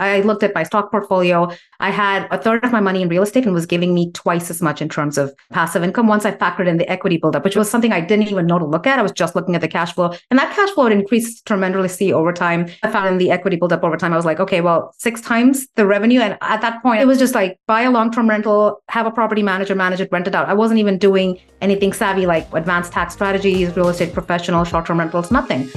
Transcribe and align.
I 0.00 0.22
looked 0.22 0.42
at 0.42 0.54
my 0.54 0.62
stock 0.62 0.90
portfolio. 0.90 1.50
I 1.78 1.90
had 1.90 2.26
a 2.30 2.38
third 2.38 2.64
of 2.64 2.72
my 2.72 2.80
money 2.80 3.02
in 3.02 3.08
real 3.08 3.22
estate 3.22 3.44
and 3.44 3.54
was 3.54 3.66
giving 3.66 3.94
me 3.94 4.10
twice 4.12 4.50
as 4.50 4.60
much 4.60 4.82
in 4.82 4.88
terms 4.88 5.18
of 5.18 5.32
passive 5.50 5.82
income 5.82 6.06
once 6.06 6.24
I 6.24 6.32
factored 6.32 6.66
in 6.66 6.78
the 6.78 6.88
equity 6.88 7.18
buildup, 7.18 7.44
which 7.44 7.56
was 7.56 7.70
something 7.70 7.92
I 7.92 8.00
didn't 8.00 8.28
even 8.28 8.46
know 8.46 8.58
to 8.58 8.64
look 8.64 8.86
at. 8.86 8.98
I 8.98 9.02
was 9.02 9.12
just 9.12 9.34
looking 9.34 9.54
at 9.54 9.60
the 9.60 9.68
cash 9.68 9.94
flow. 9.94 10.14
And 10.30 10.38
that 10.38 10.54
cash 10.54 10.70
flow 10.70 10.84
had 10.84 10.92
increased 10.92 11.46
tremendously 11.46 12.12
over 12.12 12.32
time. 12.32 12.68
I 12.82 12.90
found 12.90 13.08
in 13.08 13.18
the 13.18 13.30
equity 13.30 13.56
buildup 13.56 13.84
over 13.84 13.96
time. 13.96 14.12
I 14.12 14.16
was 14.16 14.24
like, 14.24 14.40
okay, 14.40 14.60
well, 14.60 14.94
six 14.98 15.20
times 15.20 15.66
the 15.76 15.86
revenue. 15.86 16.20
And 16.20 16.38
at 16.40 16.60
that 16.62 16.82
point, 16.82 17.00
it 17.00 17.06
was 17.06 17.18
just 17.18 17.34
like 17.34 17.58
buy 17.66 17.82
a 17.82 17.90
long 17.90 18.10
term 18.10 18.28
rental, 18.28 18.82
have 18.88 19.06
a 19.06 19.10
property 19.10 19.42
manager 19.42 19.74
manage 19.74 20.00
it, 20.00 20.10
rent 20.10 20.26
it 20.26 20.34
out. 20.34 20.48
I 20.48 20.54
wasn't 20.54 20.80
even 20.80 20.98
doing 20.98 21.38
anything 21.60 21.92
savvy 21.92 22.26
like 22.26 22.52
advanced 22.54 22.92
tax 22.92 23.14
strategies, 23.14 23.76
real 23.76 23.88
estate 23.88 24.12
professional, 24.12 24.64
short 24.64 24.86
term 24.86 24.98
rentals, 24.98 25.30
nothing. 25.30 25.70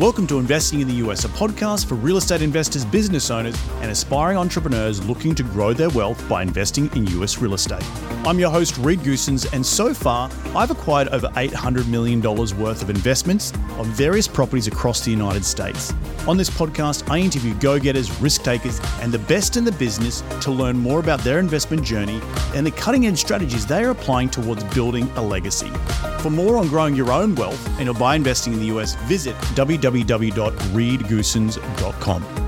Welcome 0.00 0.26
to 0.26 0.40
Investing 0.40 0.80
in 0.80 0.88
the 0.88 0.94
US, 0.94 1.24
a 1.24 1.28
podcast 1.28 1.86
for 1.86 1.94
real 1.94 2.16
estate 2.16 2.42
investors, 2.42 2.84
business 2.84 3.30
owners, 3.30 3.56
and 3.80 3.92
aspiring 3.92 4.36
entrepreneurs 4.36 5.00
looking 5.06 5.36
to 5.36 5.44
grow 5.44 5.72
their 5.72 5.88
wealth 5.90 6.28
by 6.28 6.42
investing 6.42 6.90
in 6.96 7.06
US 7.20 7.38
real 7.38 7.54
estate. 7.54 7.84
I'm 8.26 8.40
your 8.40 8.50
host, 8.50 8.76
Reed 8.78 8.98
Goossens, 9.00 9.52
and 9.52 9.64
so 9.64 9.94
far, 9.94 10.28
I've 10.56 10.72
acquired 10.72 11.08
over 11.10 11.28
$800 11.28 11.86
million 11.86 12.20
worth 12.20 12.82
of 12.82 12.90
investments 12.90 13.52
on 13.78 13.84
various 13.84 14.26
properties 14.26 14.66
across 14.66 15.04
the 15.04 15.12
United 15.12 15.44
States. 15.44 15.94
On 16.26 16.36
this 16.36 16.50
podcast, 16.50 17.08
I 17.08 17.18
interview 17.18 17.54
go 17.60 17.78
getters, 17.78 18.10
risk 18.20 18.42
takers, 18.42 18.80
and 19.00 19.12
the 19.12 19.20
best 19.20 19.56
in 19.56 19.64
the 19.64 19.72
business 19.72 20.24
to 20.40 20.50
learn 20.50 20.76
more 20.76 20.98
about 20.98 21.20
their 21.20 21.38
investment 21.38 21.84
journey 21.84 22.20
and 22.56 22.66
the 22.66 22.72
cutting 22.72 23.06
edge 23.06 23.18
strategies 23.18 23.64
they 23.64 23.84
are 23.84 23.90
applying 23.90 24.28
towards 24.28 24.64
building 24.74 25.08
a 25.14 25.22
legacy. 25.22 25.70
For 26.18 26.30
more 26.30 26.56
on 26.56 26.68
growing 26.68 26.96
your 26.96 27.12
own 27.12 27.34
wealth 27.34 27.78
and 27.78 27.96
by 27.98 28.16
investing 28.16 28.54
in 28.54 28.58
the 28.58 28.76
US, 28.76 28.94
visit 29.04 29.36
www 29.54 29.83
www.reedgoossens.com. 29.84 32.43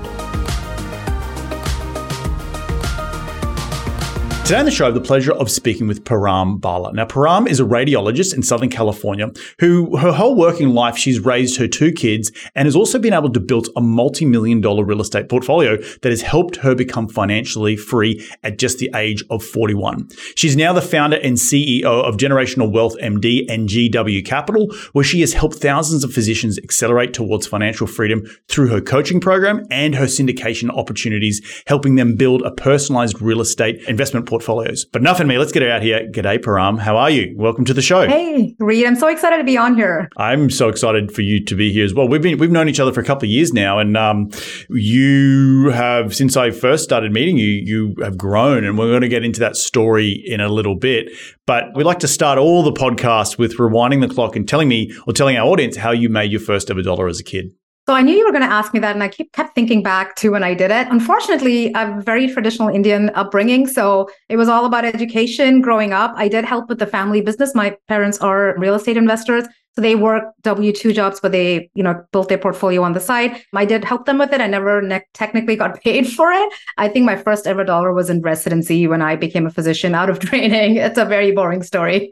Today 4.47 4.59
on 4.59 4.65
the 4.65 4.71
show, 4.71 4.85
I 4.85 4.87
have 4.87 4.93
the 4.93 5.01
pleasure 5.01 5.33
of 5.33 5.51
speaking 5.51 5.87
with 5.87 6.05
Param 6.05 6.61
Bala. 6.61 6.93
Now, 6.93 7.03
Param 7.05 7.49
is 7.49 7.59
a 7.59 7.65
radiologist 7.65 8.33
in 8.33 8.41
Southern 8.41 8.69
California 8.69 9.29
who, 9.59 9.97
her 9.97 10.13
whole 10.13 10.37
working 10.37 10.69
life, 10.69 10.97
she's 10.97 11.19
raised 11.19 11.57
her 11.57 11.67
two 11.67 11.91
kids 11.91 12.31
and 12.55 12.65
has 12.65 12.73
also 12.73 12.97
been 12.97 13.11
able 13.11 13.29
to 13.33 13.41
build 13.41 13.67
a 13.75 13.81
multi 13.81 14.23
million 14.23 14.61
dollar 14.61 14.85
real 14.85 15.01
estate 15.01 15.27
portfolio 15.27 15.75
that 15.75 16.11
has 16.11 16.21
helped 16.21 16.55
her 16.55 16.73
become 16.73 17.09
financially 17.09 17.75
free 17.75 18.25
at 18.41 18.57
just 18.57 18.77
the 18.77 18.89
age 18.95 19.21
of 19.29 19.43
41. 19.43 20.07
She's 20.35 20.55
now 20.55 20.71
the 20.71 20.81
founder 20.81 21.17
and 21.17 21.35
CEO 21.35 21.83
of 21.83 22.15
Generational 22.15 22.71
Wealth 22.71 22.95
MD 23.01 23.43
and 23.49 23.67
GW 23.67 24.25
Capital, 24.25 24.73
where 24.93 25.03
she 25.03 25.19
has 25.19 25.33
helped 25.33 25.57
thousands 25.57 26.05
of 26.05 26.13
physicians 26.13 26.57
accelerate 26.59 27.13
towards 27.13 27.47
financial 27.47 27.85
freedom 27.85 28.25
through 28.47 28.69
her 28.69 28.79
coaching 28.79 29.19
program 29.19 29.67
and 29.69 29.95
her 29.95 30.05
syndication 30.05 30.69
opportunities, 30.69 31.41
helping 31.67 31.95
them 31.95 32.15
build 32.15 32.43
a 32.43 32.51
personalized 32.51 33.21
real 33.21 33.41
estate 33.41 33.83
investment 33.89 34.25
portfolio 34.25 34.36
portfolios. 34.37 34.85
But 34.85 35.01
enough 35.01 35.19
in 35.19 35.27
me. 35.27 35.37
Let's 35.37 35.51
get 35.51 35.63
out 35.63 35.81
here. 35.81 36.07
G'day, 36.11 36.37
Param. 36.37 36.79
How 36.79 36.97
are 36.97 37.09
you? 37.09 37.33
Welcome 37.35 37.65
to 37.65 37.73
the 37.73 37.81
show. 37.81 38.07
Hey, 38.07 38.55
Reed. 38.59 38.85
I'm 38.85 38.95
so 38.95 39.07
excited 39.07 39.37
to 39.37 39.43
be 39.43 39.57
on 39.57 39.75
here. 39.75 40.09
I'm 40.17 40.49
so 40.49 40.69
excited 40.69 41.11
for 41.11 41.21
you 41.23 41.43
to 41.45 41.55
be 41.55 41.73
here 41.73 41.83
as 41.83 41.93
well. 41.93 42.07
We've 42.07 42.21
been 42.21 42.37
we've 42.37 42.51
known 42.51 42.69
each 42.69 42.79
other 42.79 42.93
for 42.93 43.01
a 43.01 43.03
couple 43.03 43.25
of 43.25 43.31
years 43.31 43.51
now, 43.51 43.79
and 43.79 43.97
um, 43.97 44.29
you 44.69 45.71
have 45.73 46.15
since 46.15 46.37
I 46.37 46.51
first 46.51 46.83
started 46.83 47.11
meeting 47.11 47.37
you, 47.37 47.47
you 47.47 47.95
have 48.03 48.17
grown, 48.17 48.63
and 48.63 48.77
we're 48.77 48.89
going 48.89 49.01
to 49.01 49.07
get 49.07 49.23
into 49.23 49.39
that 49.39 49.55
story 49.55 50.23
in 50.25 50.39
a 50.39 50.49
little 50.49 50.75
bit. 50.75 51.09
But 51.47 51.75
we 51.75 51.83
like 51.83 51.99
to 51.99 52.07
start 52.07 52.37
all 52.37 52.61
the 52.61 52.73
podcasts 52.73 53.37
with 53.37 53.57
rewinding 53.57 54.01
the 54.01 54.13
clock 54.13 54.35
and 54.35 54.47
telling 54.47 54.67
me 54.67 54.93
or 55.07 55.13
telling 55.13 55.37
our 55.37 55.47
audience 55.47 55.77
how 55.77 55.91
you 55.91 56.09
made 56.09 56.31
your 56.31 56.41
first 56.41 56.69
ever 56.69 56.81
dollar 56.81 57.07
as 57.07 57.19
a 57.19 57.23
kid. 57.23 57.53
So 57.87 57.93
I 57.93 58.01
knew 58.01 58.13
you 58.17 58.25
were 58.25 58.33
going 58.33 58.43
to 58.43 58.51
ask 58.51 58.73
me 58.73 58.81
that, 58.81 58.95
and 58.95 59.01
I 59.01 59.07
keep 59.07 59.31
kept 59.31 59.55
thinking 59.55 59.81
back 59.81 60.17
to 60.17 60.29
when 60.29 60.43
I 60.43 60.53
did 60.53 60.71
it. 60.71 60.87
Unfortunately, 60.89 61.73
I 61.73 61.85
have 61.85 61.99
a 61.99 62.01
very 62.01 62.27
traditional 62.27 62.67
Indian 62.67 63.11
upbringing, 63.11 63.65
so 63.65 64.09
it 64.27 64.35
was 64.35 64.49
all 64.49 64.65
about 64.65 64.83
education. 64.83 65.61
Growing 65.61 65.93
up, 65.93 66.11
I 66.17 66.27
did 66.27 66.43
help 66.43 66.67
with 66.67 66.79
the 66.79 66.85
family 66.85 67.21
business. 67.21 67.55
My 67.55 67.77
parents 67.87 68.17
are 68.17 68.57
real 68.57 68.75
estate 68.75 68.97
investors, 68.97 69.45
so 69.71 69.81
they 69.81 69.95
work 69.95 70.25
W 70.41 70.73
two 70.73 70.91
jobs, 70.91 71.21
but 71.21 71.31
they 71.31 71.69
you 71.75 71.83
know 71.83 72.03
built 72.11 72.27
their 72.27 72.37
portfolio 72.37 72.83
on 72.83 72.91
the 72.91 72.99
side. 72.99 73.41
I 73.53 73.63
did 73.63 73.85
help 73.85 74.05
them 74.05 74.17
with 74.17 74.33
it. 74.33 74.41
I 74.41 74.47
never 74.47 74.81
ne- 74.81 75.07
technically 75.13 75.55
got 75.55 75.81
paid 75.81 76.09
for 76.09 76.29
it. 76.29 76.53
I 76.75 76.89
think 76.89 77.05
my 77.05 77.15
first 77.15 77.47
ever 77.47 77.63
dollar 77.63 77.93
was 77.93 78.09
in 78.09 78.21
residency 78.21 78.85
when 78.87 79.01
I 79.01 79.15
became 79.15 79.45
a 79.45 79.49
physician 79.49 79.95
out 79.95 80.09
of 80.09 80.19
training. 80.27 80.75
It's 80.75 80.97
a 80.97 81.05
very 81.05 81.31
boring 81.31 81.63
story. 81.63 82.11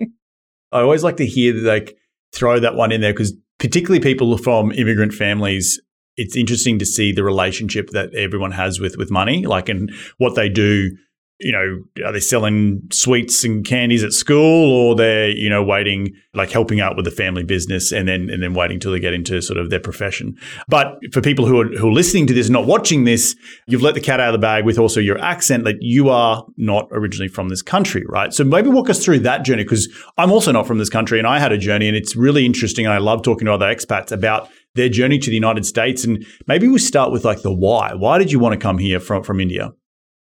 I 0.71 0.79
always 0.79 1.03
like 1.03 1.17
to 1.17 1.25
hear 1.25 1.53
like 1.53 1.97
throw 2.35 2.59
that 2.59 2.75
one 2.75 2.91
in 2.91 3.01
there 3.01 3.13
because 3.13 3.33
particularly 3.59 4.01
people 4.01 4.37
from 4.37 4.71
immigrant 4.71 5.13
families, 5.13 5.81
it's 6.17 6.35
interesting 6.35 6.79
to 6.79 6.85
see 6.85 7.11
the 7.11 7.23
relationship 7.23 7.89
that 7.91 8.13
everyone 8.13 8.51
has 8.51 8.79
with 8.79 8.97
with 8.97 9.11
money, 9.11 9.45
like 9.45 9.69
and 9.69 9.91
what 10.17 10.35
they 10.35 10.49
do. 10.49 10.91
You 11.39 11.51
know, 11.51 12.05
are 12.05 12.13
they 12.13 12.21
selling 12.21 12.81
sweets 12.91 13.43
and 13.43 13.65
candies 13.65 14.03
at 14.03 14.13
school, 14.13 14.71
or 14.71 14.95
they're 14.95 15.29
you 15.29 15.49
know 15.49 15.63
waiting, 15.63 16.13
like 16.33 16.51
helping 16.51 16.79
out 16.79 16.95
with 16.95 17.05
the 17.05 17.11
family 17.11 17.43
business, 17.43 17.91
and 17.91 18.07
then 18.07 18.29
and 18.29 18.41
then 18.41 18.53
waiting 18.53 18.79
till 18.79 18.91
they 18.91 18.99
get 18.99 19.13
into 19.13 19.41
sort 19.41 19.59
of 19.59 19.69
their 19.69 19.79
profession. 19.79 20.37
But 20.67 20.97
for 21.11 21.21
people 21.21 21.45
who 21.45 21.59
are 21.61 21.67
who 21.77 21.89
are 21.89 21.93
listening 21.93 22.27
to 22.27 22.33
this, 22.33 22.49
not 22.49 22.65
watching 22.65 23.03
this, 23.03 23.35
you've 23.67 23.81
let 23.81 23.95
the 23.95 24.01
cat 24.01 24.19
out 24.19 24.29
of 24.29 24.33
the 24.33 24.39
bag 24.39 24.65
with 24.65 24.79
also 24.79 24.99
your 24.99 25.17
accent 25.17 25.65
that 25.65 25.77
you 25.81 26.09
are 26.09 26.45
not 26.57 26.87
originally 26.91 27.27
from 27.27 27.49
this 27.49 27.61
country, 27.61 28.03
right? 28.07 28.33
So 28.33 28.43
maybe 28.43 28.69
walk 28.69 28.89
us 28.89 29.03
through 29.03 29.19
that 29.19 29.43
journey 29.43 29.63
because 29.63 29.89
I'm 30.17 30.31
also 30.31 30.51
not 30.51 30.67
from 30.67 30.77
this 30.77 30.89
country, 30.89 31.19
and 31.19 31.27
I 31.27 31.39
had 31.39 31.51
a 31.51 31.57
journey, 31.57 31.87
and 31.87 31.97
it's 31.97 32.15
really 32.15 32.45
interesting. 32.45 32.85
And 32.85 32.93
I 32.93 32.99
love 32.99 33.23
talking 33.23 33.45
to 33.45 33.53
other 33.53 33.65
expats 33.65 34.11
about 34.11 34.49
their 34.75 34.89
journey 34.89 35.17
to 35.17 35.29
the 35.29 35.35
United 35.35 35.65
States. 35.65 36.03
And 36.03 36.25
maybe 36.47 36.67
we 36.67 36.77
start 36.77 37.11
with 37.11 37.25
like 37.25 37.41
the 37.41 37.53
why. 37.53 37.93
Why 37.93 38.17
did 38.19 38.31
you 38.31 38.39
want 38.39 38.53
to 38.53 38.59
come 38.59 38.77
here 38.77 38.99
from, 38.99 39.23
from 39.23 39.39
India? 39.39 39.71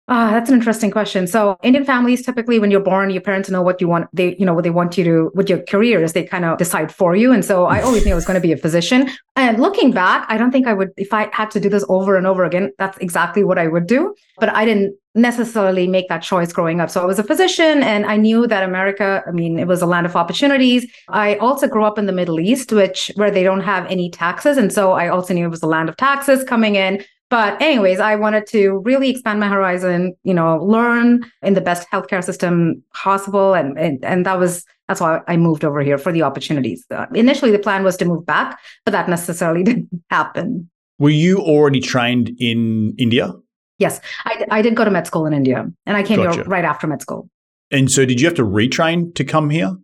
Ah, 0.08 0.30
that's 0.30 0.50
an 0.50 0.56
interesting 0.56 0.92
question. 0.92 1.26
So 1.26 1.58
Indian 1.64 1.84
families 1.84 2.24
typically 2.24 2.60
when 2.60 2.70
you're 2.70 2.80
born, 2.80 3.10
your 3.10 3.24
parents 3.24 3.50
know 3.50 3.64
what 3.64 3.82
you 3.82 3.88
want 3.88 4.08
they 4.14 4.36
you 4.38 4.46
know 4.46 4.54
what 4.54 4.64
they 4.64 4.70
want 4.70 5.00
you 5.00 5.04
to 5.04 5.32
what 5.34 5.50
your 5.50 5.60
career 5.64 6.04
is, 6.04 6.14
they 6.14 6.24
kind 6.24 6.46
of 6.46 6.60
decide 6.60 6.94
for 6.94 7.16
you. 7.16 7.34
And 7.34 7.44
so 7.44 7.66
I 7.66 7.82
always 7.82 8.06
knew 8.06 8.12
I 8.12 8.16
was 8.16 8.26
going 8.26 8.40
to 8.40 8.48
be 8.48 8.52
a 8.52 8.58
physician. 8.58 9.10
And 9.36 9.60
looking 9.60 9.92
back, 9.92 10.26
I 10.30 10.38
don't 10.38 10.52
think 10.52 10.68
I 10.68 10.74
would 10.74 10.92
if 10.96 11.12
I 11.12 11.30
had 11.34 11.50
to 11.52 11.60
do 11.60 11.70
this 11.70 11.84
over 11.90 12.18
and 12.18 12.28
over 12.28 12.44
again, 12.44 12.72
that's 12.78 13.00
exactly 13.00 13.44
what 13.44 13.58
I 13.58 13.68
would 13.68 13.88
do. 13.88 14.14
But 14.38 14.50
I 14.50 14.64
didn't 14.64 14.96
necessarily 15.16 15.88
make 15.88 16.08
that 16.10 16.22
choice 16.22 16.54
growing 16.54 16.82
up. 16.82 16.92
So 16.92 17.02
I 17.02 17.06
was 17.06 17.18
a 17.18 17.24
physician 17.24 17.82
and 17.82 18.06
I 18.06 18.18
knew 18.18 18.46
that 18.48 18.64
America, 18.64 19.24
I 19.26 19.32
mean, 19.32 19.58
it 19.58 19.66
was 19.66 19.82
a 19.82 19.86
land 19.86 20.06
of 20.06 20.16
opportunities. 20.16 20.86
I 21.08 21.36
also 21.38 21.68
grew 21.68 21.86
up 21.86 21.98
in 21.98 22.06
the 22.06 22.12
Middle 22.12 22.40
East, 22.40 22.72
which 22.72 23.12
where 23.16 23.32
they 23.32 23.42
don't 23.42 23.62
have 23.62 23.88
any 23.88 24.12
taxes. 24.12 24.58
And 24.58 24.72
so 24.72 24.92
I 24.92 25.08
also 25.08 25.34
knew 25.34 25.46
it 25.46 25.50
was 25.50 25.64
a 25.64 25.68
land 25.68 25.90
of 25.90 25.98
taxes 25.98 26.44
coming 26.44 26.76
in. 26.76 27.04
But 27.30 27.60
anyways, 27.62 28.00
I 28.00 28.16
wanted 28.16 28.46
to 28.48 28.82
really 28.86 29.10
expand 29.10 29.40
my 29.40 29.48
horizon, 29.48 30.16
you 30.24 30.34
know, 30.34 30.58
learn 30.58 31.30
in 31.42 31.56
the 31.56 31.62
best 31.62 31.88
healthcare 31.92 32.24
system 32.24 32.84
possible. 32.94 33.54
And, 33.54 33.78
and, 33.80 34.04
and 34.06 34.26
that 34.26 34.38
was, 34.38 34.64
that's 34.88 35.02
why 35.02 35.22
I 35.28 35.36
moved 35.36 35.66
over 35.66 35.82
here 35.82 35.98
for 35.98 36.12
the 36.12 36.22
opportunities. 36.22 36.86
Uh, 36.92 37.08
initially, 37.16 37.52
the 37.52 37.60
plan 37.60 37.84
was 37.84 37.98
to 37.98 38.06
move 38.06 38.26
back, 38.26 38.60
but 38.86 38.92
that 38.92 39.10
necessarily 39.10 39.64
didn't 39.70 39.90
happen. 40.10 40.70
Were 41.00 41.10
you 41.10 41.40
already 41.40 41.82
trained 41.82 42.32
in 42.40 42.94
India? 42.98 43.34
Yes, 43.80 44.00
I, 44.24 44.46
I 44.52 44.62
did 44.62 44.76
go 44.76 44.86
to 44.86 44.92
med 44.92 45.06
school 45.06 45.26
in 45.26 45.34
India 45.34 45.66
and 45.86 45.98
I 45.98 46.04
came 46.04 46.22
gotcha. 46.22 46.36
here 46.36 46.44
right 46.46 46.64
after 46.64 46.88
med 46.88 47.02
school. 47.02 47.30
And 47.72 47.92
so 47.92 48.06
did 48.06 48.22
you 48.22 48.28
have 48.28 48.36
to 48.36 48.46
retrain 48.46 49.14
to 49.16 49.26
come 49.26 49.50
here? 49.50 49.76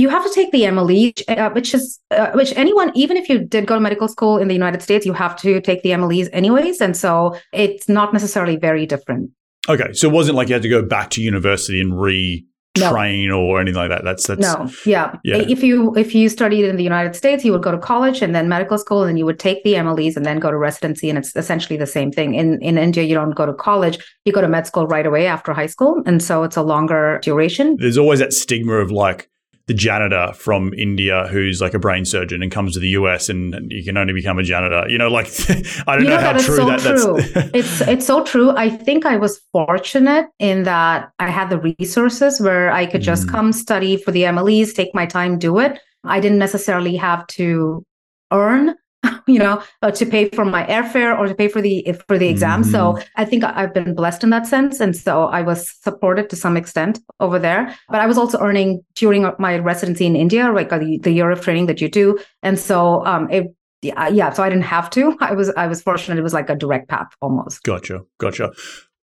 You 0.00 0.08
have 0.08 0.24
to 0.24 0.32
take 0.32 0.50
the 0.52 0.62
MLE, 0.62 1.22
uh, 1.28 1.50
which 1.50 1.74
is 1.74 2.00
uh, 2.10 2.30
which 2.32 2.52
anyone, 2.56 2.90
even 2.94 3.16
if 3.16 3.28
you 3.28 3.38
did 3.38 3.66
go 3.66 3.74
to 3.74 3.80
medical 3.80 4.08
school 4.08 4.38
in 4.38 4.48
the 4.48 4.54
United 4.54 4.82
States, 4.82 5.04
you 5.04 5.12
have 5.12 5.36
to 5.42 5.60
take 5.60 5.82
the 5.82 5.90
MLEs 5.90 6.28
anyways, 6.32 6.80
and 6.80 6.96
so 6.96 7.36
it's 7.52 7.88
not 7.88 8.12
necessarily 8.12 8.56
very 8.56 8.86
different. 8.86 9.30
Okay, 9.68 9.92
so 9.92 10.08
it 10.08 10.12
wasn't 10.12 10.36
like 10.36 10.48
you 10.48 10.54
had 10.54 10.62
to 10.62 10.68
go 10.68 10.82
back 10.82 11.10
to 11.10 11.22
university 11.22 11.80
and 11.80 12.00
re 12.00 12.46
train 12.76 13.28
no. 13.28 13.40
or 13.40 13.60
anything 13.60 13.78
like 13.78 13.90
that. 13.90 14.04
That's 14.04 14.26
that's 14.26 14.40
no, 14.40 14.70
yeah. 14.86 15.16
yeah. 15.24 15.36
If 15.36 15.62
you 15.62 15.94
if 15.96 16.14
you 16.14 16.28
studied 16.28 16.64
in 16.64 16.76
the 16.76 16.82
United 16.82 17.16
States, 17.16 17.44
you 17.44 17.52
would 17.52 17.62
go 17.62 17.72
to 17.72 17.78
college 17.78 18.22
and 18.22 18.34
then 18.34 18.48
medical 18.48 18.78
school, 18.78 19.04
and 19.04 19.18
you 19.18 19.26
would 19.26 19.38
take 19.38 19.62
the 19.64 19.74
MLEs 19.74 20.16
and 20.16 20.24
then 20.24 20.38
go 20.38 20.50
to 20.50 20.56
residency, 20.56 21.08
and 21.08 21.18
it's 21.18 21.34
essentially 21.36 21.76
the 21.76 21.86
same 21.86 22.10
thing. 22.12 22.34
In 22.34 22.60
in 22.62 22.78
India, 22.78 23.02
you 23.02 23.14
don't 23.14 23.34
go 23.34 23.46
to 23.46 23.54
college; 23.54 23.98
you 24.24 24.32
go 24.32 24.40
to 24.40 24.48
med 24.48 24.66
school 24.66 24.86
right 24.86 25.06
away 25.06 25.26
after 25.26 25.52
high 25.52 25.66
school, 25.66 26.02
and 26.06 26.22
so 26.22 26.42
it's 26.42 26.56
a 26.56 26.62
longer 26.62 27.20
duration. 27.22 27.76
There's 27.78 27.98
always 27.98 28.20
that 28.20 28.32
stigma 28.32 28.74
of 28.74 28.90
like 28.90 29.28
the 29.70 29.74
janitor 29.74 30.32
from 30.34 30.74
India 30.74 31.28
who's 31.28 31.60
like 31.60 31.74
a 31.74 31.78
brain 31.78 32.04
surgeon 32.04 32.42
and 32.42 32.50
comes 32.50 32.74
to 32.74 32.80
the 32.80 32.88
US 32.88 33.28
and, 33.28 33.70
you 33.70 33.84
can 33.84 33.96
only 33.96 34.12
become 34.12 34.36
a 34.36 34.42
janitor. 34.42 34.84
You 34.88 34.98
know, 34.98 35.06
like 35.06 35.26
I 35.86 35.94
don't 35.94 36.02
you 36.02 36.10
know, 36.10 36.16
know 36.16 36.20
how 36.20 36.32
true 36.32 36.56
so 36.56 36.66
that 36.66 36.80
true. 36.80 37.20
that's. 37.20 37.50
it's 37.54 37.80
it's 37.82 38.06
so 38.06 38.24
true. 38.24 38.50
I 38.56 38.68
think 38.68 39.06
I 39.06 39.16
was 39.16 39.40
fortunate 39.52 40.26
in 40.40 40.64
that 40.64 41.12
I 41.20 41.30
had 41.30 41.50
the 41.50 41.60
resources 41.60 42.40
where 42.40 42.72
I 42.72 42.84
could 42.84 43.00
just 43.00 43.28
mm. 43.28 43.30
come 43.30 43.52
study 43.52 43.96
for 43.96 44.10
the 44.10 44.24
MLEs, 44.24 44.74
take 44.74 44.92
my 44.92 45.06
time, 45.06 45.38
do 45.38 45.60
it. 45.60 45.78
I 46.02 46.18
didn't 46.18 46.38
necessarily 46.38 46.96
have 46.96 47.24
to 47.38 47.84
earn 48.32 48.74
you 49.26 49.38
know, 49.38 49.62
uh, 49.82 49.90
to 49.90 50.06
pay 50.06 50.28
for 50.30 50.44
my 50.44 50.64
airfare 50.66 51.18
or 51.18 51.26
to 51.26 51.34
pay 51.34 51.48
for 51.48 51.60
the 51.60 51.96
for 52.06 52.18
the 52.18 52.28
exam. 52.28 52.62
Mm-hmm. 52.62 52.70
So 52.70 52.98
I 53.16 53.24
think 53.24 53.44
I've 53.44 53.72
been 53.72 53.94
blessed 53.94 54.24
in 54.24 54.30
that 54.30 54.46
sense, 54.46 54.80
and 54.80 54.96
so 54.96 55.24
I 55.24 55.42
was 55.42 55.70
supported 55.82 56.28
to 56.30 56.36
some 56.36 56.56
extent 56.56 57.00
over 57.20 57.38
there. 57.38 57.74
But 57.88 58.00
I 58.00 58.06
was 58.06 58.18
also 58.18 58.38
earning 58.38 58.82
during 58.96 59.30
my 59.38 59.58
residency 59.58 60.06
in 60.06 60.16
India, 60.16 60.52
like 60.52 60.70
the, 60.70 60.98
the 61.02 61.12
year 61.12 61.30
of 61.30 61.40
training 61.40 61.66
that 61.66 61.80
you 61.80 61.88
do, 61.88 62.18
and 62.42 62.58
so 62.58 63.04
um, 63.06 63.30
it 63.30 63.54
yeah, 63.82 64.08
yeah. 64.08 64.30
So 64.30 64.42
I 64.42 64.48
didn't 64.48 64.64
have 64.64 64.90
to. 64.90 65.16
I 65.20 65.34
was 65.34 65.50
I 65.50 65.66
was 65.66 65.82
fortunate. 65.82 66.18
It 66.18 66.22
was 66.22 66.34
like 66.34 66.50
a 66.50 66.56
direct 66.56 66.88
path 66.88 67.08
almost. 67.20 67.62
Gotcha, 67.62 68.02
gotcha. 68.18 68.52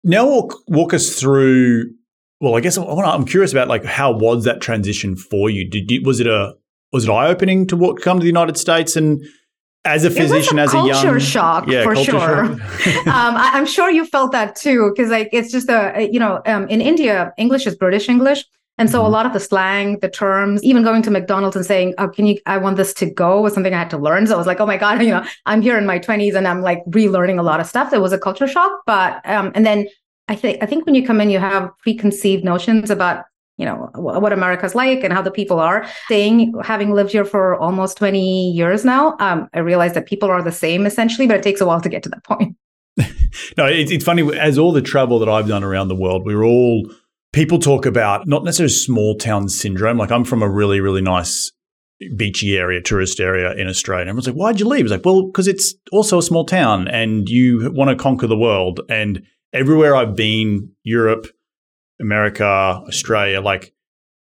Now 0.03 0.27
walk 0.27 0.55
walk 0.67 0.93
us 0.93 1.19
through. 1.19 1.91
Well, 2.39 2.55
I 2.55 2.59
guess 2.59 2.77
I 2.77 2.81
wanna, 2.81 3.07
I'm 3.07 3.25
curious 3.25 3.51
about 3.51 3.67
like 3.67 3.85
how 3.85 4.11
was 4.11 4.45
that 4.45 4.61
transition 4.61 5.15
for 5.15 5.49
you? 5.49 5.69
Did 5.69 5.91
you 5.91 6.01
was 6.03 6.19
it 6.19 6.27
a 6.27 6.53
was 6.91 7.05
it 7.05 7.11
eye 7.11 7.27
opening 7.27 7.67
to 7.67 7.77
what, 7.77 8.01
come 8.01 8.19
to 8.19 8.23
the 8.23 8.27
United 8.27 8.57
States 8.57 8.95
and 8.95 9.23
as 9.85 10.05
a 10.05 10.11
physician, 10.11 10.59
a 10.59 10.63
as 10.63 10.73
a 10.73 10.85
young 10.85 11.19
shock 11.19 11.67
yeah, 11.67 11.83
for 11.83 11.95
culture 11.95 12.11
sure. 12.11 12.19
shock. 12.19 13.07
um, 13.07 13.35
I, 13.35 13.51
am 13.57 13.65
sure 13.65 13.89
you 13.89 14.05
felt 14.05 14.31
that 14.31 14.55
too, 14.55 14.91
because 14.93 15.09
like 15.09 15.29
it's 15.31 15.51
just 15.51 15.69
a 15.69 16.07
you 16.11 16.19
know 16.19 16.41
um, 16.45 16.67
in 16.69 16.81
India 16.81 17.33
English 17.37 17.65
is 17.65 17.75
British 17.75 18.07
English, 18.07 18.45
and 18.77 18.89
so 18.89 19.01
Mhm. 19.01 19.05
a 19.05 19.09
lot 19.09 19.25
of 19.25 19.33
the 19.33 19.39
slang, 19.39 19.99
the 19.99 20.09
terms, 20.09 20.63
even 20.63 20.83
going 20.83 21.01
to 21.03 21.11
McDonald's 21.11 21.55
and 21.55 21.65
saying, 21.65 21.95
"Oh, 21.97 22.07
can 22.07 22.25
you? 22.27 22.37
I 22.45 22.57
want 22.57 22.77
this 22.77 22.93
to 22.95 23.05
go," 23.07 23.41
was 23.41 23.53
something 23.53 23.73
I 23.73 23.79
had 23.79 23.89
to 23.91 23.97
learn. 23.97 24.27
So 24.27 24.35
I 24.35 24.37
was 24.37 24.47
like, 24.47 24.59
"Oh 24.59 24.65
my 24.67 24.77
god, 24.77 25.01
you 25.07 25.09
know, 25.09 25.25
I'm 25.45 25.61
here 25.61 25.77
in 25.77 25.85
my 25.85 25.97
20s 25.99 26.35
and 26.35 26.47
I'm 26.47 26.61
like 26.61 26.83
relearning 26.89 27.39
a 27.39 27.43
lot 27.43 27.59
of 27.59 27.65
stuff." 27.65 27.91
It 27.91 28.01
was 28.01 28.13
a 28.13 28.19
culture 28.19 28.47
shock, 28.47 28.71
but 28.85 29.21
um, 29.27 29.51
and 29.55 29.65
then 29.65 29.87
I 30.27 30.35
think 30.35 30.61
I 30.61 30.67
think 30.67 30.85
when 30.85 30.95
you 30.95 31.05
come 31.05 31.19
in, 31.21 31.29
you 31.29 31.39
have 31.39 31.71
preconceived 31.79 32.43
notions 32.43 32.89
about 32.91 33.25
you 33.57 33.65
know 33.65 33.89
wh- 33.93 34.21
what 34.21 34.33
America's 34.33 34.75
like 34.75 35.03
and 35.03 35.13
how 35.13 35.21
the 35.21 35.31
people 35.31 35.59
are. 35.59 35.85
saying 36.07 36.53
having 36.63 36.91
lived 36.91 37.11
here 37.11 37.25
for 37.25 37.55
almost 37.55 37.97
20 37.97 38.51
years 38.51 38.83
now, 38.85 39.15
um, 39.19 39.47
I 39.53 39.59
realize 39.59 39.93
that 39.93 40.05
people 40.05 40.29
are 40.29 40.41
the 40.41 40.51
same 40.51 40.85
essentially, 40.85 41.27
but 41.27 41.37
it 41.37 41.43
takes 41.43 41.61
a 41.61 41.65
while 41.65 41.81
to 41.81 41.89
get 41.89 42.03
to 42.03 42.09
that 42.09 42.23
point. 42.23 42.55
No, 43.57 43.65
it's, 43.65 43.91
it's 43.91 44.03
funny. 44.03 44.37
As 44.37 44.57
all 44.57 44.73
the 44.73 44.81
travel 44.81 45.19
that 45.19 45.29
I've 45.29 45.47
done 45.47 45.63
around 45.63 45.87
the 45.87 45.95
world, 45.95 46.25
we're 46.25 46.43
all 46.43 46.83
people 47.33 47.59
talk 47.59 47.85
about 47.85 48.27
not 48.27 48.43
necessarily 48.43 48.73
small 48.73 49.15
town 49.15 49.49
syndrome. 49.49 49.97
Like 49.97 50.11
I'm 50.11 50.25
from 50.25 50.43
a 50.43 50.49
really, 50.49 50.81
really 50.81 51.01
nice 51.01 51.51
beachy 52.15 52.57
area, 52.57 52.81
tourist 52.81 53.19
area 53.19 53.53
in 53.53 53.67
Australia. 53.67 54.07
Everyone's 54.07 54.27
like, 54.27 54.35
why'd 54.35 54.59
you 54.59 54.67
leave? 54.67 54.85
It's 54.85 54.91
like, 54.91 55.05
well, 55.05 55.27
because 55.27 55.47
it's 55.47 55.75
also 55.91 56.17
a 56.17 56.23
small 56.23 56.45
town 56.45 56.87
and 56.87 57.29
you 57.29 57.71
want 57.73 57.89
to 57.89 57.95
conquer 57.95 58.27
the 58.27 58.37
world. 58.37 58.81
And 58.89 59.23
everywhere 59.53 59.95
I've 59.95 60.15
been, 60.15 60.71
Europe, 60.83 61.27
America, 62.01 62.45
Australia, 62.45 63.39
like 63.41 63.73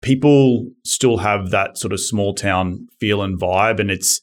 people 0.01 0.69
still 0.83 1.17
have 1.17 1.51
that 1.51 1.77
sort 1.77 1.93
of 1.93 1.99
small 1.99 2.33
town 2.33 2.87
feel 2.99 3.21
and 3.21 3.39
vibe. 3.39 3.79
And 3.79 3.89
it's, 3.89 4.21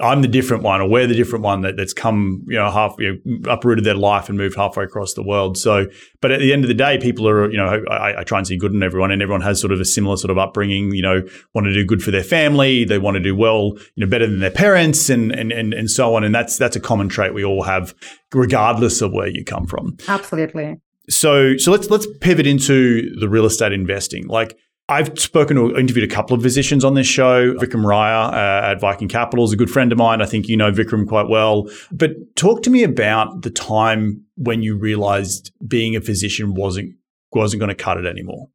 I'm 0.00 0.22
the 0.22 0.28
different 0.28 0.62
one, 0.62 0.80
or 0.80 0.88
we're 0.88 1.06
the 1.06 1.14
different 1.14 1.42
one 1.42 1.62
that, 1.62 1.76
that's 1.76 1.92
come, 1.92 2.44
you 2.46 2.56
know, 2.56 2.70
half 2.70 2.94
you 2.98 3.20
know, 3.24 3.50
uprooted 3.50 3.84
their 3.84 3.94
life 3.94 4.28
and 4.28 4.38
moved 4.38 4.56
halfway 4.56 4.84
across 4.84 5.14
the 5.14 5.22
world. 5.22 5.58
So, 5.58 5.86
but 6.20 6.30
at 6.30 6.38
the 6.38 6.52
end 6.52 6.62
of 6.64 6.68
the 6.68 6.74
day, 6.74 6.98
people 6.98 7.26
are, 7.26 7.50
you 7.50 7.56
know, 7.56 7.82
I, 7.90 8.20
I 8.20 8.24
try 8.24 8.38
and 8.38 8.46
see 8.46 8.56
good 8.56 8.72
in 8.72 8.82
everyone, 8.82 9.10
and 9.10 9.20
everyone 9.20 9.40
has 9.40 9.60
sort 9.60 9.72
of 9.72 9.80
a 9.80 9.84
similar 9.84 10.16
sort 10.16 10.30
of 10.30 10.38
upbringing. 10.38 10.94
You 10.94 11.02
know, 11.02 11.22
want 11.54 11.64
to 11.64 11.72
do 11.72 11.84
good 11.84 12.04
for 12.04 12.12
their 12.12 12.22
family, 12.22 12.84
they 12.84 12.98
want 12.98 13.16
to 13.16 13.20
do 13.20 13.34
well, 13.34 13.72
you 13.96 14.04
know, 14.04 14.06
better 14.06 14.26
than 14.26 14.38
their 14.38 14.50
parents, 14.50 15.10
and 15.10 15.32
and 15.32 15.50
and 15.50 15.74
and 15.74 15.90
so 15.90 16.14
on. 16.14 16.22
And 16.22 16.32
that's 16.32 16.56
that's 16.56 16.76
a 16.76 16.80
common 16.80 17.08
trait 17.08 17.34
we 17.34 17.44
all 17.44 17.62
have, 17.62 17.94
regardless 18.32 19.00
of 19.00 19.12
where 19.12 19.28
you 19.28 19.44
come 19.44 19.66
from 19.66 19.96
Absolutely. 20.06 20.76
So 21.08 21.56
so 21.56 21.70
let's 21.70 21.90
let's 21.90 22.06
pivot 22.20 22.46
into 22.46 23.14
the 23.18 23.28
real 23.28 23.44
estate 23.44 23.72
investing. 23.72 24.26
Like 24.26 24.56
I've 24.88 25.18
spoken 25.18 25.56
to 25.56 25.76
interviewed 25.76 26.10
a 26.10 26.14
couple 26.14 26.36
of 26.36 26.42
physicians 26.42 26.84
on 26.84 26.94
this 26.94 27.06
show. 27.06 27.54
Vikram 27.54 27.84
Raja 27.84 28.34
uh, 28.34 28.70
at 28.72 28.80
Viking 28.80 29.08
Capital 29.08 29.44
is 29.44 29.52
a 29.52 29.56
good 29.56 29.70
friend 29.70 29.92
of 29.92 29.98
mine. 29.98 30.20
I 30.20 30.26
think 30.26 30.48
you 30.48 30.56
know 30.56 30.70
Vikram 30.70 31.08
quite 31.08 31.28
well. 31.28 31.68
But 31.90 32.12
talk 32.36 32.62
to 32.64 32.70
me 32.70 32.82
about 32.82 33.42
the 33.42 33.50
time 33.50 34.22
when 34.36 34.62
you 34.62 34.76
realized 34.76 35.52
being 35.66 35.96
a 35.96 36.00
physician 36.00 36.54
wasn't 36.54 36.94
wasn't 37.32 37.60
going 37.60 37.70
to 37.70 37.74
cut 37.74 37.96
it 37.96 38.06
anymore. 38.06 38.48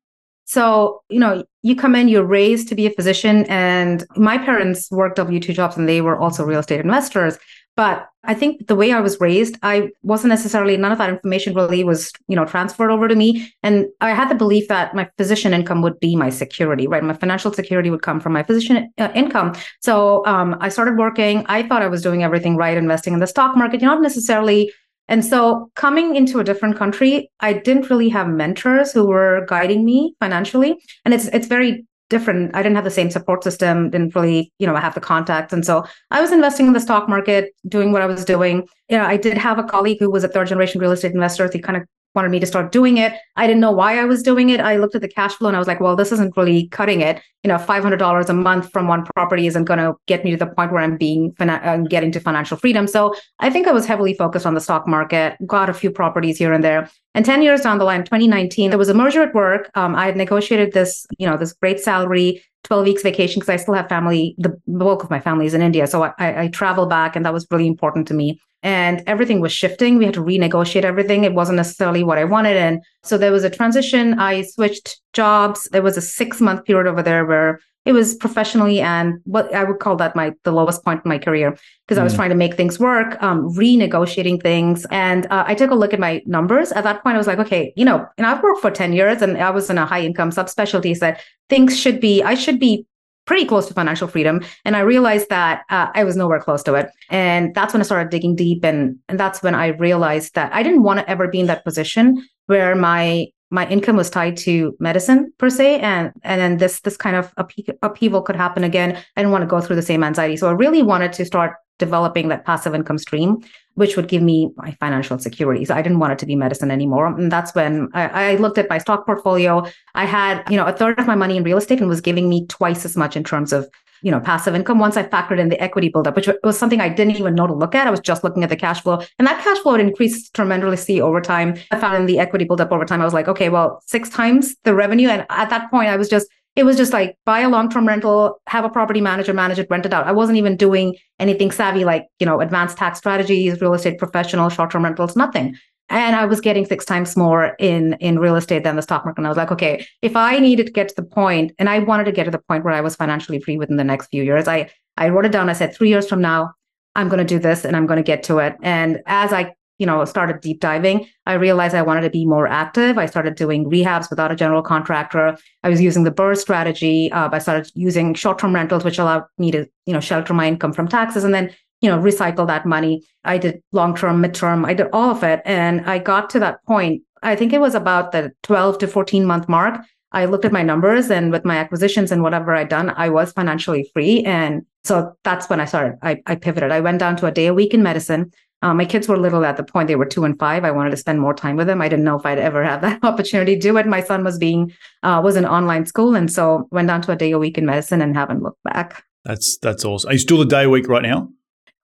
So, 0.45 1.03
you 1.09 1.19
know, 1.19 1.43
you 1.61 1.75
come 1.75 1.93
in, 1.93 2.07
you're 2.07 2.23
raised 2.23 2.69
to 2.69 2.75
be 2.75 2.87
a 2.87 2.89
physician, 2.89 3.45
and 3.49 4.03
my 4.15 4.39
parents 4.39 4.89
worked 4.89 5.17
W 5.17 5.39
2 5.39 5.53
jobs 5.53 5.77
and 5.77 5.87
they 5.87 6.01
were 6.01 6.17
also 6.17 6.43
real 6.43 6.59
estate 6.59 6.79
investors. 6.79 7.37
But 7.79 8.09
I 8.25 8.33
think 8.33 8.67
the 8.67 8.75
way 8.75 8.91
I 8.91 8.99
was 8.99 9.21
raised, 9.21 9.55
I 9.63 9.91
wasn't 10.03 10.31
necessarily, 10.31 10.75
none 10.75 10.91
of 10.91 10.97
that 10.97 11.09
information 11.09 11.53
really 11.53 11.85
was, 11.85 12.11
you 12.27 12.35
know, 12.35 12.43
transferred 12.43 12.91
over 12.91 13.07
to 13.07 13.15
me. 13.15 13.53
And 13.63 13.85
I 14.01 14.09
had 14.09 14.29
the 14.29 14.35
belief 14.35 14.67
that 14.67 14.93
my 14.93 15.07
physician 15.17 15.53
income 15.53 15.81
would 15.83 15.97
be 16.01 16.13
my 16.13 16.29
security, 16.29 16.87
right? 16.87 17.01
My 17.01 17.13
financial 17.13 17.53
security 17.53 17.89
would 17.89 18.01
come 18.01 18.19
from 18.19 18.33
my 18.33 18.43
physician 18.43 18.91
uh, 18.97 19.07
income. 19.15 19.55
So 19.79 20.25
um, 20.25 20.57
I 20.59 20.67
started 20.67 20.97
working. 20.97 21.45
I 21.47 21.63
thought 21.63 21.81
I 21.81 21.87
was 21.87 22.01
doing 22.01 22.21
everything 22.21 22.57
right, 22.57 22.75
investing 22.75 23.13
in 23.13 23.21
the 23.21 23.27
stock 23.27 23.55
market, 23.55 23.81
not 23.81 24.01
necessarily 24.01 24.73
and 25.09 25.25
so 25.25 25.71
coming 25.75 26.15
into 26.15 26.39
a 26.39 26.43
different 26.43 26.77
country, 26.77 27.31
I 27.39 27.53
didn't 27.53 27.89
really 27.89 28.09
have 28.09 28.27
mentors 28.27 28.91
who 28.91 29.07
were 29.07 29.43
guiding 29.49 29.83
me 29.83 30.13
financially. 30.19 30.77
And 31.03 31.15
it's 31.15 31.25
it's 31.29 31.47
very 31.47 31.87
different. 32.09 32.55
I 32.55 32.61
didn't 32.61 32.75
have 32.75 32.83
the 32.83 32.91
same 32.91 33.09
support 33.09 33.43
system, 33.43 33.89
didn't 33.89 34.15
really, 34.15 34.51
you 34.59 34.67
know, 34.67 34.75
have 34.75 34.95
the 34.95 35.01
contacts. 35.01 35.53
And 35.53 35.65
so 35.65 35.85
I 36.11 36.21
was 36.21 36.31
investing 36.31 36.67
in 36.67 36.73
the 36.73 36.79
stock 36.79 37.07
market, 37.07 37.53
doing 37.67 37.91
what 37.91 38.01
I 38.01 38.05
was 38.05 38.25
doing. 38.25 38.67
You 38.89 38.97
know, 38.97 39.05
I 39.05 39.17
did 39.17 39.37
have 39.37 39.59
a 39.59 39.63
colleague 39.63 39.97
who 39.99 40.09
was 40.09 40.23
a 40.23 40.27
third 40.27 40.47
generation 40.47 40.81
real 40.81 40.91
estate 40.91 41.13
investor. 41.13 41.49
He 41.51 41.59
kind 41.59 41.77
of 41.77 41.83
wanted 42.15 42.29
me 42.29 42.39
to 42.39 42.45
start 42.45 42.71
doing 42.71 42.97
it. 42.97 43.13
I 43.35 43.45
didn't 43.45 43.61
know 43.61 43.71
why 43.71 43.99
I 43.99 44.05
was 44.05 44.23
doing 44.23 44.49
it. 44.49 44.59
I 44.59 44.77
looked 44.77 44.95
at 44.95 45.01
the 45.01 45.07
cash 45.07 45.33
flow 45.35 45.47
and 45.47 45.55
I 45.55 45.59
was 45.59 45.67
like, 45.67 45.79
well, 45.79 45.95
this 45.95 46.11
isn't 46.11 46.35
really 46.35 46.67
cutting 46.69 47.01
it. 47.01 47.21
You 47.43 47.49
know, 47.49 47.57
$500 47.57 48.29
a 48.29 48.33
month 48.33 48.71
from 48.71 48.87
one 48.87 49.05
property 49.15 49.47
isn't 49.47 49.65
going 49.65 49.79
to 49.79 49.93
get 50.07 50.25
me 50.25 50.31
to 50.31 50.37
the 50.37 50.47
point 50.47 50.71
where 50.71 50.81
I'm 50.81 50.97
being, 50.97 51.33
I'm 51.39 51.85
getting 51.85 52.11
to 52.13 52.19
financial 52.19 52.57
freedom. 52.57 52.87
So 52.87 53.15
I 53.39 53.49
think 53.49 53.67
I 53.67 53.71
was 53.71 53.85
heavily 53.85 54.13
focused 54.13 54.45
on 54.45 54.55
the 54.55 54.61
stock 54.61 54.87
market, 54.87 55.37
got 55.45 55.69
a 55.69 55.73
few 55.73 55.91
properties 55.91 56.37
here 56.37 56.51
and 56.51 56.63
there. 56.63 56.89
And 57.13 57.25
10 57.25 57.41
years 57.41 57.61
down 57.61 57.77
the 57.77 57.85
line, 57.85 58.03
2019, 58.03 58.71
there 58.71 58.79
was 58.79 58.89
a 58.89 58.93
merger 58.93 59.21
at 59.21 59.33
work. 59.33 59.69
Um, 59.75 59.95
I 59.95 60.07
had 60.07 60.17
negotiated 60.17 60.73
this, 60.73 61.05
you 61.17 61.27
know, 61.27 61.37
this 61.37 61.53
great 61.53 61.79
salary, 61.79 62.43
12 62.63 62.85
weeks 62.85 63.03
vacation 63.03 63.39
because 63.39 63.49
I 63.49 63.55
still 63.55 63.73
have 63.73 63.87
family. 63.87 64.35
The 64.37 64.59
bulk 64.67 65.03
of 65.03 65.09
my 65.09 65.19
family 65.19 65.45
is 65.45 65.53
in 65.53 65.61
India. 65.61 65.87
So 65.87 66.03
I, 66.03 66.13
I 66.43 66.47
travel 66.49 66.87
back 66.87 67.15
and 67.15 67.25
that 67.25 67.33
was 67.33 67.47
really 67.51 67.67
important 67.67 68.07
to 68.09 68.13
me 68.13 68.39
and 68.63 69.01
everything 69.07 69.39
was 69.39 69.51
shifting. 69.51 69.97
We 69.97 70.05
had 70.05 70.13
to 70.15 70.21
renegotiate 70.23 70.83
everything. 70.83 71.23
It 71.23 71.33
wasn't 71.33 71.57
necessarily 71.57 72.03
what 72.03 72.17
I 72.17 72.25
wanted. 72.25 72.57
And 72.57 72.83
so 73.03 73.17
there 73.17 73.31
was 73.31 73.43
a 73.43 73.49
transition. 73.49 74.19
I 74.19 74.41
switched 74.43 74.99
jobs. 75.13 75.69
There 75.71 75.81
was 75.81 75.97
a 75.97 76.01
six 76.01 76.41
month 76.41 76.65
period 76.65 76.87
over 76.89 77.01
there 77.01 77.25
where 77.25 77.59
it 77.85 77.93
was 77.93 78.13
professionally 78.15 78.81
and 78.81 79.19
what 79.23 79.51
I 79.55 79.63
would 79.63 79.79
call 79.79 79.95
that 79.95 80.15
my 80.15 80.33
the 80.43 80.51
lowest 80.51 80.83
point 80.83 81.01
in 81.05 81.09
my 81.09 81.17
career 81.17 81.57
because 81.87 81.97
I 81.97 82.03
was 82.03 82.13
Mm. 82.13 82.17
trying 82.17 82.29
to 82.29 82.35
make 82.35 82.55
things 82.55 82.77
work, 82.79 83.17
um, 83.23 83.49
renegotiating 83.55 84.43
things. 84.43 84.85
And 84.91 85.25
uh, 85.31 85.45
I 85.47 85.55
took 85.55 85.71
a 85.71 85.75
look 85.75 85.93
at 85.93 85.99
my 85.99 86.21
numbers. 86.25 86.71
At 86.73 86.83
that 86.83 87.01
point, 87.01 87.15
I 87.15 87.17
was 87.17 87.25
like, 87.25 87.39
okay, 87.39 87.73
you 87.77 87.85
know, 87.85 88.05
and 88.17 88.27
I've 88.27 88.43
worked 88.43 88.61
for 88.61 88.69
10 88.69 88.91
years 88.93 89.21
and 89.21 89.37
I 89.37 89.49
was 89.49 89.69
in 89.69 89.77
a 89.77 89.85
high 89.85 90.01
income 90.01 90.29
subspecialty. 90.29 90.93
So 90.93 90.99
that 91.05 91.21
things 91.47 91.79
should 91.79 91.99
be, 92.01 92.21
I 92.21 92.35
should 92.35 92.59
be 92.59 92.85
pretty 93.29 93.45
close 93.45 93.67
to 93.67 93.75
financial 93.75 94.07
freedom. 94.07 94.43
And 94.65 94.75
I 94.75 94.79
realized 94.79 95.29
that 95.29 95.61
uh, 95.69 95.89
I 95.93 96.03
was 96.03 96.15
nowhere 96.15 96.39
close 96.39 96.63
to 96.63 96.73
it. 96.73 96.89
And 97.11 97.53
that's 97.53 97.75
when 97.75 97.81
I 97.81 97.85
started 97.85 98.09
digging 98.09 98.35
deep. 98.35 98.65
And, 98.65 98.97
and 99.07 99.19
that's 99.19 99.43
when 99.43 99.53
I 99.53 99.67
realized 99.67 100.33
that 100.33 100.51
I 100.51 100.63
didn't 100.63 100.81
want 100.81 100.99
to 100.99 101.07
ever 101.07 101.27
be 101.27 101.39
in 101.39 101.45
that 101.45 101.63
position 101.63 102.27
where 102.47 102.73
my 102.73 103.27
my 103.51 103.67
income 103.67 103.95
was 103.95 104.09
tied 104.09 104.37
to 104.37 104.75
medicine 104.79 105.33
per 105.37 105.49
se 105.49 105.79
and 105.79 106.11
and 106.23 106.39
then 106.39 106.57
this 106.57 106.81
this 106.81 106.97
kind 106.97 107.15
of 107.15 107.33
upheaval 107.81 108.21
could 108.21 108.35
happen 108.35 108.63
again. 108.63 108.95
I 109.15 109.21
didn't 109.21 109.31
want 109.31 109.41
to 109.41 109.47
go 109.47 109.61
through 109.61 109.75
the 109.75 109.81
same 109.81 110.03
anxiety. 110.03 110.37
So 110.37 110.47
i 110.49 110.51
really 110.51 110.83
wanted 110.83 111.13
to 111.13 111.25
start 111.25 111.55
developing 111.79 112.27
that 112.27 112.45
passive 112.45 112.75
income 112.75 112.97
stream 112.97 113.37
which 113.75 113.95
would 113.95 114.09
give 114.09 114.21
me 114.21 114.49
my 114.57 114.71
financial 114.81 115.17
security. 115.17 115.63
So 115.65 115.73
i 115.73 115.81
didn't 115.81 115.99
want 115.99 116.13
it 116.13 116.19
to 116.19 116.25
be 116.25 116.35
medicine 116.35 116.71
anymore. 116.71 117.07
And 117.07 117.31
that's 117.31 117.55
when 117.55 117.89
I, 117.93 118.31
I 118.31 118.35
looked 118.35 118.57
at 118.57 118.69
my 118.69 118.77
stock 118.77 119.05
portfolio. 119.05 119.65
I 119.95 120.05
had 120.05 120.43
you 120.49 120.57
know 120.57 120.65
a 120.65 120.73
third 120.73 120.99
of 120.99 121.07
my 121.07 121.15
money 121.15 121.37
in 121.37 121.43
real 121.43 121.57
estate 121.57 121.79
and 121.79 121.89
was 121.89 122.01
giving 122.01 122.29
me 122.29 122.45
twice 122.47 122.85
as 122.85 122.95
much 122.95 123.15
in 123.15 123.23
terms 123.23 123.53
of 123.53 123.67
you 124.01 124.11
know 124.11 124.19
passive 124.19 124.55
income. 124.55 124.79
Once 124.79 124.97
i 124.97 125.03
factored 125.03 125.39
in 125.39 125.49
the 125.49 125.59
equity 125.61 125.89
buildup 125.89 126.15
which 126.15 126.29
was 126.43 126.57
something 126.57 126.81
i 126.81 126.89
didn't 126.89 127.15
even 127.17 127.35
know 127.35 127.47
to 127.47 127.53
look 127.53 127.75
at 127.75 127.87
i 127.87 127.91
was 127.91 127.99
just 127.99 128.23
looking 128.23 128.43
at 128.43 128.49
the 128.49 128.55
cash 128.55 128.81
flow. 128.81 129.01
And 129.17 129.27
that 129.27 129.43
cash 129.43 129.57
flow 129.59 129.73
had 129.73 129.81
increased 129.81 130.33
tremendously 130.33 131.01
over 131.01 131.21
time. 131.21 131.55
I 131.71 131.79
found 131.79 131.97
in 131.97 132.05
the 132.05 132.19
equity 132.19 132.45
buildup 132.45 132.71
over 132.71 132.85
time 132.85 133.01
i 133.01 133.05
was 133.05 133.13
like 133.13 133.27
okay 133.27 133.49
well 133.49 133.81
six 133.85 134.09
times 134.09 134.55
the 134.63 134.73
revenue. 134.73 135.09
And 135.09 135.25
at 135.29 135.49
that 135.49 135.69
point 135.69 135.89
i 135.89 135.97
was 135.97 136.09
just 136.09 136.27
it 136.55 136.65
was 136.65 136.75
just 136.75 136.91
like 136.91 137.17
buy 137.25 137.39
a 137.39 137.49
long-term 137.49 137.87
rental 137.87 138.41
have 138.47 138.65
a 138.65 138.69
property 138.69 139.01
manager 139.01 139.33
manage 139.33 139.59
it 139.59 139.67
rent 139.69 139.85
it 139.85 139.93
out. 139.93 140.07
I 140.07 140.11
wasn't 140.11 140.37
even 140.37 140.57
doing 140.57 140.95
anything 141.19 141.51
savvy 141.51 141.85
like 141.85 142.07
you 142.19 142.25
know 142.25 142.41
advanced 142.41 142.77
tax 142.77 142.97
strategies 142.97 143.61
real 143.61 143.73
estate 143.73 143.97
professional 143.97 144.49
short-term 144.49 144.83
rentals 144.83 145.15
nothing 145.15 145.55
and 145.89 146.15
I 146.15 146.25
was 146.25 146.39
getting 146.39 146.65
six 146.65 146.85
times 146.85 147.17
more 147.17 147.55
in 147.59 147.93
in 147.93 148.19
real 148.19 148.35
estate 148.35 148.63
than 148.63 148.75
the 148.75 148.81
stock 148.81 149.05
market. 149.05 149.19
And 149.19 149.27
I 149.27 149.29
was 149.29 149.37
like, 149.37 149.51
okay, 149.51 149.85
if 150.01 150.15
I 150.15 150.39
needed 150.39 150.67
to 150.67 150.71
get 150.71 150.89
to 150.89 150.95
the 150.95 151.03
point, 151.03 151.53
and 151.57 151.69
I 151.69 151.79
wanted 151.79 152.05
to 152.05 152.11
get 152.11 152.25
to 152.25 152.31
the 152.31 152.39
point 152.39 152.63
where 152.63 152.73
I 152.73 152.81
was 152.81 152.95
financially 152.95 153.39
free 153.39 153.57
within 153.57 153.77
the 153.77 153.83
next 153.83 154.07
few 154.07 154.23
years, 154.23 154.47
I 154.47 154.69
I 154.97 155.09
wrote 155.09 155.25
it 155.25 155.31
down. 155.31 155.49
I 155.49 155.53
said, 155.53 155.73
three 155.73 155.89
years 155.89 156.07
from 156.07 156.21
now, 156.21 156.53
I'm 156.95 157.07
going 157.07 157.19
to 157.19 157.23
do 157.23 157.39
this, 157.39 157.65
and 157.65 157.75
I'm 157.75 157.87
going 157.87 157.97
to 157.97 158.03
get 158.03 158.23
to 158.23 158.39
it. 158.39 158.55
And 158.61 159.01
as 159.05 159.33
I 159.33 159.55
you 159.79 159.85
know 159.85 160.05
started 160.05 160.41
deep 160.41 160.59
diving, 160.59 161.07
I 161.25 161.33
realized 161.33 161.73
I 161.73 161.81
wanted 161.81 162.01
to 162.01 162.09
be 162.09 162.25
more 162.25 162.47
active. 162.47 162.97
I 162.97 163.07
started 163.07 163.35
doing 163.35 163.65
rehabs 163.65 164.09
without 164.09 164.31
a 164.31 164.35
general 164.35 164.61
contractor. 164.61 165.37
I 165.63 165.69
was 165.69 165.81
using 165.81 166.03
the 166.03 166.11
BRRRR 166.11 166.37
strategy. 166.37 167.11
Uh, 167.11 167.29
I 167.31 167.39
started 167.39 167.71
using 167.73 168.13
short 168.13 168.37
term 168.37 168.53
rentals, 168.53 168.83
which 168.83 168.99
allowed 168.99 169.23
me 169.37 169.51
to 169.51 169.65
you 169.85 169.93
know 169.93 170.01
shelter 170.01 170.33
my 170.33 170.47
income 170.47 170.73
from 170.73 170.87
taxes, 170.87 171.23
and 171.23 171.33
then 171.33 171.51
you 171.81 171.89
know, 171.89 171.99
recycle 171.99 172.47
that 172.47 172.65
money. 172.65 173.03
I 173.23 173.37
did 173.37 173.61
long 173.71 173.95
term, 173.95 174.21
midterm, 174.21 174.65
I 174.65 174.73
did 174.73 174.87
all 174.93 175.11
of 175.11 175.23
it. 175.23 175.41
And 175.45 175.81
I 175.89 175.99
got 175.99 176.29
to 176.31 176.39
that 176.39 176.63
point. 176.65 177.03
I 177.21 177.35
think 177.35 177.53
it 177.53 177.61
was 177.61 177.75
about 177.75 178.11
the 178.11 178.31
12 178.43 178.79
to 178.79 178.87
14 178.87 179.25
month 179.25 179.49
mark. 179.49 179.81
I 180.11 180.25
looked 180.25 180.45
at 180.45 180.51
my 180.51 180.63
numbers 180.63 181.11
and 181.11 181.31
with 181.31 181.45
my 181.45 181.57
acquisitions 181.57 182.11
and 182.11 182.23
whatever 182.23 182.55
I'd 182.55 182.69
done, 182.69 182.89
I 182.89 183.09
was 183.09 183.31
financially 183.31 183.89
free. 183.93 184.23
And 184.23 184.65
so 184.83 185.13
that's 185.23 185.49
when 185.49 185.59
I 185.59 185.65
started. 185.65 185.99
I, 186.01 186.21
I 186.25 186.35
pivoted. 186.35 186.71
I 186.71 186.79
went 186.79 186.99
down 186.99 187.15
to 187.17 187.27
a 187.27 187.31
day 187.31 187.47
a 187.47 187.53
week 187.53 187.73
in 187.73 187.83
medicine. 187.83 188.31
Um, 188.61 188.77
my 188.77 188.85
kids 188.85 189.07
were 189.07 189.17
little 189.17 189.45
at 189.45 189.55
the 189.55 189.63
point; 189.63 189.87
they 189.87 189.95
were 189.95 190.05
two 190.05 190.25
and 190.25 190.37
five. 190.37 190.65
I 190.65 190.71
wanted 190.71 190.89
to 190.91 190.97
spend 190.97 191.21
more 191.21 191.33
time 191.33 191.55
with 191.55 191.67
them. 191.67 191.81
I 191.81 191.87
didn't 191.87 192.03
know 192.03 192.17
if 192.17 192.25
I'd 192.25 192.39
ever 192.39 192.61
have 192.63 192.81
that 192.81 193.01
opportunity 193.03 193.55
to 193.55 193.61
do 193.61 193.77
it. 193.77 193.87
My 193.87 194.01
son 194.01 194.23
was 194.23 194.37
being 194.37 194.73
uh, 195.01 195.21
was 195.23 195.37
in 195.37 195.45
online 195.45 195.85
school, 195.85 196.13
and 196.13 196.29
so 196.31 196.67
went 196.71 196.89
down 196.89 197.01
to 197.03 197.13
a 197.13 197.15
day 197.15 197.31
a 197.31 197.39
week 197.39 197.57
in 197.57 197.65
medicine 197.65 198.01
and 198.01 198.17
haven't 198.17 198.43
looked 198.43 198.61
back. 198.63 199.05
That's 199.23 199.57
that's 199.61 199.85
awesome. 199.85 200.09
Are 200.09 200.13
you 200.13 200.19
still 200.19 200.41
a 200.41 200.45
day 200.45 200.63
a 200.63 200.69
week 200.69 200.89
right 200.89 201.03
now? 201.03 201.29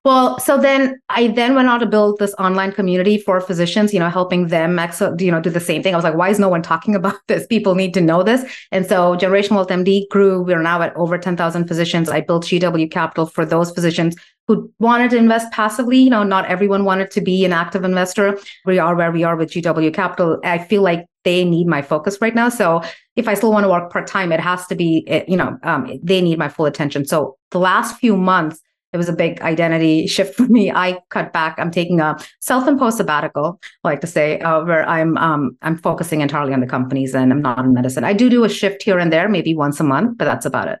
Well, 0.06 0.38
so 0.38 0.56
then 0.56 1.00
I 1.08 1.26
then 1.26 1.56
went 1.56 1.66
on 1.66 1.80
to 1.80 1.86
build 1.86 2.20
this 2.20 2.32
online 2.34 2.70
community 2.70 3.18
for 3.18 3.40
physicians, 3.40 3.92
you 3.92 3.98
know, 3.98 4.08
helping 4.08 4.46
them, 4.46 4.78
you 5.18 5.32
know, 5.32 5.40
do 5.40 5.50
the 5.50 5.58
same 5.58 5.82
thing. 5.82 5.94
I 5.94 5.96
was 5.96 6.04
like, 6.04 6.14
why 6.14 6.28
is 6.28 6.38
no 6.38 6.48
one 6.48 6.62
talking 6.62 6.94
about 7.00 7.16
this? 7.26 7.44
People 7.48 7.74
need 7.74 7.92
to 7.94 8.00
know 8.00 8.22
this. 8.22 8.48
And 8.70 8.86
so 8.86 9.16
Generation 9.16 9.56
Wealth 9.56 9.66
MD 9.66 10.08
grew. 10.08 10.44
We're 10.44 10.62
now 10.62 10.80
at 10.80 10.94
over 10.94 11.18
10,000 11.18 11.66
physicians. 11.66 12.08
I 12.08 12.20
built 12.20 12.44
GW 12.44 12.88
Capital 12.88 13.26
for 13.26 13.44
those 13.44 13.72
physicians 13.72 14.14
who 14.46 14.72
wanted 14.78 15.10
to 15.10 15.16
invest 15.16 15.50
passively. 15.50 15.98
You 15.98 16.10
know, 16.10 16.22
not 16.22 16.46
everyone 16.46 16.84
wanted 16.84 17.10
to 17.10 17.20
be 17.20 17.44
an 17.44 17.52
active 17.52 17.82
investor. 17.82 18.38
We 18.64 18.78
are 18.78 18.94
where 18.94 19.10
we 19.10 19.24
are 19.24 19.34
with 19.34 19.50
GW 19.50 19.92
Capital. 19.92 20.38
I 20.44 20.58
feel 20.58 20.82
like 20.82 21.04
they 21.24 21.44
need 21.44 21.66
my 21.66 21.82
focus 21.82 22.18
right 22.20 22.32
now. 22.32 22.48
So 22.48 22.80
if 23.16 23.26
I 23.26 23.34
still 23.34 23.50
want 23.50 23.64
to 23.64 23.68
work 23.68 23.90
part 23.90 24.06
time, 24.06 24.30
it 24.30 24.38
has 24.38 24.68
to 24.68 24.76
be, 24.76 25.04
you 25.26 25.36
know, 25.36 25.58
um, 25.64 25.98
they 26.00 26.20
need 26.20 26.38
my 26.38 26.48
full 26.48 26.66
attention. 26.66 27.06
So 27.06 27.36
the 27.50 27.58
last 27.58 27.98
few 27.98 28.16
months, 28.16 28.60
it 28.96 28.98
was 28.98 29.10
a 29.10 29.12
big 29.12 29.42
identity 29.42 30.06
shift 30.06 30.34
for 30.36 30.44
me. 30.44 30.72
I 30.72 30.98
cut 31.10 31.30
back. 31.30 31.56
I'm 31.58 31.70
taking 31.70 32.00
a 32.00 32.16
self-imposed 32.40 32.96
sabbatical, 32.96 33.60
I 33.84 33.88
like 33.88 34.00
to 34.00 34.06
say, 34.06 34.40
uh, 34.40 34.64
where 34.64 34.88
I'm 34.88 35.18
um, 35.18 35.58
I'm 35.60 35.76
focusing 35.76 36.22
entirely 36.22 36.54
on 36.54 36.60
the 36.60 36.66
companies 36.66 37.14
and 37.14 37.30
I'm 37.30 37.42
not 37.42 37.58
in 37.58 37.74
medicine. 37.74 38.04
I 38.04 38.14
do 38.14 38.30
do 38.30 38.42
a 38.44 38.48
shift 38.48 38.82
here 38.82 38.98
and 38.98 39.12
there, 39.12 39.28
maybe 39.28 39.54
once 39.54 39.80
a 39.80 39.84
month, 39.84 40.16
but 40.16 40.24
that's 40.24 40.46
about 40.46 40.68
it. 40.68 40.78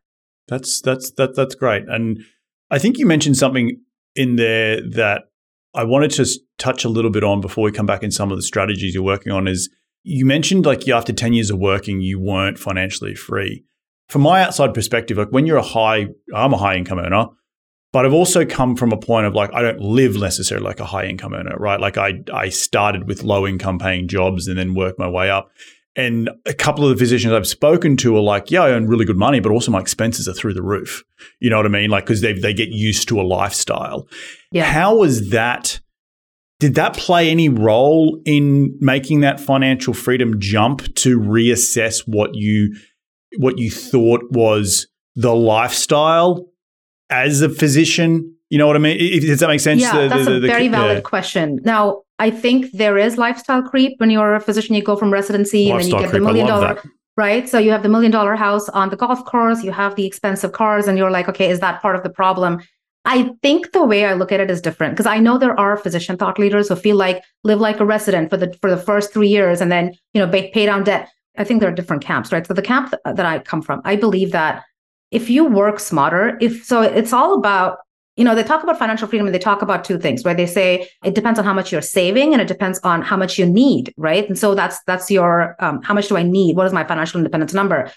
That's 0.48 0.80
that's 0.80 1.10
that 1.18 1.36
that's 1.36 1.54
great. 1.54 1.84
And 1.88 2.24
I 2.70 2.78
think 2.78 2.96
you 2.96 3.04
mentioned 3.04 3.36
something 3.36 3.78
in 4.14 4.36
there 4.36 4.80
that 4.92 5.24
I 5.74 5.84
wanted 5.84 6.12
to 6.12 6.26
touch 6.56 6.86
a 6.86 6.88
little 6.88 7.10
bit 7.10 7.22
on 7.22 7.42
before 7.42 7.64
we 7.64 7.72
come 7.72 7.84
back 7.84 8.02
in 8.02 8.10
some 8.10 8.30
of 8.30 8.38
the 8.38 8.42
strategies 8.42 8.94
you're 8.94 9.02
working 9.02 9.30
on. 9.30 9.46
Is 9.46 9.68
you 10.04 10.24
mentioned 10.24 10.64
like 10.64 10.88
after 10.88 11.12
10 11.12 11.34
years 11.34 11.50
of 11.50 11.58
working, 11.58 12.00
you 12.00 12.18
weren't 12.18 12.58
financially 12.58 13.14
free. 13.14 13.62
From 14.08 14.22
my 14.22 14.42
outside 14.42 14.72
perspective, 14.72 15.18
like 15.18 15.32
when 15.32 15.44
you're 15.44 15.58
a 15.58 15.62
high, 15.62 16.06
I'm 16.34 16.54
a 16.54 16.56
high 16.56 16.76
income 16.76 16.98
earner 16.98 17.26
but 17.96 18.04
I've 18.04 18.12
also 18.12 18.44
come 18.44 18.76
from 18.76 18.92
a 18.92 18.98
point 18.98 19.24
of 19.24 19.34
like 19.34 19.54
I 19.54 19.62
don't 19.62 19.80
live 19.80 20.16
necessarily 20.20 20.66
like 20.66 20.80
a 20.80 20.84
high 20.84 21.06
income 21.06 21.32
earner, 21.32 21.56
right? 21.56 21.80
Like 21.80 21.96
I 21.96 22.20
I 22.30 22.50
started 22.50 23.08
with 23.08 23.22
low 23.22 23.46
income 23.46 23.78
paying 23.78 24.06
jobs 24.06 24.48
and 24.48 24.58
then 24.58 24.74
worked 24.74 24.98
my 24.98 25.08
way 25.08 25.30
up. 25.30 25.50
And 25.96 26.28
a 26.44 26.52
couple 26.52 26.84
of 26.84 26.90
the 26.90 27.02
physicians 27.02 27.32
I've 27.32 27.46
spoken 27.46 27.96
to 27.96 28.14
are 28.14 28.20
like, 28.20 28.50
yeah, 28.50 28.64
I 28.64 28.72
earn 28.72 28.86
really 28.86 29.06
good 29.06 29.16
money, 29.16 29.40
but 29.40 29.50
also 29.50 29.70
my 29.70 29.80
expenses 29.80 30.28
are 30.28 30.34
through 30.34 30.52
the 30.52 30.62
roof. 30.62 31.04
You 31.40 31.48
know 31.48 31.56
what 31.56 31.64
I 31.64 31.70
mean? 31.70 31.88
Like 31.88 32.04
because 32.04 32.20
they 32.20 32.34
they 32.34 32.52
get 32.52 32.68
used 32.68 33.08
to 33.08 33.18
a 33.18 33.22
lifestyle. 33.22 34.06
Yeah. 34.52 34.64
How 34.64 34.96
was 34.96 35.30
that? 35.30 35.80
Did 36.60 36.74
that 36.74 36.98
play 36.98 37.30
any 37.30 37.48
role 37.48 38.20
in 38.26 38.76
making 38.78 39.20
that 39.20 39.40
financial 39.40 39.94
freedom 39.94 40.38
jump 40.38 40.82
to 40.96 41.18
reassess 41.18 42.06
what 42.06 42.34
you 42.34 42.76
what 43.38 43.56
you 43.56 43.70
thought 43.70 44.22
was 44.32 44.86
the 45.14 45.34
lifestyle 45.34 46.46
as 47.10 47.42
a 47.42 47.48
physician? 47.48 48.34
You 48.50 48.58
know 48.58 48.66
what 48.66 48.76
I 48.76 48.78
mean? 48.78 49.20
Does 49.20 49.40
that 49.40 49.48
make 49.48 49.60
sense? 49.60 49.82
Yeah, 49.82 50.02
the, 50.02 50.08
that's 50.08 50.24
the, 50.24 50.40
the, 50.40 50.46
a 50.46 50.50
very 50.50 50.68
valid 50.68 51.02
question. 51.02 51.60
Now, 51.64 52.02
I 52.18 52.30
think 52.30 52.72
there 52.72 52.96
is 52.96 53.18
lifestyle 53.18 53.62
creep 53.62 53.98
when 53.98 54.10
you're 54.10 54.34
a 54.34 54.40
physician. 54.40 54.74
You 54.74 54.82
go 54.82 54.96
from 54.96 55.12
residency 55.12 55.70
lifestyle 55.70 55.76
and 55.76 55.84
then 55.84 56.00
you 56.00 56.04
get 56.04 56.10
creep, 56.10 56.20
the 56.20 56.26
million 56.26 56.46
dollar, 56.46 56.74
that. 56.74 56.84
right? 57.16 57.48
So 57.48 57.58
you 57.58 57.70
have 57.72 57.82
the 57.82 57.88
million 57.88 58.12
dollar 58.12 58.36
house 58.36 58.68
on 58.70 58.90
the 58.90 58.96
golf 58.96 59.24
course, 59.24 59.62
you 59.64 59.72
have 59.72 59.96
the 59.96 60.06
expensive 60.06 60.52
cars, 60.52 60.86
and 60.86 60.96
you're 60.96 61.10
like, 61.10 61.28
okay, 61.28 61.50
is 61.50 61.60
that 61.60 61.82
part 61.82 61.96
of 61.96 62.02
the 62.02 62.10
problem? 62.10 62.62
I 63.04 63.30
think 63.40 63.72
the 63.72 63.84
way 63.84 64.04
I 64.04 64.14
look 64.14 64.32
at 64.32 64.40
it 64.40 64.50
is 64.50 64.60
different 64.60 64.94
because 64.94 65.06
I 65.06 65.18
know 65.18 65.38
there 65.38 65.58
are 65.58 65.76
physician 65.76 66.16
thought 66.16 66.40
leaders 66.40 66.68
who 66.68 66.76
feel 66.76 66.96
like 66.96 67.22
live 67.44 67.60
like 67.60 67.78
a 67.78 67.84
resident 67.84 68.30
for 68.30 68.36
the 68.36 68.52
for 68.60 68.68
the 68.68 68.76
first 68.76 69.12
three 69.12 69.28
years 69.28 69.60
and 69.60 69.70
then 69.70 69.94
you 70.12 70.20
know 70.20 70.28
pay, 70.28 70.50
pay 70.50 70.66
down 70.66 70.82
debt. 70.82 71.08
I 71.38 71.44
think 71.44 71.60
there 71.60 71.68
are 71.68 71.74
different 71.74 72.02
camps, 72.02 72.32
right? 72.32 72.46
So 72.46 72.54
the 72.54 72.62
camp 72.62 72.94
that 73.04 73.26
I 73.26 73.38
come 73.38 73.62
from, 73.62 73.80
I 73.84 73.94
believe 73.94 74.32
that 74.32 74.64
if 75.10 75.30
you 75.30 75.44
work 75.44 75.80
smarter, 75.80 76.36
if 76.40 76.64
so, 76.64 76.82
it's 76.82 77.12
all 77.12 77.34
about 77.34 77.78
you 78.16 78.24
know, 78.24 78.34
they 78.34 78.42
talk 78.42 78.62
about 78.62 78.78
financial 78.78 79.06
freedom 79.06 79.26
and 79.26 79.34
they 79.34 79.38
talk 79.38 79.60
about 79.60 79.84
two 79.84 79.98
things, 79.98 80.24
right? 80.24 80.38
They 80.38 80.46
say 80.46 80.88
it 81.04 81.14
depends 81.14 81.38
on 81.38 81.44
how 81.44 81.52
much 81.52 81.70
you're 81.70 81.82
saving 81.82 82.32
and 82.32 82.40
it 82.40 82.48
depends 82.48 82.80
on 82.82 83.02
how 83.02 83.14
much 83.14 83.38
you 83.38 83.44
need, 83.44 83.92
right? 83.98 84.26
And 84.26 84.38
so 84.38 84.54
that's 84.54 84.82
that's 84.86 85.10
your 85.10 85.54
um, 85.58 85.82
how 85.82 85.92
much 85.92 86.08
do 86.08 86.16
I 86.16 86.22
need? 86.22 86.56
What 86.56 86.66
is 86.66 86.72
my 86.72 86.82
financial 86.82 87.18
independence 87.18 87.52
number? 87.52 87.92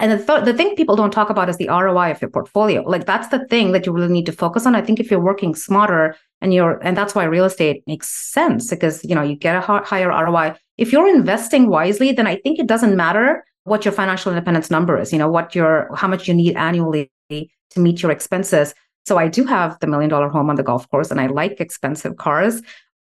And 0.00 0.12
the, 0.12 0.24
th- 0.24 0.44
the 0.44 0.54
thing 0.54 0.76
people 0.76 0.94
don't 0.94 1.10
talk 1.10 1.28
about 1.28 1.48
is 1.48 1.56
the 1.56 1.68
ROI 1.68 2.12
of 2.12 2.22
your 2.22 2.30
portfolio. 2.30 2.82
Like 2.82 3.04
that's 3.04 3.28
the 3.28 3.44
thing 3.46 3.72
that 3.72 3.84
you 3.84 3.92
really 3.92 4.12
need 4.12 4.26
to 4.26 4.32
focus 4.32 4.64
on. 4.64 4.76
I 4.76 4.80
think 4.80 5.00
if 5.00 5.10
you're 5.10 5.18
working 5.18 5.56
smarter 5.56 6.14
and 6.40 6.54
you're, 6.54 6.78
and 6.84 6.96
that's 6.96 7.16
why 7.16 7.24
real 7.24 7.44
estate 7.44 7.82
makes 7.88 8.08
sense 8.08 8.70
because, 8.70 9.04
you 9.04 9.16
know, 9.16 9.22
you 9.22 9.34
get 9.34 9.56
a 9.56 9.60
higher 9.60 10.08
ROI. 10.08 10.54
If 10.76 10.92
you're 10.92 11.08
investing 11.08 11.68
wisely, 11.68 12.12
then 12.12 12.28
I 12.28 12.36
think 12.36 12.60
it 12.60 12.68
doesn't 12.68 12.94
matter 12.94 13.44
what 13.64 13.84
your 13.84 13.92
financial 13.92 14.32
independence 14.32 14.70
number 14.70 14.98
is, 14.98 15.12
you 15.12 15.18
know, 15.18 15.28
what 15.28 15.54
your, 15.54 15.90
how 15.94 16.08
much 16.08 16.28
you 16.28 16.34
need 16.34 16.56
annually 16.56 17.10
to 17.30 17.48
meet 17.76 18.02
your 18.02 18.10
expenses. 18.10 18.74
So 19.06 19.18
I 19.18 19.28
do 19.28 19.44
have 19.44 19.78
the 19.80 19.86
million 19.86 20.10
dollar 20.10 20.28
home 20.28 20.50
on 20.50 20.56
the 20.56 20.62
golf 20.62 20.88
course 20.90 21.10
and 21.10 21.20
I 21.20 21.26
like 21.26 21.60
expensive 21.60 22.16
cars. 22.16 22.62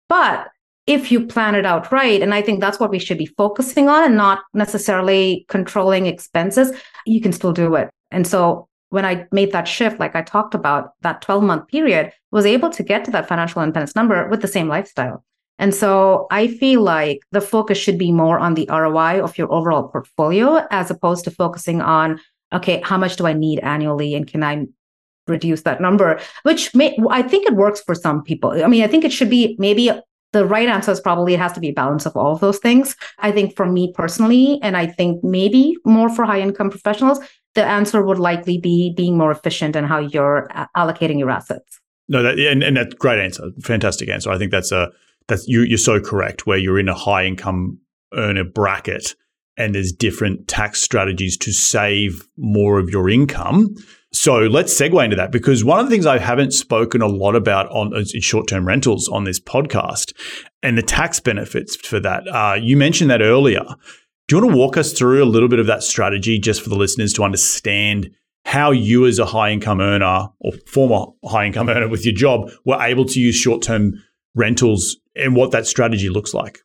But 0.07 0.47
if 0.87 1.11
you 1.11 1.27
plan 1.27 1.55
it 1.55 1.65
out 1.65 1.91
right, 1.91 2.21
and 2.21 2.33
I 2.33 2.41
think 2.41 2.59
that's 2.59 2.79
what 2.79 2.89
we 2.89 2.99
should 2.99 3.17
be 3.17 3.27
focusing 3.27 3.89
on 3.89 4.03
and 4.03 4.17
not 4.17 4.39
necessarily 4.53 5.45
controlling 5.47 6.07
expenses, 6.07 6.71
you 7.05 7.21
can 7.21 7.31
still 7.31 7.53
do 7.53 7.75
it. 7.75 7.91
And 8.09 8.25
so 8.25 8.67
when 8.89 9.05
I 9.05 9.27
made 9.31 9.51
that 9.51 9.67
shift, 9.67 9.99
like 9.99 10.15
I 10.15 10.23
talked 10.23 10.55
about, 10.55 10.93
that 11.01 11.21
12 11.21 11.43
month 11.43 11.67
period, 11.67 12.11
was 12.31 12.45
able 12.45 12.69
to 12.71 12.83
get 12.83 13.05
to 13.05 13.11
that 13.11 13.27
financial 13.27 13.61
independence 13.61 13.95
number 13.95 14.27
with 14.29 14.41
the 14.41 14.47
same 14.47 14.67
lifestyle. 14.67 15.23
And 15.59 15.75
so 15.75 16.25
I 16.31 16.47
feel 16.47 16.81
like 16.81 17.19
the 17.31 17.41
focus 17.41 17.77
should 17.77 17.97
be 17.97 18.11
more 18.11 18.39
on 18.39 18.55
the 18.55 18.67
ROI 18.71 19.21
of 19.21 19.37
your 19.37 19.51
overall 19.51 19.89
portfolio 19.89 20.65
as 20.71 20.89
opposed 20.89 21.25
to 21.25 21.31
focusing 21.31 21.81
on, 21.81 22.19
okay, 22.53 22.81
how 22.83 22.97
much 22.97 23.17
do 23.17 23.27
I 23.27 23.33
need 23.33 23.59
annually 23.59 24.15
and 24.15 24.25
can 24.25 24.43
I 24.43 24.65
reduce 25.27 25.61
that 25.63 25.81
number? 25.81 26.19
Which 26.43 26.73
may, 26.73 26.97
I 27.09 27.21
think 27.21 27.45
it 27.45 27.53
works 27.53 27.81
for 27.81 27.93
some 27.93 28.23
people. 28.23 28.63
I 28.63 28.67
mean, 28.67 28.83
I 28.83 28.87
think 28.87 29.03
it 29.03 29.13
should 29.13 29.29
be 29.29 29.55
maybe 29.59 29.91
the 30.31 30.45
right 30.45 30.69
answer 30.69 30.91
is 30.91 30.99
probably 30.99 31.33
it 31.33 31.39
has 31.39 31.53
to 31.53 31.59
be 31.59 31.69
a 31.69 31.73
balance 31.73 32.05
of 32.05 32.15
all 32.15 32.33
of 32.33 32.39
those 32.39 32.59
things. 32.59 32.95
I 33.19 33.31
think 33.31 33.55
for 33.55 33.65
me 33.65 33.91
personally, 33.95 34.59
and 34.61 34.77
I 34.77 34.87
think 34.87 35.23
maybe 35.23 35.75
more 35.85 36.09
for 36.09 36.23
high 36.23 36.39
income 36.39 36.69
professionals, 36.69 37.19
the 37.55 37.65
answer 37.65 38.03
would 38.03 38.19
likely 38.19 38.59
be 38.59 38.93
being 38.95 39.17
more 39.17 39.31
efficient 39.31 39.75
in 39.75 39.85
how 39.85 39.99
you're 39.99 40.47
uh, 40.55 40.67
allocating 40.77 41.17
your 41.17 41.31
assets. 41.31 41.79
No, 42.07 42.23
that, 42.23 42.39
and, 42.39 42.63
and 42.63 42.77
that's 42.77 42.93
great 42.95 43.19
answer. 43.19 43.49
Fantastic 43.61 44.09
answer. 44.09 44.29
I 44.29 44.37
think 44.37 44.51
that's 44.51 44.71
a 44.71 44.91
that's 45.29 45.47
you, 45.47 45.61
you're 45.61 45.77
so 45.77 45.99
correct. 46.01 46.45
Where 46.45 46.57
you're 46.57 46.79
in 46.79 46.89
a 46.89 46.93
high 46.93 47.25
income 47.25 47.79
earner 48.13 48.43
bracket, 48.43 49.15
and 49.57 49.75
there's 49.75 49.91
different 49.91 50.47
tax 50.47 50.81
strategies 50.81 51.37
to 51.37 51.51
save 51.51 52.27
more 52.37 52.79
of 52.79 52.89
your 52.89 53.09
income. 53.09 53.75
So 54.11 54.37
let's 54.39 54.73
segue 54.73 55.03
into 55.03 55.15
that 55.17 55.31
because 55.31 55.63
one 55.63 55.79
of 55.79 55.85
the 55.85 55.91
things 55.91 56.07
I 56.07 56.17
haven't 56.17 56.51
spoken 56.51 57.01
a 57.01 57.07
lot 57.07 57.35
about 57.35 57.69
on 57.69 57.93
short 58.19 58.47
term 58.47 58.65
rentals 58.65 59.07
on 59.07 59.25
this 59.25 59.39
podcast 59.39 60.13
and 60.63 60.77
the 60.77 60.81
tax 60.81 61.19
benefits 61.19 61.75
for 61.75 61.99
that. 61.99 62.23
Uh, 62.27 62.55
you 62.59 62.75
mentioned 62.75 63.11
that 63.11 63.21
earlier. 63.21 63.63
Do 64.27 64.35
you 64.35 64.41
want 64.41 64.53
to 64.53 64.57
walk 64.57 64.77
us 64.77 64.93
through 64.93 65.23
a 65.23 65.25
little 65.25 65.49
bit 65.49 65.59
of 65.59 65.67
that 65.67 65.83
strategy 65.83 66.39
just 66.39 66.61
for 66.61 66.69
the 66.69 66.75
listeners 66.75 67.13
to 67.13 67.23
understand 67.23 68.11
how 68.45 68.71
you, 68.71 69.05
as 69.05 69.19
a 69.19 69.25
high 69.25 69.51
income 69.51 69.81
earner 69.81 70.27
or 70.39 70.53
former 70.65 71.11
high 71.25 71.45
income 71.45 71.69
earner 71.69 71.87
with 71.87 72.05
your 72.05 72.15
job, 72.15 72.49
were 72.65 72.81
able 72.81 73.05
to 73.05 73.19
use 73.19 73.35
short 73.35 73.61
term 73.61 73.93
rentals 74.35 74.97
and 75.19 75.35
what 75.35 75.51
that 75.51 75.67
strategy 75.67 76.09
looks 76.09 76.33
like. 76.33 76.59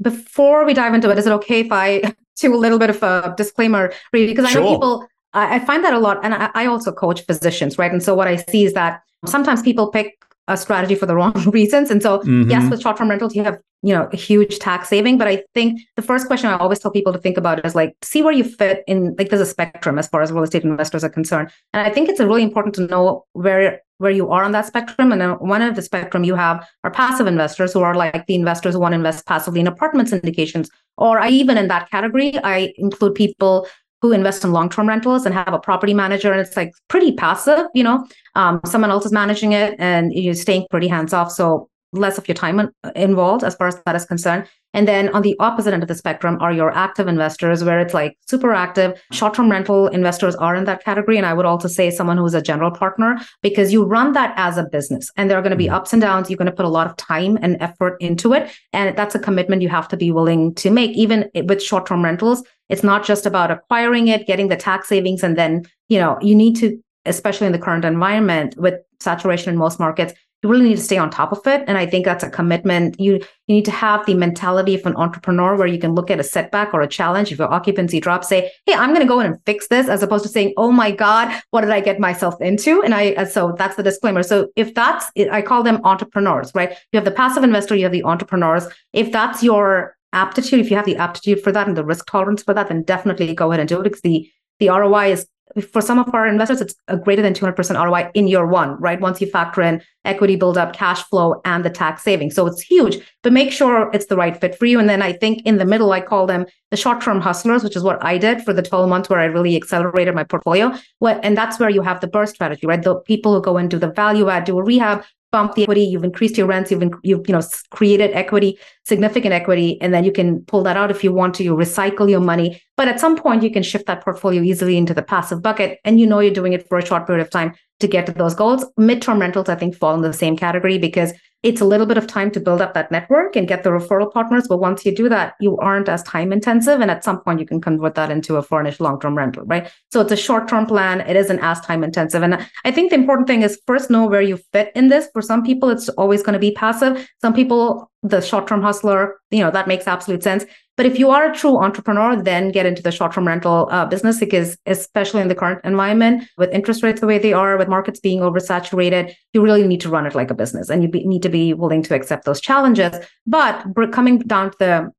Before 0.00 0.64
we 0.64 0.74
dive 0.74 0.94
into 0.94 1.10
it, 1.10 1.18
is 1.18 1.26
it 1.26 1.32
okay 1.32 1.60
if 1.60 1.72
I 1.72 2.14
do 2.40 2.54
a 2.54 2.56
little 2.56 2.78
bit 2.78 2.90
of 2.90 3.02
a 3.02 3.34
disclaimer, 3.36 3.92
really? 4.12 4.26
Because 4.26 4.44
I 4.46 4.50
sure. 4.50 4.62
know 4.62 4.72
people, 4.74 5.08
I, 5.32 5.58
find 5.60 5.84
that 5.84 5.94
a 5.94 5.98
lot. 5.98 6.20
And 6.24 6.34
I, 6.34 6.50
I 6.54 6.66
also 6.66 6.92
coach 6.92 7.24
physicians, 7.24 7.78
right? 7.78 7.92
And 7.92 8.02
so 8.02 8.14
what 8.14 8.28
I 8.28 8.36
see 8.36 8.64
is 8.64 8.74
that 8.74 9.02
sometimes 9.26 9.62
people 9.62 9.90
pick 9.90 10.24
a 10.48 10.56
strategy 10.56 10.94
for 10.94 11.06
the 11.06 11.14
wrong 11.14 11.32
reasons. 11.50 11.90
And 11.90 12.02
so, 12.02 12.18
mm-hmm. 12.18 12.50
yes, 12.50 12.68
with 12.70 12.82
short-term 12.82 13.10
rentals, 13.10 13.34
you 13.34 13.44
have 13.44 13.58
you 13.82 13.92
know 13.92 14.08
a 14.12 14.16
huge 14.16 14.58
tax 14.58 14.88
saving. 14.88 15.18
But 15.18 15.28
I 15.28 15.42
think 15.54 15.80
the 15.96 16.02
first 16.02 16.26
question 16.26 16.50
I 16.50 16.56
always 16.56 16.78
tell 16.78 16.90
people 16.90 17.12
to 17.12 17.18
think 17.18 17.36
about 17.36 17.64
is 17.64 17.74
like 17.74 17.94
see 18.02 18.22
where 18.22 18.32
you 18.32 18.44
fit 18.44 18.84
in. 18.86 19.14
Like 19.18 19.28
there's 19.28 19.42
a 19.42 19.46
spectrum 19.46 19.98
as 19.98 20.08
far 20.08 20.22
as 20.22 20.32
real 20.32 20.44
estate 20.44 20.64
investors 20.64 21.04
are 21.04 21.10
concerned, 21.10 21.50
and 21.72 21.86
I 21.86 21.90
think 21.90 22.08
it's 22.08 22.20
really 22.20 22.42
important 22.42 22.74
to 22.76 22.86
know 22.86 23.24
where 23.32 23.80
where 23.98 24.10
you 24.10 24.30
are 24.30 24.42
on 24.42 24.52
that 24.52 24.66
spectrum. 24.66 25.12
And 25.12 25.38
one 25.40 25.62
of 25.62 25.76
the 25.76 25.82
spectrum 25.82 26.24
you 26.24 26.34
have 26.34 26.68
are 26.82 26.90
passive 26.90 27.28
investors 27.28 27.72
who 27.72 27.82
are 27.82 27.94
like 27.94 28.26
the 28.26 28.34
investors 28.34 28.74
who 28.74 28.80
want 28.80 28.92
to 28.92 28.96
invest 28.96 29.26
passively 29.26 29.60
in 29.60 29.68
apartment 29.68 30.10
syndications. 30.10 30.68
Or 30.98 31.20
I 31.20 31.28
even 31.28 31.56
in 31.56 31.68
that 31.68 31.88
category, 31.90 32.36
I 32.42 32.72
include 32.76 33.14
people 33.14 33.68
who 34.02 34.12
invest 34.12 34.44
in 34.44 34.52
long-term 34.52 34.86
rentals 34.86 35.24
and 35.24 35.34
have 35.34 35.54
a 35.54 35.58
property 35.58 35.94
manager 35.94 36.30
and 36.30 36.40
it's 36.40 36.56
like 36.56 36.72
pretty 36.88 37.12
passive 37.12 37.66
you 37.74 37.82
know 37.82 38.06
um, 38.34 38.60
someone 38.66 38.90
else 38.90 39.06
is 39.06 39.12
managing 39.12 39.52
it 39.52 39.74
and 39.78 40.12
you're 40.12 40.34
staying 40.34 40.66
pretty 40.70 40.88
hands 40.88 41.14
off 41.14 41.30
so 41.32 41.68
less 41.92 42.18
of 42.18 42.26
your 42.26 42.34
time 42.34 42.70
involved 42.96 43.44
as 43.44 43.54
far 43.54 43.68
as 43.68 43.80
that 43.86 43.96
is 43.96 44.04
concerned 44.04 44.46
And 44.74 44.88
then 44.88 45.10
on 45.10 45.22
the 45.22 45.36
opposite 45.38 45.74
end 45.74 45.82
of 45.82 45.88
the 45.88 45.94
spectrum 45.94 46.38
are 46.40 46.52
your 46.52 46.70
active 46.70 47.06
investors, 47.06 47.62
where 47.62 47.78
it's 47.78 47.92
like 47.92 48.16
super 48.26 48.52
active. 48.52 49.00
Short 49.12 49.34
term 49.34 49.50
rental 49.50 49.88
investors 49.88 50.34
are 50.36 50.54
in 50.54 50.64
that 50.64 50.82
category. 50.82 51.18
And 51.18 51.26
I 51.26 51.34
would 51.34 51.44
also 51.44 51.68
say 51.68 51.90
someone 51.90 52.16
who 52.16 52.24
is 52.24 52.34
a 52.34 52.40
general 52.42 52.70
partner 52.70 53.18
because 53.42 53.72
you 53.72 53.84
run 53.84 54.12
that 54.12 54.32
as 54.36 54.56
a 54.56 54.64
business 54.64 55.10
and 55.16 55.30
there 55.30 55.38
are 55.38 55.42
going 55.42 55.50
to 55.50 55.56
be 55.56 55.66
mm-hmm. 55.66 55.74
ups 55.74 55.92
and 55.92 56.00
downs. 56.00 56.30
You're 56.30 56.38
going 56.38 56.46
to 56.46 56.56
put 56.56 56.64
a 56.64 56.70
lot 56.70 56.86
of 56.86 56.96
time 56.96 57.38
and 57.42 57.60
effort 57.60 57.96
into 58.00 58.32
it. 58.32 58.50
And 58.72 58.96
that's 58.96 59.14
a 59.14 59.18
commitment 59.18 59.62
you 59.62 59.68
have 59.68 59.88
to 59.88 59.96
be 59.96 60.10
willing 60.10 60.54
to 60.56 60.70
make, 60.70 60.92
even 60.92 61.28
with 61.34 61.62
short 61.62 61.86
term 61.86 62.02
rentals. 62.02 62.42
It's 62.72 62.82
not 62.82 63.04
just 63.04 63.26
about 63.26 63.50
acquiring 63.50 64.08
it, 64.08 64.26
getting 64.26 64.48
the 64.48 64.56
tax 64.56 64.88
savings, 64.88 65.22
and 65.22 65.36
then, 65.36 65.66
you 65.88 65.98
know, 65.98 66.18
you 66.20 66.34
need 66.34 66.56
to, 66.56 66.82
especially 67.04 67.46
in 67.46 67.52
the 67.52 67.58
current 67.58 67.84
environment 67.84 68.56
with 68.56 68.74
saturation 68.98 69.52
in 69.52 69.58
most 69.58 69.78
markets, 69.78 70.14
you 70.42 70.48
really 70.48 70.68
need 70.68 70.76
to 70.76 70.82
stay 70.82 70.98
on 70.98 71.08
top 71.08 71.32
of 71.32 71.46
it. 71.46 71.62
And 71.68 71.78
i 71.78 71.86
think 71.86 72.04
that's 72.04 72.24
a 72.24 72.30
commitment. 72.30 72.98
You 72.98 73.14
you 73.46 73.54
need 73.56 73.64
to 73.66 73.70
have 73.70 74.04
the 74.06 74.14
mentality 74.14 74.74
of 74.74 74.84
an 74.86 74.96
entrepreneur 74.96 75.56
where 75.56 75.66
you 75.66 75.78
can 75.78 75.94
look 75.94 76.10
at 76.10 76.18
a 76.18 76.24
setback 76.24 76.74
or 76.74 76.80
a 76.80 76.88
challenge. 76.88 77.30
If 77.30 77.38
your 77.38 77.52
occupancy 77.52 78.00
drops 78.00 78.28
say 78.28 78.50
hey 78.66 78.74
i'm 78.74 78.90
going 78.90 79.06
to 79.06 79.12
go 79.12 79.20
in 79.20 79.26
and 79.26 79.38
fix 79.46 79.68
this 79.68 79.88
as 79.88 80.02
opposed 80.02 80.24
to 80.24 80.28
saying 80.28 80.52
oh 80.56 80.72
my 80.72 80.90
god 80.90 81.32
what 81.50 81.60
did 81.60 81.70
i 81.70 81.80
get 81.80 82.00
myself 82.00 82.40
into? 82.40 82.82
And 82.82 82.94
i 82.94 83.12
uh, 83.12 83.24
so 83.24 83.54
that's 83.56 83.76
the 83.76 83.82
disclaimer. 83.82 84.22
So 84.22 84.48
if 84.56 84.74
that's 84.74 85.10
i 85.30 85.42
call 85.42 85.62
them 85.62 85.80
entrepreneurs 85.84 86.52
right? 86.54 86.70
You 86.92 86.96
have 86.96 87.04
the 87.04 87.18
passive 87.22 87.44
investor 87.44 87.76
you 87.76 87.84
have 87.84 87.92
the 87.92 88.04
entrepreneurs. 88.04 88.66
If 88.92 89.12
that's 89.12 89.42
your 89.42 89.96
aptitude 90.12 90.60
if 90.60 90.70
you 90.70 90.76
have 90.76 90.86
the 90.86 90.96
aptitude 90.96 91.42
for 91.42 91.52
that 91.52 91.66
and 91.66 91.76
the 91.76 91.84
risk 91.84 92.06
tolerance 92.06 92.42
for 92.42 92.54
that 92.54 92.68
then 92.68 92.82
definitely 92.82 93.34
go 93.34 93.50
ahead 93.50 93.60
and 93.60 93.68
do 93.68 93.80
it 93.80 93.84
because 93.84 94.02
the 94.02 94.30
the 94.58 94.68
ROI 94.68 95.12
is 95.12 95.26
for 95.60 95.82
some 95.82 95.98
of 95.98 96.14
our 96.14 96.26
investors, 96.26 96.60
it's 96.60 96.74
a 96.88 96.96
greater 96.96 97.22
than 97.22 97.34
200% 97.34 97.84
ROI 97.84 98.10
in 98.14 98.26
year 98.26 98.46
one, 98.46 98.80
right? 98.80 99.00
Once 99.00 99.20
you 99.20 99.26
factor 99.26 99.60
in 99.60 99.82
equity 100.04 100.36
buildup, 100.36 100.72
cash 100.72 101.02
flow, 101.04 101.40
and 101.44 101.64
the 101.64 101.70
tax 101.70 102.02
savings. 102.02 102.34
So 102.34 102.46
it's 102.46 102.60
huge, 102.62 102.98
but 103.22 103.32
make 103.32 103.52
sure 103.52 103.90
it's 103.92 104.06
the 104.06 104.16
right 104.16 104.38
fit 104.38 104.58
for 104.58 104.66
you. 104.66 104.78
And 104.78 104.88
then 104.88 105.02
I 105.02 105.12
think 105.12 105.44
in 105.44 105.58
the 105.58 105.64
middle, 105.64 105.92
I 105.92 106.00
call 106.00 106.26
them 106.26 106.46
the 106.70 106.76
short 106.76 107.00
term 107.00 107.20
hustlers, 107.20 107.62
which 107.62 107.76
is 107.76 107.82
what 107.82 108.02
I 108.02 108.18
did 108.18 108.42
for 108.42 108.52
the 108.52 108.62
12 108.62 108.88
months 108.88 109.08
where 109.08 109.20
I 109.20 109.24
really 109.24 109.56
accelerated 109.56 110.14
my 110.14 110.24
portfolio. 110.24 110.74
And 111.02 111.36
that's 111.36 111.58
where 111.58 111.70
you 111.70 111.82
have 111.82 112.00
the 112.00 112.08
BRRRR 112.08 112.28
strategy, 112.28 112.66
right? 112.66 112.82
The 112.82 112.96
people 112.96 113.34
who 113.34 113.42
go 113.42 113.58
into 113.58 113.78
the 113.78 113.90
value 113.90 114.28
add, 114.28 114.44
do 114.44 114.58
a 114.58 114.64
rehab, 114.64 115.04
bump 115.32 115.54
the 115.54 115.62
equity, 115.62 115.82
you've 115.82 116.04
increased 116.04 116.38
your 116.38 116.46
rents, 116.46 116.70
you've, 116.70 116.82
you've 117.02 117.26
you 117.26 117.32
know 117.32 117.42
created 117.70 118.12
equity, 118.12 118.58
significant 118.84 119.32
equity, 119.32 119.80
and 119.80 119.92
then 119.92 120.04
you 120.04 120.12
can 120.12 120.44
pull 120.44 120.62
that 120.62 120.76
out 120.76 120.90
if 120.90 121.02
you 121.02 121.12
want 121.12 121.34
to. 121.36 121.42
You 121.42 121.56
recycle 121.56 122.08
your 122.08 122.20
money, 122.20 122.62
but 122.76 122.86
at 122.86 123.00
some 123.00 123.16
point 123.16 123.42
you 123.42 123.50
can 123.50 123.62
shift 123.62 123.86
that 123.86 124.04
portfolio 124.04 124.42
easily 124.42 124.76
into 124.76 124.94
the 124.94 125.02
passive 125.02 125.42
bucket, 125.42 125.80
and 125.84 125.98
you 125.98 126.06
know 126.06 126.20
you're 126.20 126.32
doing 126.32 126.52
it 126.52 126.68
for 126.68 126.78
a 126.78 126.86
short 126.86 127.06
period 127.06 127.22
of 127.22 127.30
time 127.30 127.54
to 127.80 127.88
get 127.88 128.06
to 128.06 128.12
those 128.12 128.34
goals. 128.34 128.64
Midterm 128.78 129.20
rentals, 129.20 129.48
I 129.48 129.56
think, 129.56 129.74
fall 129.74 129.94
in 129.94 130.02
the 130.02 130.12
same 130.12 130.36
category 130.36 130.78
because 130.78 131.12
it's 131.42 131.60
a 131.60 131.64
little 131.64 131.86
bit 131.86 131.98
of 131.98 132.06
time 132.06 132.30
to 132.30 132.40
build 132.40 132.60
up 132.60 132.72
that 132.74 132.92
network 132.92 133.34
and 133.34 133.48
get 133.48 133.64
the 133.64 133.70
referral 133.70 134.12
partners. 134.12 134.46
But 134.48 134.58
once 134.58 134.86
you 134.86 134.94
do 134.94 135.08
that, 135.08 135.34
you 135.40 135.56
aren't 135.58 135.88
as 135.88 136.02
time 136.04 136.32
intensive. 136.32 136.80
And 136.80 136.90
at 136.90 137.02
some 137.02 137.20
point, 137.20 137.40
you 137.40 137.46
can 137.46 137.60
convert 137.60 137.96
that 137.96 138.10
into 138.10 138.36
a 138.36 138.42
furnished 138.42 138.80
long 138.80 139.00
term 139.00 139.16
rental, 139.16 139.44
right? 139.46 139.70
So 139.90 140.00
it's 140.00 140.12
a 140.12 140.16
short 140.16 140.46
term 140.46 140.66
plan. 140.66 141.00
It 141.00 141.16
isn't 141.16 141.40
as 141.40 141.60
time 141.60 141.82
intensive. 141.82 142.22
And 142.22 142.46
I 142.64 142.70
think 142.70 142.90
the 142.90 142.96
important 142.96 143.26
thing 143.26 143.42
is 143.42 143.60
first 143.66 143.90
know 143.90 144.06
where 144.06 144.22
you 144.22 144.38
fit 144.52 144.70
in 144.76 144.88
this. 144.88 145.08
For 145.12 145.22
some 145.22 145.42
people, 145.42 145.68
it's 145.68 145.88
always 145.90 146.22
going 146.22 146.34
to 146.34 146.38
be 146.38 146.52
passive. 146.52 147.08
Some 147.20 147.34
people, 147.34 147.90
the 148.02 148.20
short 148.20 148.46
term 148.46 148.62
hustler, 148.62 149.20
you 149.30 149.40
know, 149.40 149.50
that 149.50 149.66
makes 149.66 149.88
absolute 149.88 150.22
sense. 150.22 150.44
But 150.82 150.90
if 150.90 150.98
you 150.98 151.10
are 151.10 151.30
a 151.30 151.32
true 151.32 151.58
entrepreneur, 151.58 152.20
then 152.20 152.48
get 152.48 152.66
into 152.66 152.82
the 152.82 152.90
short 152.90 153.12
term 153.12 153.28
rental 153.28 153.68
uh, 153.70 153.86
business 153.86 154.18
because, 154.18 154.58
especially 154.66 155.22
in 155.22 155.28
the 155.28 155.34
current 155.36 155.60
environment, 155.62 156.24
with 156.36 156.50
interest 156.50 156.82
rates 156.82 157.00
the 157.00 157.06
way 157.06 157.20
they 157.20 157.32
are, 157.32 157.56
with 157.56 157.68
markets 157.68 158.00
being 158.00 158.18
oversaturated, 158.18 159.14
you 159.32 159.42
really 159.42 159.64
need 159.64 159.80
to 159.82 159.88
run 159.88 160.06
it 160.06 160.16
like 160.16 160.32
a 160.32 160.34
business 160.34 160.68
and 160.70 160.82
you 160.82 160.88
be, 160.88 161.06
need 161.06 161.22
to 161.22 161.28
be 161.28 161.54
willing 161.54 161.84
to 161.84 161.94
accept 161.94 162.24
those 162.24 162.40
challenges. 162.40 162.96
But 163.28 163.64
coming 163.92 164.18
down 164.18 164.50
to 164.50 164.56
the 164.58 164.92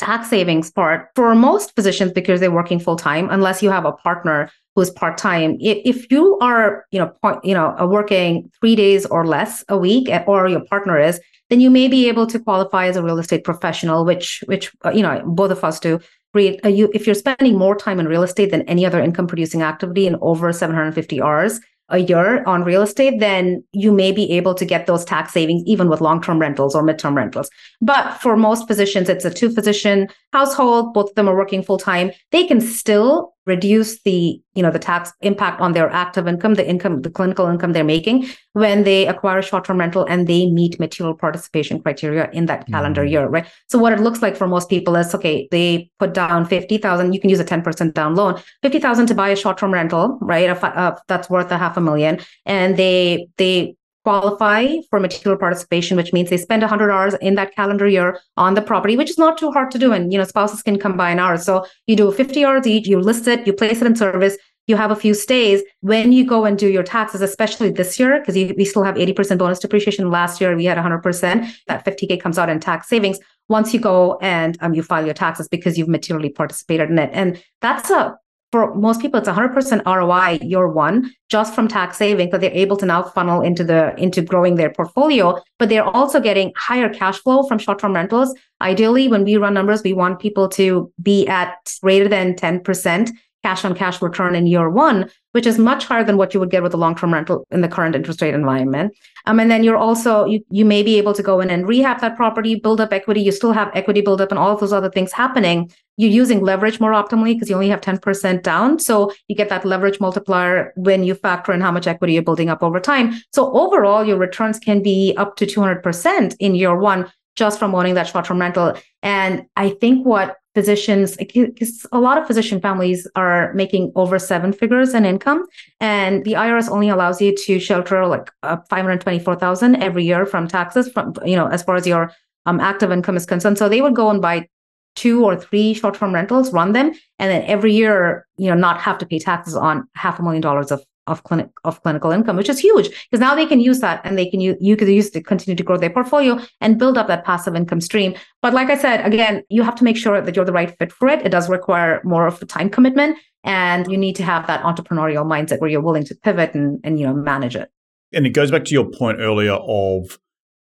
tax 0.00 0.30
savings 0.30 0.70
part, 0.70 1.08
for 1.14 1.34
most 1.34 1.74
physicians, 1.76 2.10
because 2.12 2.40
they're 2.40 2.50
working 2.50 2.80
full 2.80 2.96
time, 2.96 3.28
unless 3.30 3.62
you 3.62 3.70
have 3.70 3.84
a 3.84 3.92
partner 3.92 4.50
who's 4.74 4.90
part 4.90 5.18
time, 5.18 5.56
if 5.60 6.10
you 6.10 6.38
are, 6.40 6.86
you 6.90 6.98
know, 6.98 7.12
point, 7.22 7.44
you 7.44 7.54
know, 7.54 7.76
working 7.86 8.50
three 8.58 8.74
days 8.74 9.04
or 9.06 9.26
less 9.26 9.62
a 9.68 9.76
week, 9.76 10.08
or 10.26 10.48
your 10.48 10.64
partner 10.64 10.98
is, 10.98 11.20
then 11.50 11.60
you 11.60 11.68
may 11.68 11.86
be 11.86 12.08
able 12.08 12.26
to 12.26 12.38
qualify 12.38 12.86
as 12.86 12.96
a 12.96 13.02
real 13.02 13.18
estate 13.18 13.44
professional, 13.44 14.04
which 14.04 14.42
which 14.46 14.72
uh, 14.84 14.90
you 14.90 15.02
know 15.02 15.20
both 15.26 15.50
of 15.50 15.62
us 15.62 15.78
do. 15.78 15.96
Uh, 16.36 16.70
if 16.94 17.06
you're 17.06 17.14
spending 17.14 17.58
more 17.58 17.76
time 17.76 17.98
in 17.98 18.06
real 18.06 18.22
estate 18.22 18.52
than 18.52 18.62
any 18.62 18.86
other 18.86 19.00
income 19.00 19.26
producing 19.26 19.62
activity 19.62 20.06
in 20.06 20.16
over 20.20 20.52
750 20.52 21.20
hours, 21.20 21.60
a 21.90 21.98
year 21.98 22.42
on 22.44 22.64
real 22.64 22.82
estate, 22.82 23.20
then 23.20 23.62
you 23.72 23.92
may 23.92 24.12
be 24.12 24.30
able 24.32 24.54
to 24.54 24.64
get 24.64 24.86
those 24.86 25.04
tax 25.04 25.32
savings 25.32 25.62
even 25.66 25.88
with 25.88 26.00
long 26.00 26.22
term 26.22 26.38
rentals 26.38 26.74
or 26.74 26.82
midterm 26.82 27.16
rentals. 27.16 27.50
But 27.80 28.12
for 28.20 28.36
most 28.36 28.66
physicians, 28.66 29.08
it's 29.08 29.24
a 29.24 29.30
two 29.30 29.50
physician 29.50 30.08
household. 30.32 30.94
Both 30.94 31.10
of 31.10 31.14
them 31.16 31.28
are 31.28 31.36
working 31.36 31.62
full 31.62 31.78
time. 31.78 32.12
They 32.30 32.46
can 32.46 32.60
still 32.60 33.34
reduce 33.46 34.02
the 34.02 34.40
you 34.54 34.62
know 34.62 34.70
the 34.70 34.78
tax 34.78 35.12
impact 35.22 35.60
on 35.60 35.72
their 35.72 35.88
active 35.90 36.28
income 36.28 36.54
the 36.54 36.68
income 36.68 37.00
the 37.02 37.10
clinical 37.10 37.46
income 37.46 37.72
they're 37.72 37.84
making 37.84 38.26
when 38.52 38.84
they 38.84 39.06
acquire 39.06 39.38
a 39.38 39.42
short-term 39.42 39.78
rental 39.78 40.04
and 40.08 40.26
they 40.26 40.46
meet 40.46 40.78
material 40.78 41.14
participation 41.14 41.80
criteria 41.80 42.28
in 42.32 42.46
that 42.46 42.66
calendar 42.66 43.02
mm-hmm. 43.02 43.12
year 43.12 43.28
right 43.28 43.46
so 43.68 43.78
what 43.78 43.92
it 43.92 44.00
looks 44.00 44.20
like 44.20 44.36
for 44.36 44.46
most 44.46 44.68
people 44.68 44.94
is 44.96 45.14
okay 45.14 45.48
they 45.50 45.90
put 45.98 46.12
down 46.12 46.44
50000 46.44 47.12
you 47.12 47.20
can 47.20 47.30
use 47.30 47.40
a 47.40 47.44
10% 47.44 47.94
down 47.94 48.14
loan 48.14 48.40
50000 48.62 49.06
to 49.06 49.14
buy 49.14 49.30
a 49.30 49.36
short-term 49.36 49.72
rental 49.72 50.18
right 50.20 50.50
uh, 50.50 50.96
that's 51.08 51.30
worth 51.30 51.50
a 51.50 51.58
half 51.58 51.76
a 51.76 51.80
million 51.80 52.20
and 52.44 52.76
they 52.76 53.26
they 53.38 53.74
qualify 54.10 54.76
for 54.90 54.98
material 54.98 55.38
participation, 55.38 55.96
which 55.96 56.12
means 56.12 56.30
they 56.30 56.36
spend 56.36 56.62
100 56.62 56.90
hours 56.90 57.14
in 57.20 57.36
that 57.36 57.54
calendar 57.54 57.86
year 57.86 58.18
on 58.36 58.54
the 58.54 58.62
property, 58.62 58.96
which 58.96 59.10
is 59.10 59.18
not 59.18 59.38
too 59.38 59.52
hard 59.52 59.70
to 59.70 59.78
do. 59.78 59.92
And, 59.92 60.12
you 60.12 60.18
know, 60.18 60.24
spouses 60.24 60.62
can 60.62 60.78
combine 60.78 61.20
hours. 61.20 61.44
So 61.44 61.64
you 61.86 61.94
do 61.94 62.10
50 62.10 62.44
hours 62.44 62.66
each, 62.66 62.88
you 62.88 62.98
list 62.98 63.28
it, 63.28 63.46
you 63.46 63.52
place 63.52 63.80
it 63.80 63.86
in 63.86 63.94
service, 63.94 64.36
you 64.66 64.76
have 64.76 64.90
a 64.90 64.96
few 64.96 65.14
stays. 65.14 65.62
When 65.80 66.10
you 66.10 66.24
go 66.26 66.44
and 66.44 66.58
do 66.58 66.66
your 66.66 66.82
taxes, 66.82 67.20
especially 67.20 67.70
this 67.70 68.00
year, 68.00 68.18
because 68.18 68.34
we 68.34 68.64
still 68.64 68.82
have 68.82 68.96
80% 68.96 69.38
bonus 69.38 69.60
depreciation. 69.60 70.10
Last 70.10 70.40
year, 70.40 70.56
we 70.56 70.64
had 70.64 70.78
100%. 70.78 71.48
That 71.68 71.84
50K 71.84 72.20
comes 72.20 72.36
out 72.36 72.48
in 72.48 72.58
tax 72.58 72.88
savings 72.88 73.18
once 73.48 73.72
you 73.72 73.80
go 73.80 74.18
and 74.20 74.58
um, 74.60 74.74
you 74.74 74.82
file 74.82 75.04
your 75.04 75.14
taxes 75.14 75.46
because 75.46 75.78
you've 75.78 75.88
materially 75.88 76.30
participated 76.30 76.90
in 76.90 76.98
it. 76.98 77.10
And 77.12 77.40
that's 77.60 77.90
a 77.90 78.18
for 78.52 78.74
most 78.74 79.00
people, 79.00 79.20
it's 79.20 79.28
100% 79.28 79.84
ROI 79.86 80.44
year 80.44 80.66
one 80.68 81.12
just 81.28 81.54
from 81.54 81.68
tax 81.68 81.96
savings 81.96 82.32
that 82.32 82.40
they're 82.40 82.50
able 82.50 82.76
to 82.78 82.86
now 82.86 83.02
funnel 83.02 83.40
into 83.42 83.62
the 83.62 83.94
into 83.96 84.22
growing 84.22 84.56
their 84.56 84.70
portfolio. 84.70 85.40
But 85.58 85.68
they're 85.68 85.84
also 85.84 86.20
getting 86.20 86.52
higher 86.56 86.88
cash 86.88 87.18
flow 87.18 87.44
from 87.44 87.58
short-term 87.58 87.94
rentals. 87.94 88.34
Ideally, 88.60 89.08
when 89.08 89.24
we 89.24 89.36
run 89.36 89.54
numbers, 89.54 89.82
we 89.82 89.92
want 89.92 90.18
people 90.18 90.48
to 90.50 90.92
be 91.00 91.26
at 91.28 91.54
greater 91.80 92.08
than 92.08 92.34
10% 92.34 93.10
cash 93.42 93.64
on 93.64 93.74
cash 93.74 94.02
return 94.02 94.34
in 94.34 94.46
year 94.46 94.68
one, 94.68 95.10
which 95.32 95.46
is 95.46 95.58
much 95.58 95.84
higher 95.84 96.04
than 96.04 96.16
what 96.16 96.34
you 96.34 96.40
would 96.40 96.50
get 96.50 96.62
with 96.62 96.74
a 96.74 96.76
long-term 96.76 97.12
rental 97.12 97.46
in 97.50 97.60
the 97.60 97.68
current 97.68 97.94
interest 97.94 98.20
rate 98.20 98.34
environment. 98.34 98.94
Um, 99.26 99.40
and 99.40 99.50
then 99.50 99.64
you're 99.64 99.76
also 99.76 100.24
you 100.24 100.44
you 100.50 100.64
may 100.64 100.82
be 100.82 100.98
able 100.98 101.14
to 101.14 101.22
go 101.22 101.40
in 101.40 101.50
and 101.50 101.66
rehab 101.66 102.00
that 102.00 102.16
property, 102.16 102.54
build 102.54 102.80
up 102.80 102.92
equity. 102.92 103.20
You 103.22 103.32
still 103.32 103.52
have 103.52 103.70
equity 103.74 104.00
build 104.00 104.20
up 104.20 104.30
and 104.30 104.38
all 104.38 104.52
of 104.52 104.60
those 104.60 104.72
other 104.72 104.90
things 104.90 105.12
happening. 105.12 105.70
You're 105.96 106.10
using 106.10 106.40
leverage 106.40 106.80
more 106.80 106.92
optimally 106.92 107.34
because 107.34 107.50
you 107.50 107.54
only 107.54 107.68
have 107.68 107.82
10% 107.82 108.42
down. 108.42 108.78
So 108.78 109.12
you 109.28 109.36
get 109.36 109.50
that 109.50 109.66
leverage 109.66 110.00
multiplier 110.00 110.72
when 110.76 111.04
you 111.04 111.14
factor 111.14 111.52
in 111.52 111.60
how 111.60 111.70
much 111.70 111.86
equity 111.86 112.14
you're 112.14 112.22
building 112.22 112.48
up 112.48 112.62
over 112.62 112.80
time. 112.80 113.20
So 113.32 113.52
overall, 113.52 114.04
your 114.04 114.16
returns 114.16 114.58
can 114.58 114.82
be 114.82 115.14
up 115.18 115.36
to 115.36 115.46
200% 115.46 116.36
in 116.40 116.54
year 116.54 116.74
one 116.74 117.10
just 117.36 117.58
from 117.58 117.74
owning 117.74 117.94
that 117.94 118.06
short-term 118.06 118.40
rental. 118.40 118.74
And 119.02 119.46
I 119.56 119.70
think 119.70 120.04
what 120.04 120.36
physicians 120.54 121.16
because 121.16 121.86
a 121.92 122.00
lot 122.00 122.18
of 122.18 122.26
physician 122.26 122.60
families 122.60 123.06
are 123.14 123.52
making 123.54 123.92
over 123.94 124.18
seven 124.18 124.52
figures 124.52 124.94
in 124.94 125.04
income 125.04 125.46
and 125.78 126.24
the 126.24 126.32
irs 126.32 126.68
only 126.68 126.88
allows 126.88 127.20
you 127.20 127.32
to 127.36 127.60
shelter 127.60 128.04
like 128.04 128.32
uh, 128.42 128.56
524000 128.68 129.76
every 129.76 130.04
year 130.04 130.26
from 130.26 130.48
taxes 130.48 130.90
from 130.90 131.14
you 131.24 131.36
know 131.36 131.46
as 131.46 131.62
far 131.62 131.76
as 131.76 131.86
your 131.86 132.12
um, 132.46 132.60
active 132.60 132.90
income 132.90 133.16
is 133.16 133.26
concerned. 133.26 133.58
So 133.58 133.68
they 133.68 133.80
would 133.80 133.94
go 133.94 134.10
and 134.10 134.20
buy 134.20 134.48
two 134.96 135.24
or 135.24 135.36
three 135.36 135.72
short-term 135.72 136.12
rentals 136.12 136.52
run 136.52 136.72
them 136.72 136.88
and 137.20 137.30
then 137.30 137.42
every 137.44 137.72
year 137.72 138.26
you 138.36 138.48
know 138.48 138.56
not 138.56 138.80
have 138.80 138.98
to 138.98 139.06
pay 139.06 139.20
taxes 139.20 139.54
on 139.54 139.88
half 139.94 140.18
a 140.18 140.22
million 140.22 140.42
dollars 140.42 140.72
of 140.72 140.84
of 141.10 141.24
clinic 141.24 141.48
of 141.64 141.82
clinical 141.82 142.10
income, 142.10 142.36
which 142.36 142.48
is 142.48 142.58
huge 142.58 142.88
because 142.88 143.20
now 143.20 143.34
they 143.34 143.46
can 143.46 143.60
use 143.60 143.80
that 143.80 144.00
and 144.04 144.16
they 144.16 144.28
can 144.30 144.40
use 144.40 144.56
you 144.60 144.76
could 144.76 144.88
use 144.88 145.10
to 145.10 145.22
continue 145.22 145.56
to 145.56 145.62
grow 145.62 145.76
their 145.76 145.90
portfolio 145.90 146.38
and 146.60 146.78
build 146.78 146.96
up 146.96 147.08
that 147.08 147.24
passive 147.24 147.54
income 147.54 147.80
stream. 147.80 148.14
But 148.40 148.54
like 148.54 148.70
I 148.70 148.76
said, 148.76 149.04
again, 149.04 149.42
you 149.48 149.62
have 149.62 149.74
to 149.76 149.84
make 149.84 149.96
sure 149.96 150.20
that 150.20 150.36
you're 150.36 150.44
the 150.44 150.52
right 150.52 150.76
fit 150.78 150.92
for 150.92 151.08
it. 151.08 151.24
It 151.26 151.30
does 151.30 151.48
require 151.48 152.00
more 152.04 152.26
of 152.26 152.40
a 152.40 152.46
time 152.46 152.70
commitment 152.70 153.18
and 153.44 153.90
you 153.90 153.98
need 153.98 154.16
to 154.16 154.22
have 154.22 154.46
that 154.46 154.62
entrepreneurial 154.62 155.24
mindset 155.24 155.60
where 155.60 155.70
you're 155.70 155.80
willing 155.80 156.04
to 156.04 156.14
pivot 156.14 156.54
and, 156.54 156.80
and 156.84 156.98
you 156.98 157.06
know 157.06 157.14
manage 157.14 157.56
it. 157.56 157.70
And 158.12 158.26
it 158.26 158.30
goes 158.30 158.50
back 158.50 158.64
to 158.64 158.74
your 158.74 158.90
point 158.90 159.18
earlier 159.20 159.52
of 159.52 160.18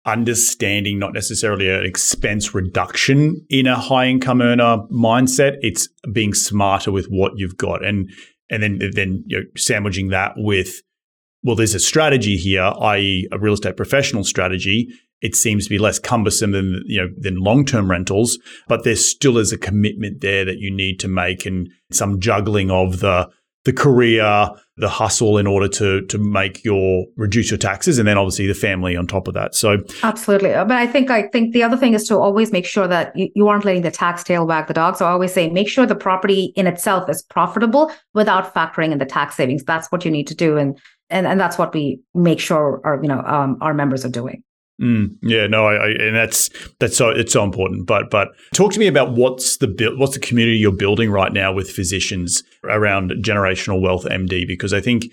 understanding 0.04 0.98
not 0.98 1.12
necessarily 1.12 1.68
an 1.68 1.84
expense 1.84 2.54
reduction 2.54 3.44
in 3.48 3.66
a 3.66 3.76
high 3.76 4.06
income 4.06 4.42
earner 4.42 4.78
mindset. 4.90 5.56
It's 5.60 5.88
being 6.12 6.34
smarter 6.34 6.90
with 6.90 7.06
what 7.06 7.32
you've 7.36 7.56
got. 7.56 7.84
And 7.84 8.10
and 8.52 8.62
then 8.62 8.78
then 8.94 9.24
you 9.26 9.38
know, 9.38 9.44
sandwiching 9.56 10.08
that 10.08 10.34
with 10.36 10.82
well, 11.44 11.56
there's 11.56 11.74
a 11.74 11.80
strategy 11.80 12.36
here, 12.36 12.72
i.e., 12.82 13.26
a 13.32 13.38
real 13.38 13.54
estate 13.54 13.76
professional 13.76 14.22
strategy, 14.22 14.88
it 15.20 15.34
seems 15.34 15.64
to 15.64 15.70
be 15.70 15.78
less 15.78 15.98
cumbersome 15.98 16.52
than 16.52 16.82
you 16.86 17.00
know 17.00 17.08
than 17.16 17.36
long 17.36 17.64
term 17.64 17.90
rentals, 17.90 18.38
but 18.68 18.84
there 18.84 18.96
still 18.96 19.38
is 19.38 19.52
a 19.52 19.58
commitment 19.58 20.20
there 20.20 20.44
that 20.44 20.58
you 20.58 20.70
need 20.70 21.00
to 21.00 21.08
make 21.08 21.46
and 21.46 21.70
some 21.90 22.20
juggling 22.20 22.70
of 22.70 23.00
the 23.00 23.28
the 23.64 23.72
career, 23.72 24.50
the 24.76 24.88
hustle 24.88 25.38
in 25.38 25.46
order 25.46 25.68
to 25.68 26.04
to 26.06 26.18
make 26.18 26.64
your 26.64 27.06
reduce 27.16 27.50
your 27.50 27.58
taxes, 27.58 27.98
and 27.98 28.08
then 28.08 28.18
obviously 28.18 28.46
the 28.46 28.54
family 28.54 28.96
on 28.96 29.06
top 29.06 29.28
of 29.28 29.34
that. 29.34 29.54
So 29.54 29.78
absolutely, 30.02 30.50
but 30.50 30.72
I 30.72 30.86
think 30.86 31.10
I 31.10 31.28
think 31.28 31.52
the 31.52 31.62
other 31.62 31.76
thing 31.76 31.94
is 31.94 32.06
to 32.08 32.18
always 32.18 32.50
make 32.50 32.66
sure 32.66 32.88
that 32.88 33.14
you, 33.16 33.28
you 33.34 33.48
aren't 33.48 33.64
letting 33.64 33.82
the 33.82 33.90
tax 33.90 34.24
tail 34.24 34.46
wag 34.46 34.66
the 34.66 34.74
dog. 34.74 34.96
So 34.96 35.06
I 35.06 35.10
always 35.10 35.32
say 35.32 35.48
make 35.50 35.68
sure 35.68 35.86
the 35.86 35.94
property 35.94 36.52
in 36.56 36.66
itself 36.66 37.08
is 37.08 37.22
profitable 37.22 37.92
without 38.14 38.52
factoring 38.52 38.90
in 38.90 38.98
the 38.98 39.06
tax 39.06 39.36
savings. 39.36 39.62
That's 39.64 39.92
what 39.92 40.04
you 40.04 40.10
need 40.10 40.26
to 40.28 40.34
do, 40.34 40.56
and 40.56 40.78
and 41.10 41.26
and 41.26 41.38
that's 41.38 41.58
what 41.58 41.72
we 41.72 42.00
make 42.14 42.40
sure 42.40 42.80
our 42.84 43.00
you 43.00 43.08
know 43.08 43.20
um, 43.20 43.58
our 43.60 43.74
members 43.74 44.04
are 44.04 44.10
doing. 44.10 44.42
Mm, 44.80 45.16
yeah, 45.22 45.46
no, 45.46 45.66
I, 45.66 45.74
I, 45.74 45.88
and 45.90 46.16
that's 46.16 46.50
that's 46.80 46.96
so 46.96 47.10
it's 47.10 47.32
so 47.32 47.44
important. 47.44 47.86
But 47.86 48.10
but 48.10 48.28
talk 48.54 48.72
to 48.72 48.78
me 48.78 48.86
about 48.86 49.12
what's 49.12 49.58
the 49.58 49.94
what's 49.96 50.14
the 50.14 50.20
community 50.20 50.56
you're 50.56 50.72
building 50.72 51.10
right 51.10 51.32
now 51.32 51.52
with 51.52 51.70
physicians 51.70 52.42
around 52.64 53.12
generational 53.22 53.80
wealth 53.80 54.04
MD 54.04 54.46
because 54.46 54.72
I 54.72 54.80
think 54.80 55.04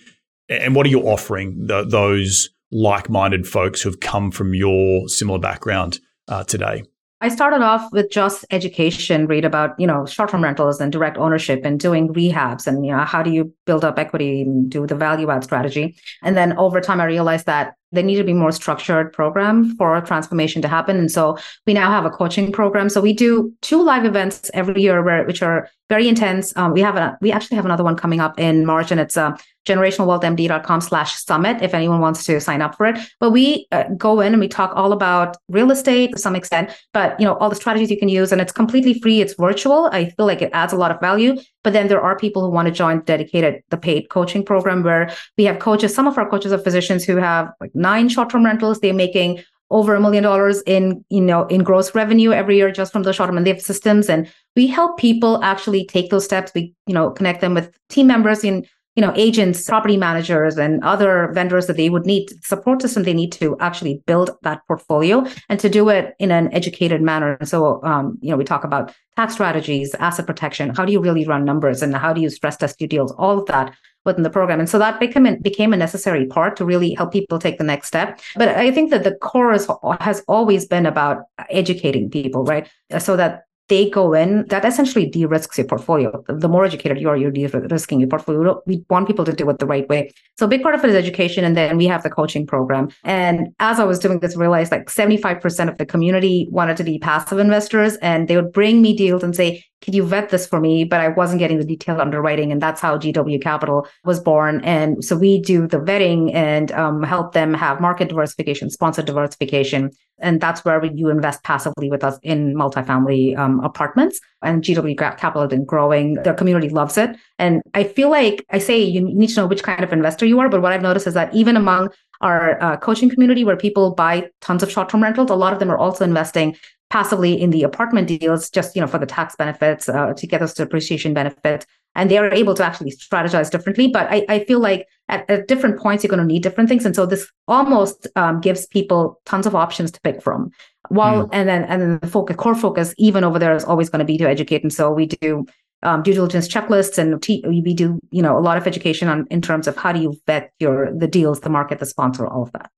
and 0.50 0.76
what 0.76 0.86
are 0.86 0.89
you 0.89 1.02
offering 1.02 1.67
the, 1.67 1.84
those 1.86 2.50
like-minded 2.72 3.48
folks 3.48 3.82
who've 3.82 4.00
come 4.00 4.32
from 4.32 4.54
your 4.54 5.08
similar 5.08 5.39
background 5.39 6.00
uh, 6.28 6.43
today? 6.43 6.84
I 7.22 7.28
started 7.28 7.62
off 7.62 7.91
with 7.91 8.10
just 8.10 8.45
education, 8.50 9.28
read 9.28 9.43
about, 9.43 9.78
you 9.78 9.86
know, 9.86 10.06
short-term 10.06 10.41
rentals 10.41 10.80
and 10.80 10.89
direct 10.89 11.17
ownership 11.17 11.65
and 11.65 11.78
doing 11.78 12.13
rehabs 12.13 12.65
and, 12.65 12.86
you 12.86 12.93
know, 12.93 13.04
how 13.04 13.22
do 13.22 13.30
you 13.30 13.54
build 13.65 13.84
up 13.84 14.00
equity 14.00 14.41
and 14.41 14.69
do 14.69 14.88
the 14.88 14.95
value 14.95 15.30
add 15.30 15.43
strategy. 15.43 15.98
And 16.24 16.38
then 16.38 16.58
over 16.58 16.80
time, 16.80 17.02
I 17.02 17.06
realized 17.06 17.45
that 17.45 17.74
there 17.91 18.04
needed 18.04 18.21
to 18.21 18.25
be 18.25 18.34
more 18.34 18.52
structured 18.52 19.12
program 19.13 19.75
for 19.78 19.99
transformation 20.02 20.62
to 20.62 20.67
happen. 20.67 20.97
And 20.97 21.12
so 21.12 21.38
we 21.65 21.73
now 21.73 21.89
have 21.89 22.06
a 22.06 22.10
coaching 22.10 22.52
program. 22.52 22.89
So 22.89 23.02
we 23.02 23.13
do 23.13 23.54
two 23.62 23.82
live 23.84 24.06
events 24.06 24.52
every 24.54 24.82
year, 24.82 25.04
where, 25.04 25.25
which 25.25 25.41
are 25.41 25.69
very 25.89 26.08
intense. 26.08 26.56
Um, 26.56 26.71
we 26.73 26.82
have 26.82 26.95
a, 26.95 27.17
we 27.19 27.32
actually 27.32 27.56
have 27.56 27.65
another 27.65 27.84
one 27.84 27.95
coming 27.95 28.19
up 28.19 28.39
in 28.39 28.65
March, 28.65 28.91
and 28.91 28.99
it's 28.99 29.17
a 29.17 29.36
generationalwealthmd.com 29.67 30.82
slash 30.82 31.15
summit 31.23 31.62
if 31.62 31.73
anyone 31.73 31.99
wants 31.99 32.23
to 32.25 32.39
sign 32.39 32.62
up 32.62 32.75
for 32.75 32.86
it. 32.86 32.97
But 33.19 33.32
we 33.32 33.67
uh, 33.71 33.84
go 33.97 34.21
in 34.21 34.34
and 34.34 34.39
we 34.39 34.47
talk 34.47 34.71
all 34.75 34.93
about 34.93 35.38
real 35.47 35.69
estate 35.71 36.13
to 36.13 36.19
some 36.19 36.36
extent, 36.36 36.71
but 36.93 37.19
you 37.19 37.25
know, 37.25 37.36
all 37.36 37.49
the 37.49 37.56
strategies 37.56 37.91
you 37.91 37.97
can 37.97 38.10
use 38.10 38.32
and 38.32 38.41
it's 38.41 38.52
completely 38.52 38.99
free. 38.99 39.21
It's 39.21 39.34
virtual. 39.34 39.89
I 39.91 40.10
feel 40.12 40.25
like 40.25 40.41
it 40.41 40.52
adds 40.54 40.73
a 40.73 40.78
lot 40.78 40.91
of 40.91 40.99
value. 40.99 41.38
But 41.63 41.73
then 41.73 41.88
there 41.88 42.02
are 42.02 42.17
people 42.17 42.41
who 42.41 42.49
want 42.49 42.67
to 42.67 42.71
join 42.71 43.02
dedicated, 43.02 43.62
the 43.69 43.78
paid 43.78 44.10
coaching 44.10 44.43
program 44.43 44.82
where 44.82 45.13
we 45.38 45.43
have 45.45 45.60
coaches. 45.60 45.93
Some 45.93 46.08
of 46.08 46.17
our 46.17 46.30
coaches 46.30 46.54
are 46.54 46.58
physicians 46.58 47.04
who 47.04 47.17
have 47.17 47.52
like 47.60 47.71
nine 47.75 48.10
short-term 48.10 48.45
rentals. 48.45 48.80
They're 48.80 48.93
making 48.93 49.43
over 49.71 49.95
a 49.95 50.01
million 50.01 50.23
dollars 50.23 50.62
in 50.65 51.03
you 51.10 51.21
know 51.21 51.45
in 51.47 51.63
gross 51.63 51.93
revenue 51.93 52.32
every 52.32 52.58
year 52.58 52.71
just 52.71 52.91
from 52.91 53.03
the 53.03 53.13
short 53.13 53.29
and 53.29 53.47
have 53.47 53.62
systems 53.62 54.10
and 54.10 54.32
we 54.55 54.67
help 54.67 54.97
people 54.97 55.43
actually 55.43 55.86
take 55.86 56.10
those 56.10 56.25
steps 56.25 56.51
we 56.55 56.73
you 56.88 56.93
know 56.93 57.10
connect 57.12 57.41
them 57.41 57.53
with 57.53 57.71
team 57.89 58.08
members 58.08 58.43
in 58.43 58.65
you 58.99 59.05
know, 59.05 59.13
agents, 59.15 59.63
property 59.65 59.95
managers, 59.95 60.58
and 60.58 60.84
other 60.84 61.29
vendors 61.32 61.67
that 61.67 61.77
they 61.77 61.89
would 61.89 62.05
need 62.05 62.27
support 62.43 62.82
system 62.82 63.03
they 63.03 63.13
need 63.13 63.32
to 63.32 63.55
actually 63.62 64.03
build 64.05 64.32
that 64.41 64.60
portfolio 64.67 65.25
and 65.47 65.58
to 65.58 65.69
do 65.69 65.88
it 65.88 66.15
in 66.19 66.32
an 66.32 66.53
educated 66.53 67.01
manner. 67.01 67.38
And 67.39 67.47
so, 67.47 67.82
um, 67.86 68.17
you 68.21 68.29
know, 68.29 68.36
we 68.36 68.43
talk 68.43 68.65
about 68.65 68.93
tax 69.15 69.36
strategies, 69.36 69.95
asset 69.95 70.25
protection. 70.25 70.75
How 70.75 70.84
do 70.84 70.91
you 70.91 70.99
really 70.99 71.25
run 71.25 71.45
numbers, 71.45 71.82
and 71.82 71.95
how 71.95 72.12
do 72.12 72.19
you 72.19 72.29
stress 72.29 72.58
test 72.58 72.82
your 72.82 72.89
deals? 72.89 73.13
All 73.13 73.39
of 73.39 73.45
that 73.45 73.73
within 74.10 74.24
the 74.24 74.30
program. 74.30 74.60
And 74.60 74.69
so 74.69 74.78
that 74.80 75.00
became 75.00 75.28
became 75.41 75.74
a 75.74 75.78
necessary 75.78 76.26
part 76.26 76.56
to 76.58 76.65
really 76.65 76.93
help 76.93 77.12
people 77.12 77.39
take 77.39 77.58
the 77.58 77.63
next 77.63 77.88
step. 77.88 78.19
But 78.36 78.50
I 78.50 78.72
think 78.72 78.89
that 78.91 79.04
the 79.04 79.15
core 79.15 79.54
is, 79.54 79.67
has 80.00 80.24
always 80.28 80.65
been 80.65 80.86
about 80.86 81.17
educating 81.50 82.10
people, 82.10 82.43
right? 82.43 82.69
So 83.00 83.15
that 83.15 83.43
they 83.69 83.89
go 83.89 84.13
in, 84.13 84.45
that 84.48 84.65
essentially 84.65 85.06
de-risks 85.06 85.58
your 85.58 85.67
portfolio. 85.67 86.24
The 86.28 86.50
more 86.50 86.65
educated 86.65 87.00
you 87.00 87.08
are, 87.08 87.15
you're 87.15 87.32
de-risking 87.32 88.00
your 88.00 88.10
portfolio. 88.10 88.62
We 88.65 88.84
want 88.89 89.08
people 89.08 89.26
to 89.26 89.32
do 89.32 89.50
it 89.50 89.60
the 89.60 89.67
right 89.67 89.88
way. 89.88 90.12
So 90.38 90.48
a 90.48 90.50
big 90.50 90.63
part 90.63 90.76
of 90.76 90.84
it 90.84 90.89
is 90.89 90.95
education. 90.95 91.45
And 91.45 91.56
then 91.56 91.78
we 91.78 91.86
have 91.86 92.04
the 92.04 92.10
coaching 92.10 92.48
program. 92.48 92.89
And 93.04 93.50
as 93.60 93.80
I 93.80 93.84
was 93.84 94.00
doing 94.00 94.19
this, 94.19 94.36
I 94.36 94.39
realized 94.39 94.72
like 94.72 94.88
75% 94.88 95.69
of 95.69 95.78
the 95.78 95.86
community 95.86 96.48
wanted 96.52 96.78
to 96.78 96.84
be 96.84 96.98
passive 96.98 97.38
investors 97.38 97.95
and 97.98 98.28
they 98.28 98.36
would 98.36 98.52
bring 98.52 98.82
me 98.82 98.95
deals 98.95 99.24
and 99.24 99.36
say, 99.36 99.63
could 99.81 99.95
you 99.95 100.05
vet 100.05 100.29
this 100.29 100.45
for 100.45 100.59
me? 100.59 100.83
But 100.83 100.99
I 100.99 101.07
wasn't 101.09 101.39
getting 101.39 101.57
the 101.57 101.65
detailed 101.65 101.99
underwriting. 101.99 102.51
And 102.51 102.61
that's 102.61 102.81
how 102.81 102.97
GW 102.97 103.41
Capital 103.41 103.87
was 104.03 104.19
born. 104.19 104.61
And 104.63 105.03
so 105.03 105.17
we 105.17 105.41
do 105.41 105.67
the 105.67 105.79
vetting 105.79 106.33
and 106.33 106.71
um, 106.73 107.03
help 107.03 107.33
them 107.33 107.53
have 107.53 107.79
market 107.79 108.09
diversification, 108.09 108.69
sponsor 108.69 109.01
diversification. 109.01 109.91
And 110.21 110.41
that's 110.41 110.65
where 110.65 110.83
you 110.83 111.09
invest 111.09 111.43
passively 111.43 111.89
with 111.89 112.03
us 112.03 112.19
in 112.23 112.53
multifamily 112.55 113.37
um, 113.37 113.61
apartments. 113.61 114.19
And 114.41 114.61
GW 114.63 114.97
Capital 114.97 115.41
has 115.41 115.49
been 115.49 115.65
growing. 115.65 116.15
Their 116.15 116.33
community 116.33 116.69
loves 116.69 116.97
it. 116.97 117.15
And 117.37 117.61
I 117.73 117.85
feel 117.85 118.09
like 118.09 118.45
I 118.49 118.59
say 118.59 118.81
you 118.81 119.01
need 119.01 119.29
to 119.29 119.35
know 119.37 119.47
which 119.47 119.63
kind 119.63 119.83
of 119.83 119.93
investor 119.93 120.25
you 120.25 120.39
are. 120.39 120.49
But 120.49 120.61
what 120.61 120.73
I've 120.73 120.81
noticed 120.81 121.07
is 121.07 121.13
that 121.13 121.33
even 121.33 121.55
among 121.55 121.89
our 122.21 122.62
uh, 122.62 122.77
coaching 122.77 123.10
community 123.10 123.43
where 123.43 123.58
people 123.58 123.93
buy 123.95 124.29
tons 124.41 124.63
of 124.63 124.71
short-term 124.71 125.03
rentals, 125.03 125.29
a 125.29 125.36
lot 125.36 125.53
of 125.53 125.60
them 125.60 125.71
are 125.71 125.77
also 125.77 126.03
investing 126.03 126.55
passively 126.89 127.39
in 127.39 127.51
the 127.51 127.63
apartment 127.63 128.08
deals 128.08 128.49
just 128.49 128.75
you 128.75 128.82
know 128.82 128.88
for 128.88 128.97
the 128.97 129.05
tax 129.05 129.36
benefits 129.36 129.88
uh, 129.88 130.13
to 130.13 130.25
get 130.27 130.41
us 130.41 130.53
to 130.53 130.63
appreciation 130.63 131.13
benefit. 131.13 131.65
And 131.95 132.10
they 132.10 132.17
are 132.17 132.32
able 132.32 132.53
to 132.53 132.63
actually 132.63 132.91
strategize 132.91 133.49
differently. 133.49 133.88
But 133.88 134.08
i, 134.12 134.25
I 134.29 134.43
feel 134.45 134.60
like 134.60 134.88
at, 135.10 135.29
at 135.29 135.47
different 135.47 135.79
points 135.79 136.03
you're 136.03 136.10
going 136.10 136.19
to 136.19 136.25
need 136.25 136.43
different 136.43 136.69
things. 136.69 136.86
And 136.86 136.95
so 136.95 137.05
this 137.05 137.27
almost 137.47 138.08
um, 138.15 138.41
gives 138.41 138.67
people 138.67 139.19
tons 139.25 139.47
of 139.47 139.55
options 139.55 139.91
to 139.91 140.01
pick 140.01 140.21
from. 140.21 140.51
While 140.89 141.25
mm. 141.25 141.29
and 141.34 141.47
then 141.47 141.63
and 141.65 141.82
then 141.82 141.99
the 141.99 142.08
focus 142.08 142.36
core 142.36 142.55
focus 142.55 142.93
even 142.97 143.23
over 143.23 143.39
there 143.39 143.55
is 143.55 143.63
always 143.63 143.89
going 143.89 143.99
to 143.99 144.05
be 144.05 144.17
to 144.17 144.29
educate. 144.29 144.63
And 144.63 144.73
so 144.73 144.91
we 144.91 145.08
do 145.08 145.45
um, 145.83 146.03
due 146.03 146.13
diligence 146.13 146.47
checklists 146.47 146.97
and 146.97 147.23
we 147.47 147.73
do 147.73 147.99
you 148.11 148.21
know 148.21 148.37
a 148.37 148.41
lot 148.41 148.57
of 148.57 148.67
education 148.67 149.07
on 149.07 149.25
in 149.29 149.41
terms 149.41 149.67
of 149.67 149.77
how 149.77 149.91
do 149.91 150.01
you 150.01 150.13
vet 150.25 150.51
your 150.59 150.89
the 150.97 151.07
deals 151.07 151.41
the 151.41 151.49
market 151.49 151.79
the 151.79 151.85
sponsor 151.85 152.27
all 152.27 152.43
of 152.43 152.51
that 152.51 152.69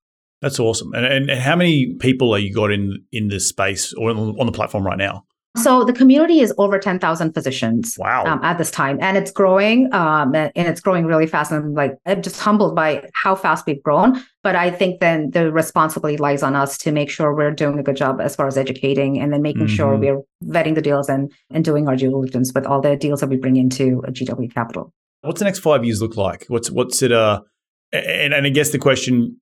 that's 0.42 0.60
awesome. 0.60 0.94
And, 0.94 1.06
and, 1.06 1.30
and 1.30 1.40
how 1.40 1.56
many 1.56 1.94
people 2.00 2.34
are 2.34 2.40
you 2.40 2.54
got 2.54 2.72
in 2.72 3.06
in 3.12 3.28
this 3.28 3.48
space 3.48 3.94
or 3.94 4.10
on 4.10 4.46
the 4.46 4.52
platform 4.52 4.86
right 4.86 4.98
now? 4.98 5.24
So 5.58 5.84
the 5.84 5.92
community 5.92 6.40
is 6.40 6.54
over 6.58 6.80
10,000 6.80 7.34
physicians 7.34 7.98
wow. 8.00 8.24
Um, 8.24 8.40
at 8.42 8.58
this 8.58 8.72
time, 8.72 8.98
and 9.02 9.18
it's 9.18 9.32
growing, 9.32 9.94
um, 9.94 10.34
and 10.34 10.52
it's 10.56 10.80
growing 10.80 11.06
really 11.06 11.28
fast. 11.28 11.52
And 11.52 11.66
I'm 11.66 11.74
like, 11.74 11.98
I'm 12.06 12.22
just 12.22 12.40
humbled 12.40 12.74
by 12.74 13.10
how 13.14 13.36
fast 13.36 13.66
we've 13.66 13.84
grown. 13.84 14.24
But 14.44 14.56
I 14.56 14.72
think 14.72 15.02
then 15.02 15.32
the 15.32 15.52
responsibility 15.52 16.18
lies 16.18 16.42
on 16.42 16.56
us 16.56 16.78
to 16.80 16.92
make 16.94 17.10
sure 17.10 17.36
we're 17.36 17.52
doing 17.52 17.78
a 17.78 17.84
good 17.84 17.98
job 17.98 18.22
as 18.22 18.34
far 18.34 18.48
as 18.48 18.58
educating, 18.58 19.20
and 19.20 19.34
then 19.34 19.42
making 19.42 19.66
mm-hmm. 19.66 19.76
sure 19.76 19.98
we're 19.98 20.22
vetting 20.46 20.76
the 20.76 20.82
deals 20.82 21.10
and 21.10 21.32
and 21.50 21.66
doing 21.66 21.88
our 21.90 21.98
due 21.98 22.10
diligence 22.10 22.54
with 22.56 22.66
all 22.66 22.80
the 22.80 22.96
deals 22.96 23.20
that 23.20 23.28
we 23.28 23.36
bring 23.36 23.58
into 23.58 24.02
a 24.08 24.12
GW 24.12 24.54
Capital. 24.54 24.94
What's 25.20 25.40
the 25.40 25.46
next 25.46 25.60
five 25.60 25.84
years 25.84 26.02
look 26.02 26.16
like? 26.16 26.46
What's 26.48 26.72
what's 26.72 27.02
it? 27.02 27.12
Uh, 27.12 27.42
and, 27.92 28.34
and 28.34 28.46
I 28.46 28.50
guess 28.50 28.70
the 28.70 28.80
question 28.80 29.38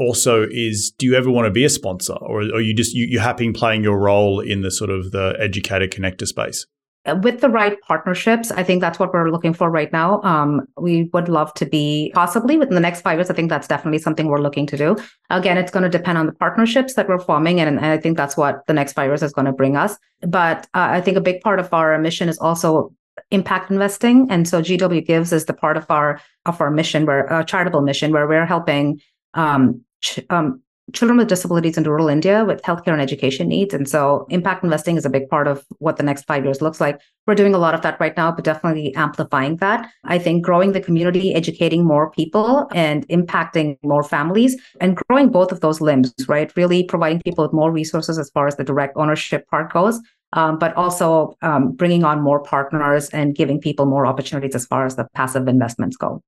also 0.00 0.46
is 0.50 0.90
do 0.98 1.06
you 1.06 1.14
ever 1.14 1.30
want 1.30 1.46
to 1.46 1.50
be 1.50 1.64
a 1.64 1.68
sponsor? 1.68 2.14
Or 2.14 2.40
are 2.40 2.60
you 2.60 2.74
just 2.74 2.94
you, 2.94 3.06
you're 3.06 3.20
happy 3.20 3.44
in 3.44 3.52
playing 3.52 3.84
your 3.84 3.98
role 3.98 4.40
in 4.40 4.62
the 4.62 4.70
sort 4.70 4.90
of 4.90 5.12
the 5.12 5.36
educator 5.38 5.86
connector 5.86 6.26
space? 6.26 6.66
Uh, 7.06 7.18
with 7.22 7.40
the 7.40 7.48
right 7.48 7.80
partnerships 7.80 8.50
i 8.50 8.62
think 8.62 8.82
that's 8.82 8.98
what 8.98 9.10
we're 9.14 9.30
looking 9.30 9.54
for 9.54 9.70
right 9.70 9.90
now. 9.90 10.20
Um, 10.20 10.60
we 10.78 11.08
would 11.14 11.30
love 11.30 11.54
to 11.54 11.64
be 11.64 12.12
possibly 12.14 12.58
within 12.58 12.74
the 12.74 12.80
next 12.80 13.00
five 13.00 13.16
years 13.16 13.30
i 13.30 13.32
think 13.32 13.48
that's 13.48 13.66
definitely 13.66 14.00
something 14.00 14.26
we're 14.26 14.42
looking 14.42 14.66
to 14.66 14.76
do. 14.76 14.96
Again 15.30 15.56
it's 15.56 15.70
going 15.70 15.82
to 15.82 15.88
depend 15.88 16.18
on 16.18 16.26
the 16.26 16.32
partnerships 16.32 16.94
that 16.94 17.08
we're 17.08 17.18
forming 17.18 17.58
and, 17.58 17.78
and 17.78 17.86
i 17.86 17.96
think 17.96 18.18
that's 18.18 18.36
what 18.36 18.66
the 18.66 18.74
next 18.74 18.92
five 18.92 19.08
years 19.08 19.22
is 19.22 19.32
going 19.32 19.46
to 19.46 19.52
bring 19.52 19.78
us. 19.78 19.96
But 20.20 20.66
uh, 20.74 20.88
i 20.90 21.00
think 21.00 21.16
a 21.16 21.22
big 21.22 21.40
part 21.40 21.58
of 21.58 21.72
our 21.72 21.98
mission 21.98 22.28
is 22.28 22.38
also 22.38 22.92
impact 23.30 23.70
investing 23.70 24.26
and 24.30 24.46
so 24.46 24.60
gw 24.60 25.06
gives 25.06 25.32
is 25.32 25.46
the 25.46 25.54
part 25.54 25.78
of 25.78 25.86
our 25.90 26.20
of 26.44 26.60
our 26.60 26.70
mission 26.70 27.06
where 27.06 27.24
a 27.28 27.44
charitable 27.44 27.80
mission 27.80 28.12
where 28.12 28.28
we're 28.28 28.46
helping 28.46 29.00
um, 29.34 29.82
ch- 30.00 30.20
um, 30.30 30.62
children 30.92 31.18
with 31.18 31.28
disabilities 31.28 31.76
in 31.76 31.84
rural 31.84 32.08
India 32.08 32.44
with 32.44 32.62
healthcare 32.62 32.92
and 32.92 33.00
education 33.00 33.48
needs. 33.48 33.74
And 33.74 33.88
so 33.88 34.26
impact 34.30 34.64
investing 34.64 34.96
is 34.96 35.04
a 35.04 35.10
big 35.10 35.28
part 35.28 35.46
of 35.46 35.64
what 35.78 35.96
the 35.96 36.02
next 36.02 36.24
five 36.24 36.44
years 36.44 36.60
looks 36.60 36.80
like. 36.80 37.00
We're 37.26 37.34
doing 37.34 37.54
a 37.54 37.58
lot 37.58 37.74
of 37.74 37.82
that 37.82 38.00
right 38.00 38.16
now, 38.16 38.32
but 38.32 38.44
definitely 38.44 38.94
amplifying 38.94 39.56
that. 39.56 39.88
I 40.04 40.18
think 40.18 40.44
growing 40.44 40.72
the 40.72 40.80
community, 40.80 41.34
educating 41.34 41.84
more 41.84 42.10
people 42.10 42.68
and 42.74 43.06
impacting 43.08 43.78
more 43.82 44.02
families 44.02 44.60
and 44.80 44.96
growing 45.08 45.30
both 45.30 45.52
of 45.52 45.60
those 45.60 45.80
limbs, 45.80 46.12
right? 46.28 46.54
Really 46.56 46.84
providing 46.84 47.20
people 47.22 47.44
with 47.44 47.52
more 47.52 47.70
resources 47.70 48.18
as 48.18 48.30
far 48.30 48.46
as 48.46 48.56
the 48.56 48.64
direct 48.64 48.96
ownership 48.96 49.46
part 49.48 49.72
goes. 49.72 50.00
Um, 50.32 50.60
but 50.60 50.72
also 50.76 51.36
um, 51.42 51.72
bringing 51.72 52.04
on 52.04 52.22
more 52.22 52.40
partners 52.40 53.08
and 53.08 53.34
giving 53.34 53.60
people 53.60 53.84
more 53.84 54.06
opportunities 54.06 54.54
as 54.54 54.64
far 54.64 54.86
as 54.86 54.94
the 54.94 55.08
passive 55.12 55.48
investments 55.48 55.96
go. 55.96 56.22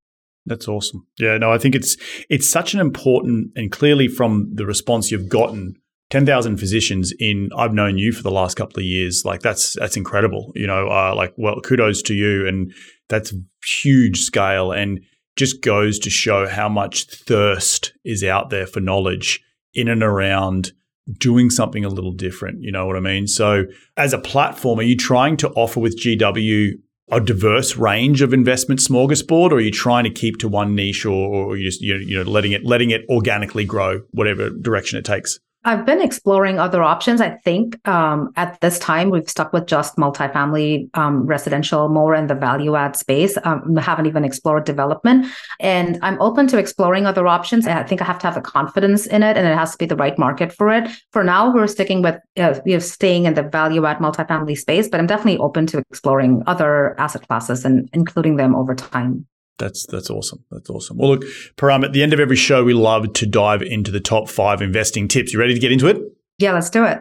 That's 0.45 0.67
awesome. 0.67 1.07
Yeah, 1.19 1.37
no, 1.37 1.51
I 1.51 1.57
think 1.57 1.75
it's 1.75 1.95
it's 2.29 2.49
such 2.49 2.73
an 2.73 2.79
important 2.79 3.51
and 3.55 3.71
clearly 3.71 4.07
from 4.07 4.51
the 4.53 4.65
response 4.65 5.11
you've 5.11 5.29
gotten, 5.29 5.75
ten 6.09 6.25
thousand 6.25 6.57
physicians 6.57 7.13
in. 7.17 7.49
I've 7.57 7.73
known 7.73 7.97
you 7.97 8.11
for 8.11 8.23
the 8.23 8.31
last 8.31 8.55
couple 8.55 8.79
of 8.79 8.85
years. 8.85 9.23
Like 9.25 9.41
that's 9.41 9.73
that's 9.79 9.95
incredible. 9.95 10.51
You 10.55 10.67
know, 10.67 10.89
uh, 10.89 11.13
like 11.15 11.33
well, 11.37 11.61
kudos 11.61 12.01
to 12.03 12.13
you, 12.13 12.47
and 12.47 12.73
that's 13.07 13.33
huge 13.81 14.19
scale, 14.19 14.71
and 14.71 14.99
just 15.35 15.61
goes 15.61 15.97
to 15.99 16.09
show 16.09 16.47
how 16.47 16.69
much 16.69 17.05
thirst 17.05 17.93
is 18.03 18.23
out 18.23 18.49
there 18.49 18.67
for 18.67 18.79
knowledge 18.79 19.41
in 19.73 19.87
and 19.87 20.03
around 20.03 20.71
doing 21.19 21.49
something 21.49 21.83
a 21.83 21.89
little 21.89 22.11
different. 22.11 22.61
You 22.61 22.71
know 22.71 22.85
what 22.85 22.95
I 22.95 23.01
mean? 23.01 23.27
So, 23.27 23.65
as 23.97 24.13
a 24.13 24.19
platform, 24.19 24.79
are 24.79 24.83
you 24.83 24.97
trying 24.97 25.37
to 25.37 25.49
offer 25.51 25.79
with 25.79 25.99
GW 25.99 26.73
a 27.11 27.19
diverse 27.19 27.75
range 27.75 28.21
of 28.21 28.33
investment 28.33 28.79
smorgasbord, 28.79 29.51
or 29.51 29.55
are 29.55 29.61
you 29.61 29.71
trying 29.71 30.03
to 30.03 30.09
keep 30.09 30.37
to 30.39 30.47
one 30.47 30.75
niche, 30.75 31.05
or, 31.05 31.11
or 31.11 31.57
you 31.57 31.65
just 31.65 31.81
you 31.81 32.23
know 32.23 32.29
letting 32.29 32.51
it 32.51 32.65
letting 32.65 32.91
it 32.91 33.05
organically 33.09 33.65
grow, 33.65 34.01
whatever 34.11 34.49
direction 34.49 34.97
it 34.97 35.05
takes? 35.05 35.39
I've 35.65 35.85
been 35.85 36.01
exploring 36.01 36.59
other 36.59 36.83
options. 36.83 37.21
I 37.21 37.29
think 37.29 37.87
um, 37.87 38.33
at 38.35 38.59
this 38.59 38.79
time 38.79 39.09
we've 39.09 39.29
stuck 39.29 39.53
with 39.53 39.65
just 39.65 39.95
multifamily 39.95 40.89
um, 40.97 41.25
residential 41.25 41.87
more 41.87 42.15
in 42.15 42.27
the 42.27 42.35
value 42.35 42.75
add 42.75 42.97
space. 42.97 43.37
Um, 43.43 43.75
haven't 43.77 44.05
even 44.05 44.25
explored 44.25 44.65
development, 44.65 45.27
and 45.61 45.99
I'm 46.01 46.21
open 46.21 46.47
to 46.47 46.57
exploring 46.57 47.05
other 47.05 47.27
options. 47.27 47.65
I 47.65 47.83
think 47.83 48.01
I 48.01 48.05
have 48.05 48.19
to 48.19 48.27
have 48.27 48.35
the 48.35 48.41
confidence 48.41 49.05
in 49.05 49.23
it, 49.23 49.37
and 49.37 49.47
it 49.47 49.57
has 49.57 49.71
to 49.71 49.77
be 49.77 49.85
the 49.85 49.95
right 49.95 50.17
market 50.19 50.51
for 50.51 50.69
it. 50.69 50.89
For 51.11 51.23
now, 51.23 51.53
we're 51.53 51.67
sticking 51.67 52.01
with 52.01 52.15
uh, 52.37 52.59
you 52.65 52.73
know 52.73 52.79
staying 52.79 53.25
in 53.25 53.35
the 53.35 53.43
value 53.43 53.85
add 53.85 53.99
multifamily 53.99 54.57
space, 54.57 54.89
but 54.89 54.99
I'm 54.99 55.07
definitely 55.07 55.39
open 55.39 55.65
to 55.67 55.77
exploring 55.77 56.43
other 56.45 56.99
asset 56.99 57.25
classes 57.27 57.63
and 57.63 57.89
including 57.93 58.35
them 58.35 58.53
over 58.55 58.75
time. 58.75 59.25
That's 59.59 59.85
that's 59.85 60.09
awesome. 60.09 60.43
That's 60.51 60.69
awesome. 60.69 60.97
Well, 60.97 61.11
look, 61.11 61.23
Param, 61.57 61.83
at 61.83 61.93
the 61.93 62.01
end 62.01 62.13
of 62.13 62.19
every 62.19 62.35
show, 62.35 62.63
we 62.63 62.73
love 62.73 63.13
to 63.13 63.25
dive 63.25 63.61
into 63.61 63.91
the 63.91 63.99
top 63.99 64.27
five 64.27 64.61
investing 64.61 65.07
tips. 65.07 65.33
You 65.33 65.39
ready 65.39 65.53
to 65.53 65.59
get 65.59 65.71
into 65.71 65.87
it? 65.87 66.01
Yeah, 66.39 66.53
let's 66.53 66.69
do 66.69 66.83
it. 66.83 66.99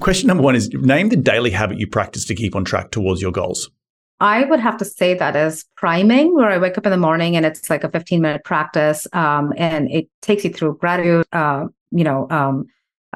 Question 0.00 0.26
number 0.26 0.42
one 0.42 0.56
is 0.56 0.68
name 0.72 1.08
the 1.08 1.16
daily 1.16 1.50
habit 1.50 1.78
you 1.78 1.86
practice 1.86 2.24
to 2.26 2.34
keep 2.34 2.56
on 2.56 2.64
track 2.64 2.90
towards 2.90 3.22
your 3.22 3.30
goals. 3.30 3.70
I 4.20 4.44
would 4.44 4.60
have 4.60 4.76
to 4.76 4.84
say 4.84 5.14
that 5.14 5.34
is 5.34 5.64
priming, 5.76 6.34
where 6.34 6.50
I 6.50 6.58
wake 6.58 6.78
up 6.78 6.86
in 6.86 6.92
the 6.92 6.96
morning 6.96 7.36
and 7.36 7.44
it's 7.44 7.68
like 7.68 7.82
a 7.82 7.90
15 7.90 8.20
minute 8.20 8.44
practice, 8.44 9.06
um, 9.12 9.52
and 9.56 9.90
it 9.90 10.08
takes 10.20 10.44
you 10.44 10.50
through 10.50 10.76
gratitude, 10.78 11.26
uh, 11.32 11.66
you 11.90 12.04
know, 12.04 12.28
um, 12.30 12.66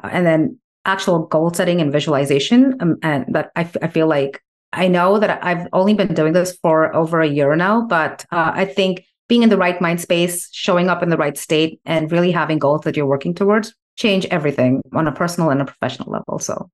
and 0.03 0.25
then 0.25 0.59
actual 0.85 1.25
goal 1.27 1.53
setting 1.53 1.81
and 1.81 1.91
visualization. 1.91 2.75
Um, 2.81 2.97
and 3.03 3.25
that 3.33 3.51
I, 3.55 3.61
f- 3.61 3.77
I 3.81 3.87
feel 3.87 4.07
like 4.07 4.41
I 4.73 4.87
know 4.87 5.19
that 5.19 5.43
I've 5.43 5.67
only 5.73 5.93
been 5.93 6.13
doing 6.13 6.33
this 6.33 6.57
for 6.61 6.93
over 6.95 7.21
a 7.21 7.27
year 7.27 7.55
now, 7.55 7.81
but 7.81 8.25
uh, 8.31 8.51
I 8.53 8.65
think 8.65 9.05
being 9.27 9.43
in 9.43 9.49
the 9.49 9.57
right 9.57 9.79
mind 9.81 10.01
space, 10.01 10.49
showing 10.51 10.89
up 10.89 11.03
in 11.03 11.09
the 11.09 11.17
right 11.17 11.37
state, 11.37 11.79
and 11.85 12.11
really 12.11 12.31
having 12.31 12.59
goals 12.59 12.81
that 12.81 12.95
you're 12.95 13.05
working 13.05 13.33
towards 13.33 13.73
change 13.97 14.25
everything 14.27 14.81
on 14.93 15.07
a 15.07 15.11
personal 15.11 15.49
and 15.49 15.61
a 15.61 15.65
professional 15.65 16.11
level. 16.11 16.39
So 16.39 16.69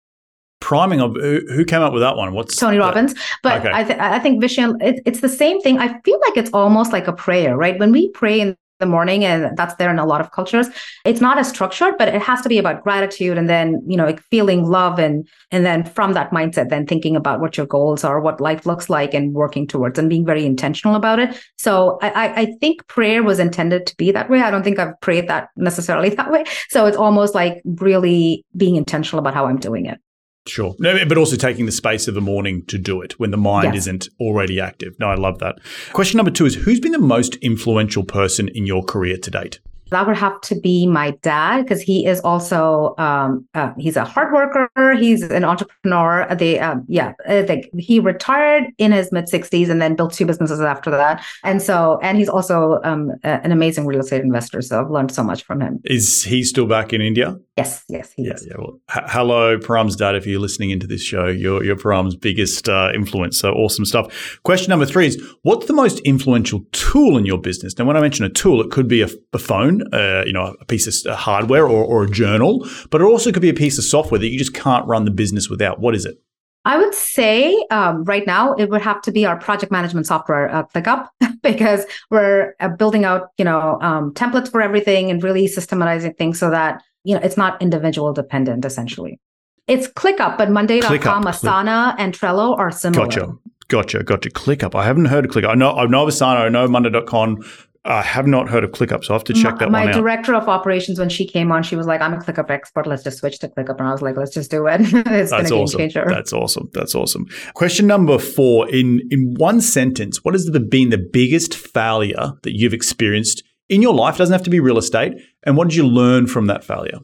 priming 0.59 1.01
of 1.01 1.13
who 1.15 1.65
came 1.65 1.81
up 1.81 1.91
with 1.91 2.01
that 2.01 2.15
one 2.15 2.33
what's 2.33 2.55
tony 2.55 2.77
robbins 2.77 3.13
but 3.43 3.59
okay. 3.59 3.69
I, 3.73 3.83
th- 3.83 3.99
I 3.99 4.17
think 4.19 4.39
vision 4.39 4.77
it, 4.79 5.01
it's 5.05 5.19
the 5.19 5.27
same 5.27 5.59
thing 5.59 5.77
i 5.77 5.99
feel 6.05 6.17
like 6.21 6.37
it's 6.37 6.51
almost 6.53 6.93
like 6.93 7.05
a 7.05 7.11
prayer 7.11 7.57
right 7.57 7.77
when 7.77 7.91
we 7.91 8.09
pray 8.11 8.39
in 8.39 8.55
the 8.83 8.91
morning 8.95 9.23
and 9.23 9.57
that's 9.57 9.75
there 9.75 9.89
in 9.89 9.99
a 9.99 10.05
lot 10.05 10.21
of 10.21 10.31
cultures. 10.31 10.67
It's 11.05 11.21
not 11.21 11.37
as 11.37 11.49
structured 11.49 11.95
but 11.97 12.07
it 12.09 12.21
has 12.21 12.41
to 12.41 12.49
be 12.49 12.57
about 12.57 12.83
gratitude 12.83 13.37
and 13.37 13.49
then 13.49 13.81
you 13.87 13.97
know 13.97 14.15
feeling 14.29 14.61
love 14.77 14.99
and 14.99 15.27
and 15.51 15.65
then 15.65 15.83
from 15.83 16.13
that 16.13 16.31
mindset 16.31 16.69
then 16.69 16.85
thinking 16.85 17.15
about 17.15 17.39
what 17.39 17.57
your 17.57 17.65
goals 17.65 18.03
are 18.03 18.19
what 18.19 18.41
life 18.41 18.65
looks 18.65 18.89
like 18.89 19.13
and 19.13 19.33
working 19.33 19.65
towards 19.67 19.97
and 19.99 20.09
being 20.09 20.25
very 20.25 20.45
intentional 20.45 20.95
about 20.95 21.19
it. 21.19 21.29
So 21.57 21.97
i 22.01 22.43
i 22.43 22.45
think 22.61 22.85
prayer 22.87 23.23
was 23.23 23.39
intended 23.39 23.87
to 23.87 23.95
be 23.95 24.11
that 24.11 24.29
way. 24.29 24.41
I 24.41 24.51
don't 24.51 24.63
think 24.63 24.79
i've 24.79 24.99
prayed 25.01 25.27
that 25.29 25.49
necessarily 25.55 26.09
that 26.21 26.31
way. 26.31 26.43
So 26.69 26.85
it's 26.85 26.97
almost 26.97 27.33
like 27.35 27.61
really 27.65 28.45
being 28.55 28.75
intentional 28.75 29.19
about 29.19 29.33
how 29.33 29.45
i'm 29.45 29.61
doing 29.69 29.85
it 29.85 29.99
Sure. 30.45 30.75
No, 30.77 31.05
but 31.05 31.17
also 31.17 31.37
taking 31.37 31.65
the 31.65 31.71
space 31.71 32.07
of 32.07 32.15
the 32.15 32.21
morning 32.21 32.65
to 32.65 32.77
do 32.77 33.01
it 33.01 33.17
when 33.19 33.31
the 33.31 33.37
mind 33.37 33.73
yes. 33.73 33.83
isn't 33.83 34.09
already 34.19 34.59
active. 34.59 34.99
No, 34.99 35.07
I 35.07 35.15
love 35.15 35.39
that. 35.39 35.59
Question 35.93 36.17
number 36.17 36.31
two 36.31 36.45
is 36.45 36.55
Who's 36.55 36.79
been 36.79 36.91
the 36.91 36.99
most 36.99 37.35
influential 37.35 38.03
person 38.03 38.49
in 38.49 38.65
your 38.65 38.83
career 38.83 39.17
to 39.17 39.31
date? 39.31 39.59
That 39.93 40.07
would 40.07 40.17
have 40.17 40.39
to 40.41 40.59
be 40.59 40.85
my 40.87 41.11
dad 41.21 41.63
because 41.63 41.81
he 41.81 42.05
is 42.05 42.19
also 42.21 42.95
um, 42.97 43.47
uh, 43.53 43.71
he's 43.77 43.95
a 43.95 44.05
hard 44.05 44.33
worker 44.33 44.69
he's 44.91 45.23
an 45.23 45.43
entrepreneur. 45.43 46.27
They 46.35 46.59
um, 46.59 46.85
yeah 46.87 47.13
uh, 47.27 47.43
they, 47.43 47.69
he 47.77 47.99
retired 47.99 48.65
in 48.77 48.91
his 48.91 49.11
mid 49.11 49.25
60s 49.25 49.69
and 49.69 49.81
then 49.81 49.95
built 49.95 50.13
two 50.13 50.25
businesses 50.25 50.61
after 50.61 50.91
that. 50.91 51.23
And 51.43 51.61
so 51.61 51.99
and 52.01 52.17
he's 52.17 52.29
also 52.29 52.79
um, 52.83 53.11
an 53.23 53.51
amazing 53.51 53.85
real 53.85 53.99
estate 53.99 54.21
investor 54.21 54.61
so 54.61 54.81
i've 54.81 54.89
learned 54.89 55.11
so 55.11 55.23
much 55.23 55.43
from 55.43 55.61
him. 55.61 55.79
Is 55.85 56.23
he 56.23 56.43
still 56.43 56.67
back 56.67 56.93
in 56.93 57.01
india? 57.01 57.37
Yes 57.57 57.83
yes 57.89 58.13
he 58.15 58.25
yeah, 58.25 58.33
is. 58.33 58.47
yeah 58.47 58.55
well 58.57 58.79
h- 58.95 59.03
hello 59.07 59.59
param's 59.59 59.95
dad 59.95 60.15
if 60.15 60.25
you're 60.25 60.39
listening 60.39 60.71
into 60.71 60.87
this 60.87 61.03
show 61.03 61.27
you're, 61.27 61.63
you're 61.63 61.77
param's 61.77 62.15
biggest 62.15 62.67
uh, 62.69 62.91
influence 62.93 63.39
so 63.39 63.51
awesome 63.53 63.85
stuff. 63.85 64.39
Question 64.43 64.69
number 64.69 64.85
three 64.85 65.07
is 65.07 65.21
what's 65.43 65.67
the 65.67 65.73
most 65.73 65.99
influential 65.99 66.61
tool 66.71 67.17
in 67.17 67.25
your 67.25 67.39
business? 67.39 67.77
Now 67.77 67.85
when 67.85 67.97
i 67.97 68.01
mention 68.01 68.25
a 68.25 68.29
tool 68.29 68.61
it 68.61 68.71
could 68.71 68.87
be 68.87 69.01
a, 69.01 69.09
a 69.33 69.37
phone 69.39 69.82
uh, 69.91 70.23
you 70.25 70.33
know, 70.33 70.55
a 70.59 70.65
piece 70.65 71.05
of 71.05 71.15
hardware 71.15 71.67
or, 71.67 71.83
or 71.83 72.03
a 72.03 72.09
journal, 72.09 72.67
but 72.89 73.01
it 73.01 73.05
also 73.05 73.31
could 73.31 73.41
be 73.41 73.49
a 73.49 73.53
piece 73.53 73.77
of 73.77 73.83
software 73.83 74.19
that 74.19 74.29
you 74.29 74.37
just 74.37 74.53
can't 74.53 74.85
run 74.87 75.05
the 75.05 75.11
business 75.11 75.49
without. 75.49 75.79
What 75.79 75.95
is 75.95 76.05
it? 76.05 76.21
I 76.65 76.77
would 76.77 76.93
say 76.93 77.65
um, 77.71 78.05
right 78.05 78.25
now 78.25 78.53
it 78.53 78.69
would 78.69 78.81
have 78.81 79.01
to 79.01 79.11
be 79.11 79.25
our 79.25 79.37
project 79.37 79.71
management 79.71 80.07
software, 80.07 80.49
uh, 80.49 80.63
ClickUp, 80.67 81.09
because 81.43 81.85
we're 82.09 82.55
uh, 82.59 82.69
building 82.69 83.03
out, 83.03 83.29
you 83.37 83.43
know, 83.43 83.77
um, 83.81 84.13
templates 84.13 84.49
for 84.49 84.61
everything 84.61 85.11
and 85.11 85.21
really 85.21 85.47
systematizing 85.47 86.13
things 86.13 86.39
so 86.39 86.49
that 86.49 86.81
you 87.03 87.13
know 87.13 87.21
it's 87.21 87.35
not 87.35 87.61
individual 87.61 88.13
dependent. 88.13 88.63
Essentially, 88.63 89.19
it's 89.67 89.87
ClickUp, 89.87 90.37
but 90.37 90.49
Monday.com, 90.51 91.25
Asana, 91.25 91.95
and 91.97 92.13
Trello 92.13 92.57
are 92.57 92.71
similar. 92.71 93.07
Gotcha. 93.07 93.33
Gotcha, 93.69 94.03
gotcha. 94.03 94.29
ClickUp. 94.29 94.75
I 94.75 94.85
haven't 94.85 95.05
heard 95.05 95.25
of 95.25 95.31
ClickUp. 95.31 95.49
I 95.49 95.55
know, 95.55 95.71
I 95.71 95.87
know 95.87 96.05
of 96.05 96.13
Asana. 96.13 96.41
I 96.41 96.49
know 96.49 96.67
Monday.com. 96.67 97.43
I 97.85 98.01
have 98.01 98.27
not 98.27 98.47
heard 98.47 98.63
of 98.63 98.71
ClickUp, 98.71 99.03
so 99.03 99.13
I 99.13 99.17
have 99.17 99.25
to 99.25 99.33
check 99.33 99.59
that 99.59 99.69
my, 99.69 99.81
one 99.81 99.89
out. 99.89 99.95
My 99.95 100.01
director 100.01 100.33
of 100.33 100.47
operations, 100.47 100.99
when 100.99 101.09
she 101.09 101.27
came 101.27 101.51
on, 101.51 101.63
she 101.63 101.75
was 101.75 101.85
like, 101.85 101.99
"I'm 101.99 102.13
a 102.13 102.17
ClickUp 102.17 102.49
expert. 102.49 102.87
Let's 102.87 103.03
just 103.03 103.17
switch 103.17 103.39
to 103.39 103.49
ClickUp." 103.49 103.77
And 103.77 103.87
I 103.87 103.91
was 103.91 104.01
like, 104.01 104.15
"Let's 104.15 104.33
just 104.33 104.49
do 104.49 104.67
it. 104.67 104.79
it's 104.81 105.31
That's 105.31 105.51
awesome. 105.51 105.79
changer." 105.79 106.05
That's 106.07 106.31
awesome. 106.31 106.69
That's 106.73 106.95
awesome. 106.95 107.25
Question 107.55 107.85
number 107.85 108.17
four: 108.17 108.69
in 108.69 109.01
in 109.11 109.33
one 109.37 109.59
sentence, 109.59 110.23
what 110.23 110.33
has 110.33 110.49
been 110.49 110.89
the 110.91 110.97
biggest 110.97 111.55
failure 111.55 112.33
that 112.43 112.57
you've 112.57 112.73
experienced 112.73 113.43
in 113.67 113.81
your 113.81 113.93
life? 113.93 114.15
It 114.15 114.19
doesn't 114.19 114.33
have 114.33 114.43
to 114.43 114.49
be 114.49 114.61
real 114.61 114.77
estate. 114.77 115.13
And 115.43 115.57
what 115.57 115.67
did 115.67 115.75
you 115.75 115.85
learn 115.85 116.27
from 116.27 116.47
that 116.47 116.63
failure? 116.63 116.99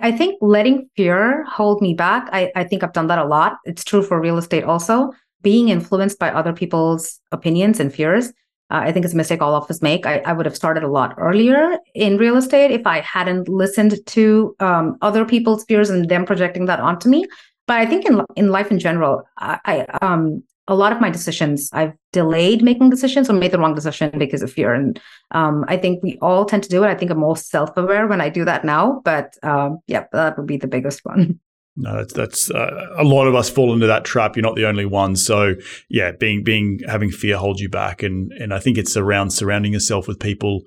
I 0.00 0.10
think 0.10 0.38
letting 0.40 0.90
fear 0.96 1.44
hold 1.44 1.80
me 1.80 1.94
back. 1.94 2.28
I, 2.32 2.50
I 2.56 2.64
think 2.64 2.82
I've 2.82 2.92
done 2.92 3.06
that 3.06 3.18
a 3.18 3.24
lot. 3.24 3.58
It's 3.64 3.84
true 3.84 4.02
for 4.02 4.20
real 4.20 4.38
estate 4.38 4.64
also. 4.64 5.12
Being 5.42 5.68
influenced 5.68 6.18
by 6.18 6.30
other 6.30 6.52
people's 6.52 7.20
opinions 7.30 7.78
and 7.78 7.94
fears 7.94 8.32
uh, 8.70 8.80
I 8.82 8.92
think 8.92 9.04
it's 9.04 9.14
a 9.14 9.16
mistake 9.16 9.42
all 9.42 9.54
of 9.54 9.70
us 9.70 9.80
make. 9.80 10.06
I, 10.06 10.18
I, 10.18 10.32
would 10.32 10.46
have 10.46 10.56
started 10.56 10.82
a 10.82 10.88
lot 10.88 11.14
earlier 11.18 11.78
in 11.94 12.16
real 12.16 12.36
estate 12.36 12.72
if 12.72 12.86
I 12.86 13.00
hadn't 13.00 13.48
listened 13.48 14.04
to 14.06 14.56
um, 14.58 14.96
other 15.02 15.24
people's 15.24 15.64
fears 15.64 15.88
and 15.88 16.08
them 16.08 16.26
projecting 16.26 16.66
that 16.66 16.80
onto 16.80 17.08
me. 17.08 17.26
But 17.66 17.78
I 17.78 17.86
think 17.86 18.06
in 18.06 18.22
in 18.36 18.50
life 18.50 18.70
in 18.70 18.78
general, 18.78 19.22
I, 19.38 19.60
I 19.64 19.80
um, 20.02 20.42
a 20.68 20.74
lot 20.74 20.92
of 20.92 21.00
my 21.00 21.10
decisions 21.10 21.70
I've 21.72 21.92
delayed 22.12 22.62
making 22.62 22.90
decisions 22.90 23.30
or 23.30 23.34
made 23.34 23.52
the 23.52 23.58
wrong 23.58 23.74
decision 23.74 24.10
because 24.18 24.42
of 24.42 24.52
fear. 24.52 24.74
And 24.74 25.00
um, 25.30 25.64
I 25.68 25.76
think 25.76 26.02
we 26.02 26.18
all 26.20 26.44
tend 26.44 26.64
to 26.64 26.68
do 26.68 26.82
it. 26.82 26.88
I 26.88 26.94
think 26.94 27.10
I'm 27.10 27.18
more 27.18 27.36
self 27.36 27.76
aware 27.76 28.06
when 28.06 28.20
I 28.20 28.28
do 28.28 28.44
that 28.44 28.64
now. 28.64 29.00
But 29.04 29.36
um, 29.42 29.78
yeah, 29.86 30.06
that 30.12 30.36
would 30.36 30.46
be 30.46 30.56
the 30.56 30.66
biggest 30.66 31.04
one. 31.04 31.38
No, 31.76 31.96
that's, 31.96 32.14
that's 32.14 32.50
uh, 32.50 32.86
a 32.96 33.04
lot 33.04 33.26
of 33.26 33.34
us 33.34 33.50
fall 33.50 33.74
into 33.74 33.86
that 33.86 34.04
trap. 34.04 34.34
You're 34.34 34.42
not 34.42 34.56
the 34.56 34.66
only 34.66 34.86
one. 34.86 35.14
So 35.14 35.54
yeah, 35.90 36.12
being 36.12 36.42
being 36.42 36.80
having 36.88 37.10
fear 37.10 37.36
holds 37.36 37.60
you 37.60 37.68
back, 37.68 38.02
and 38.02 38.32
and 38.32 38.54
I 38.54 38.58
think 38.58 38.78
it's 38.78 38.96
around 38.96 39.30
surrounding 39.30 39.74
yourself 39.74 40.08
with 40.08 40.18
people 40.18 40.62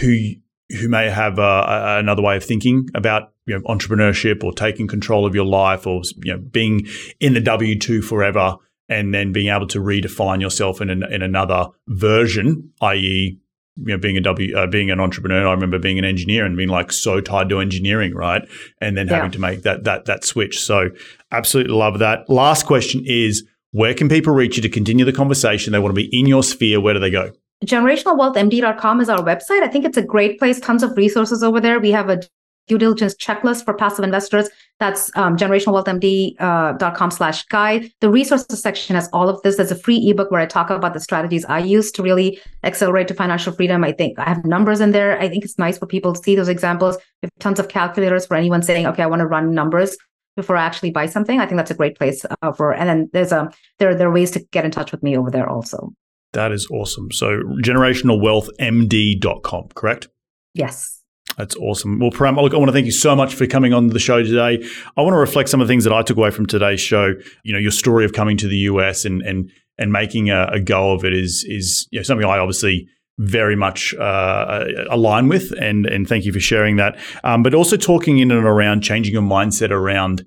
who 0.00 0.32
who 0.80 0.88
may 0.88 1.10
have 1.10 1.38
uh, 1.38 1.96
another 1.98 2.22
way 2.22 2.36
of 2.36 2.44
thinking 2.44 2.88
about 2.94 3.32
you 3.46 3.56
know, 3.56 3.62
entrepreneurship 3.62 4.42
or 4.42 4.52
taking 4.52 4.88
control 4.88 5.26
of 5.26 5.34
your 5.34 5.46
life 5.46 5.86
or 5.86 6.02
you 6.24 6.32
know 6.32 6.38
being 6.38 6.86
in 7.20 7.34
the 7.34 7.40
W 7.40 7.78
two 7.78 8.02
forever 8.02 8.56
and 8.88 9.14
then 9.14 9.32
being 9.32 9.52
able 9.54 9.68
to 9.68 9.78
redefine 9.78 10.40
yourself 10.40 10.80
in 10.80 10.90
an, 10.90 11.04
in 11.12 11.22
another 11.22 11.68
version, 11.86 12.72
i.e 12.80 13.39
you 13.76 13.94
know, 13.94 13.98
being 13.98 14.16
a 14.16 14.20
W, 14.20 14.56
uh, 14.56 14.66
being 14.66 14.90
an 14.90 15.00
entrepreneur, 15.00 15.46
I 15.46 15.52
remember 15.52 15.78
being 15.78 15.98
an 15.98 16.04
engineer 16.04 16.44
and 16.44 16.56
being 16.56 16.68
like 16.68 16.92
so 16.92 17.20
tied 17.20 17.48
to 17.50 17.60
engineering, 17.60 18.14
right? 18.14 18.42
And 18.80 18.96
then 18.96 19.08
yeah. 19.08 19.16
having 19.16 19.30
to 19.32 19.38
make 19.38 19.62
that 19.62 19.84
that 19.84 20.04
that 20.06 20.24
switch. 20.24 20.60
So, 20.60 20.90
absolutely 21.30 21.74
love 21.74 21.98
that. 22.00 22.28
Last 22.28 22.66
question 22.66 23.02
is: 23.06 23.44
Where 23.72 23.94
can 23.94 24.08
people 24.08 24.34
reach 24.34 24.56
you 24.56 24.62
to 24.62 24.68
continue 24.68 25.04
the 25.04 25.12
conversation? 25.12 25.72
They 25.72 25.78
want 25.78 25.94
to 25.94 26.02
be 26.02 26.18
in 26.18 26.26
your 26.26 26.42
sphere. 26.42 26.80
Where 26.80 26.94
do 26.94 27.00
they 27.00 27.10
go? 27.10 27.32
Generationalwealthmd.com 27.64 29.00
is 29.00 29.08
our 29.08 29.22
website. 29.22 29.62
I 29.62 29.68
think 29.68 29.84
it's 29.84 29.98
a 29.98 30.02
great 30.02 30.38
place. 30.38 30.58
Tons 30.60 30.82
of 30.82 30.96
resources 30.96 31.42
over 31.42 31.60
there. 31.60 31.78
We 31.78 31.90
have 31.90 32.08
a 32.08 32.22
due 32.70 32.78
diligence 32.78 33.16
checklist 33.16 33.64
for 33.64 33.74
passive 33.74 34.04
investors. 34.04 34.48
That's 34.78 35.10
um, 35.16 35.36
generationalwealthmd.com 35.36 37.08
uh, 37.08 37.10
slash 37.10 37.44
guide. 37.46 37.90
The 38.00 38.08
resources 38.08 38.62
section 38.62 38.94
has 38.94 39.08
all 39.12 39.28
of 39.28 39.42
this. 39.42 39.56
There's 39.56 39.72
a 39.72 39.76
free 39.76 40.08
ebook 40.08 40.30
where 40.30 40.40
I 40.40 40.46
talk 40.46 40.70
about 40.70 40.94
the 40.94 41.00
strategies 41.00 41.44
I 41.46 41.58
use 41.58 41.90
to 41.92 42.02
really 42.02 42.40
accelerate 42.62 43.08
to 43.08 43.14
financial 43.14 43.52
freedom. 43.52 43.82
I 43.82 43.90
think 43.90 44.20
I 44.20 44.28
have 44.28 44.44
numbers 44.44 44.80
in 44.80 44.92
there. 44.92 45.20
I 45.20 45.28
think 45.28 45.44
it's 45.44 45.58
nice 45.58 45.78
for 45.78 45.86
people 45.86 46.12
to 46.12 46.22
see 46.22 46.36
those 46.36 46.48
examples. 46.48 46.96
We 47.22 47.26
have 47.26 47.32
tons 47.40 47.58
of 47.58 47.68
calculators 47.68 48.24
for 48.24 48.36
anyone 48.36 48.62
saying, 48.62 48.86
okay, 48.86 49.02
I 49.02 49.06
want 49.06 49.20
to 49.20 49.26
run 49.26 49.52
numbers 49.52 49.96
before 50.36 50.56
I 50.56 50.62
actually 50.62 50.92
buy 50.92 51.06
something. 51.06 51.40
I 51.40 51.46
think 51.46 51.56
that's 51.56 51.72
a 51.72 51.74
great 51.74 51.98
place 51.98 52.24
uh, 52.24 52.52
for, 52.52 52.72
and 52.72 52.88
then 52.88 53.10
there's 53.12 53.32
a, 53.32 53.50
there, 53.80 53.96
there 53.96 54.08
are 54.08 54.12
ways 54.12 54.30
to 54.30 54.40
get 54.52 54.64
in 54.64 54.70
touch 54.70 54.92
with 54.92 55.02
me 55.02 55.16
over 55.16 55.28
there 55.28 55.48
also. 55.48 55.92
That 56.34 56.52
is 56.52 56.68
awesome. 56.70 57.10
So 57.10 57.42
generationalwealthmd.com, 57.64 59.68
correct? 59.74 60.06
Yes. 60.54 60.99
That's 61.36 61.56
awesome. 61.56 61.98
Well, 61.98 62.10
Param, 62.10 62.40
look, 62.40 62.52
I 62.52 62.56
want 62.56 62.68
to 62.68 62.72
thank 62.72 62.86
you 62.86 62.92
so 62.92 63.16
much 63.16 63.34
for 63.34 63.46
coming 63.46 63.72
on 63.72 63.88
the 63.88 63.98
show 63.98 64.22
today. 64.22 64.62
I 64.96 65.02
want 65.02 65.14
to 65.14 65.18
reflect 65.18 65.48
some 65.48 65.60
of 65.60 65.68
the 65.68 65.72
things 65.72 65.84
that 65.84 65.92
I 65.92 66.02
took 66.02 66.16
away 66.16 66.30
from 66.30 66.46
today's 66.46 66.80
show. 66.80 67.14
You 67.44 67.52
know, 67.52 67.58
your 67.58 67.70
story 67.70 68.04
of 68.04 68.12
coming 68.12 68.36
to 68.38 68.48
the 68.48 68.56
US 68.56 69.04
and 69.04 69.22
and 69.22 69.50
and 69.78 69.92
making 69.92 70.30
a, 70.30 70.46
a 70.52 70.60
go 70.60 70.92
of 70.92 71.04
it 71.04 71.14
is 71.14 71.44
is 71.48 71.88
you 71.90 71.98
know, 71.98 72.02
something 72.02 72.26
I 72.26 72.38
obviously 72.38 72.86
very 73.18 73.56
much 73.56 73.94
uh, 73.94 74.64
align 74.90 75.28
with, 75.28 75.52
and 75.60 75.86
and 75.86 76.08
thank 76.08 76.24
you 76.24 76.32
for 76.32 76.40
sharing 76.40 76.76
that. 76.76 76.98
Um, 77.24 77.42
but 77.42 77.54
also 77.54 77.76
talking 77.76 78.18
in 78.18 78.30
and 78.30 78.44
around 78.44 78.82
changing 78.82 79.12
your 79.12 79.22
mindset 79.22 79.70
around. 79.70 80.26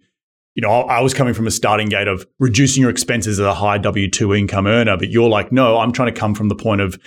You 0.55 0.61
know, 0.61 0.69
I 0.69 1.01
was 1.01 1.15
coming 1.15 1.33
from 1.33 1.47
a 1.47 1.51
starting 1.51 1.89
gate 1.89 2.07
of 2.07 2.27
reducing 2.39 2.81
your 2.81 2.91
expenses 2.91 3.39
as 3.39 3.45
a 3.45 3.55
high 3.55 3.79
W 3.79 4.09
two 4.09 4.33
income 4.35 4.67
earner, 4.67 4.97
but 4.97 5.09
you're 5.09 5.29
like, 5.29 5.51
no, 5.51 5.79
I'm 5.79 5.91
trying 5.91 6.13
to 6.13 6.19
come 6.19 6.35
from 6.35 6.49
the 6.49 6.55
point 6.55 6.81
of 6.81 6.99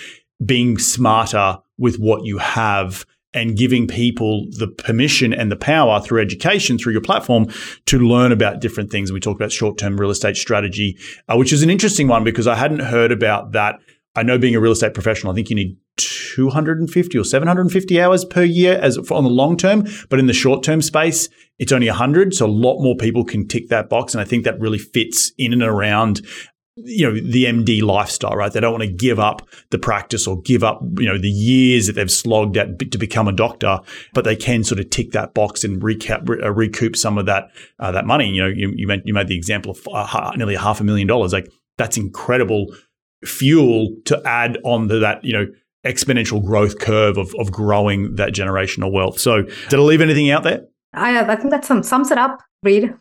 being 0.44 0.78
smarter 0.78 1.58
with 1.78 1.96
what 1.96 2.24
you 2.24 2.38
have 2.38 3.06
and 3.36 3.56
giving 3.56 3.86
people 3.86 4.46
the 4.58 4.66
permission 4.66 5.32
and 5.32 5.52
the 5.52 5.56
power 5.56 6.00
through 6.00 6.22
education, 6.22 6.78
through 6.78 6.92
your 6.92 7.02
platform, 7.02 7.46
to 7.84 7.98
learn 7.98 8.32
about 8.32 8.60
different 8.60 8.90
things. 8.90 9.12
We 9.12 9.20
talked 9.20 9.38
about 9.38 9.52
short 9.52 9.78
term 9.78 10.00
real 10.00 10.10
estate 10.10 10.36
strategy, 10.36 10.98
uh, 11.28 11.36
which 11.36 11.52
is 11.52 11.62
an 11.62 11.70
interesting 11.70 12.08
one 12.08 12.24
because 12.24 12.46
I 12.46 12.56
hadn't 12.56 12.80
heard 12.80 13.12
about 13.12 13.52
that. 13.52 13.78
I 14.16 14.22
know 14.22 14.38
being 14.38 14.56
a 14.56 14.60
real 14.60 14.72
estate 14.72 14.94
professional, 14.94 15.30
I 15.32 15.36
think 15.36 15.50
you 15.50 15.56
need 15.56 15.76
250 15.98 17.18
or 17.18 17.24
750 17.24 18.00
hours 18.00 18.24
per 18.24 18.42
year 18.42 18.78
as 18.82 18.96
on 18.98 19.24
the 19.24 19.30
long 19.30 19.56
term, 19.56 19.84
but 20.08 20.18
in 20.18 20.26
the 20.26 20.32
short 20.32 20.62
term 20.62 20.80
space, 20.80 21.28
it's 21.58 21.72
only 21.72 21.88
100. 21.88 22.34
So 22.34 22.46
a 22.46 22.48
lot 22.48 22.82
more 22.82 22.96
people 22.96 23.24
can 23.24 23.46
tick 23.46 23.68
that 23.68 23.90
box. 23.90 24.14
And 24.14 24.20
I 24.20 24.24
think 24.24 24.44
that 24.44 24.58
really 24.58 24.78
fits 24.78 25.32
in 25.36 25.52
and 25.52 25.62
around 25.62 26.26
you 26.76 27.06
know 27.06 27.14
the 27.14 27.44
MD 27.44 27.82
lifestyle, 27.82 28.36
right? 28.36 28.52
They 28.52 28.60
don't 28.60 28.72
want 28.72 28.84
to 28.84 28.92
give 28.92 29.18
up 29.18 29.48
the 29.70 29.78
practice 29.78 30.26
or 30.26 30.40
give 30.42 30.62
up 30.62 30.80
you 30.98 31.06
know 31.06 31.18
the 31.18 31.30
years 31.30 31.86
that 31.86 31.94
they've 31.94 32.10
slogged 32.10 32.56
at 32.56 32.78
to 32.90 32.98
become 32.98 33.26
a 33.26 33.32
doctor, 33.32 33.80
but 34.12 34.24
they 34.24 34.36
can 34.36 34.62
sort 34.62 34.78
of 34.78 34.90
tick 34.90 35.12
that 35.12 35.32
box 35.32 35.64
and 35.64 35.80
recap, 35.80 36.28
uh, 36.28 36.52
recoup 36.52 36.94
some 36.94 37.16
of 37.16 37.26
that 37.26 37.48
uh, 37.78 37.90
that 37.92 38.06
money. 38.06 38.28
You 38.28 38.42
know, 38.42 38.48
you 38.48 38.72
you 38.76 38.86
made, 38.86 39.02
you 39.04 39.14
made 39.14 39.28
the 39.28 39.36
example 39.36 39.72
of 39.72 39.88
uh, 39.90 40.32
nearly 40.36 40.56
half 40.56 40.80
a 40.80 40.84
million 40.84 41.08
dollars. 41.08 41.32
Like 41.32 41.50
that's 41.78 41.96
incredible 41.96 42.74
fuel 43.24 43.96
to 44.04 44.20
add 44.26 44.58
on 44.64 44.88
to 44.88 44.98
that. 45.00 45.24
You 45.24 45.32
know. 45.32 45.46
Exponential 45.84 46.44
growth 46.44 46.80
curve 46.80 47.16
of, 47.16 47.32
of 47.38 47.52
growing 47.52 48.16
that 48.16 48.32
generational 48.32 48.90
wealth. 48.90 49.20
So, 49.20 49.42
did 49.42 49.74
I 49.74 49.82
leave 49.82 50.00
anything 50.00 50.32
out 50.32 50.42
there? 50.42 50.66
I, 50.92 51.20
I 51.20 51.36
think 51.36 51.52
that 51.52 51.64
sums 51.64 52.10
it 52.10 52.18
up, 52.18 52.42
Reed. 52.64 52.92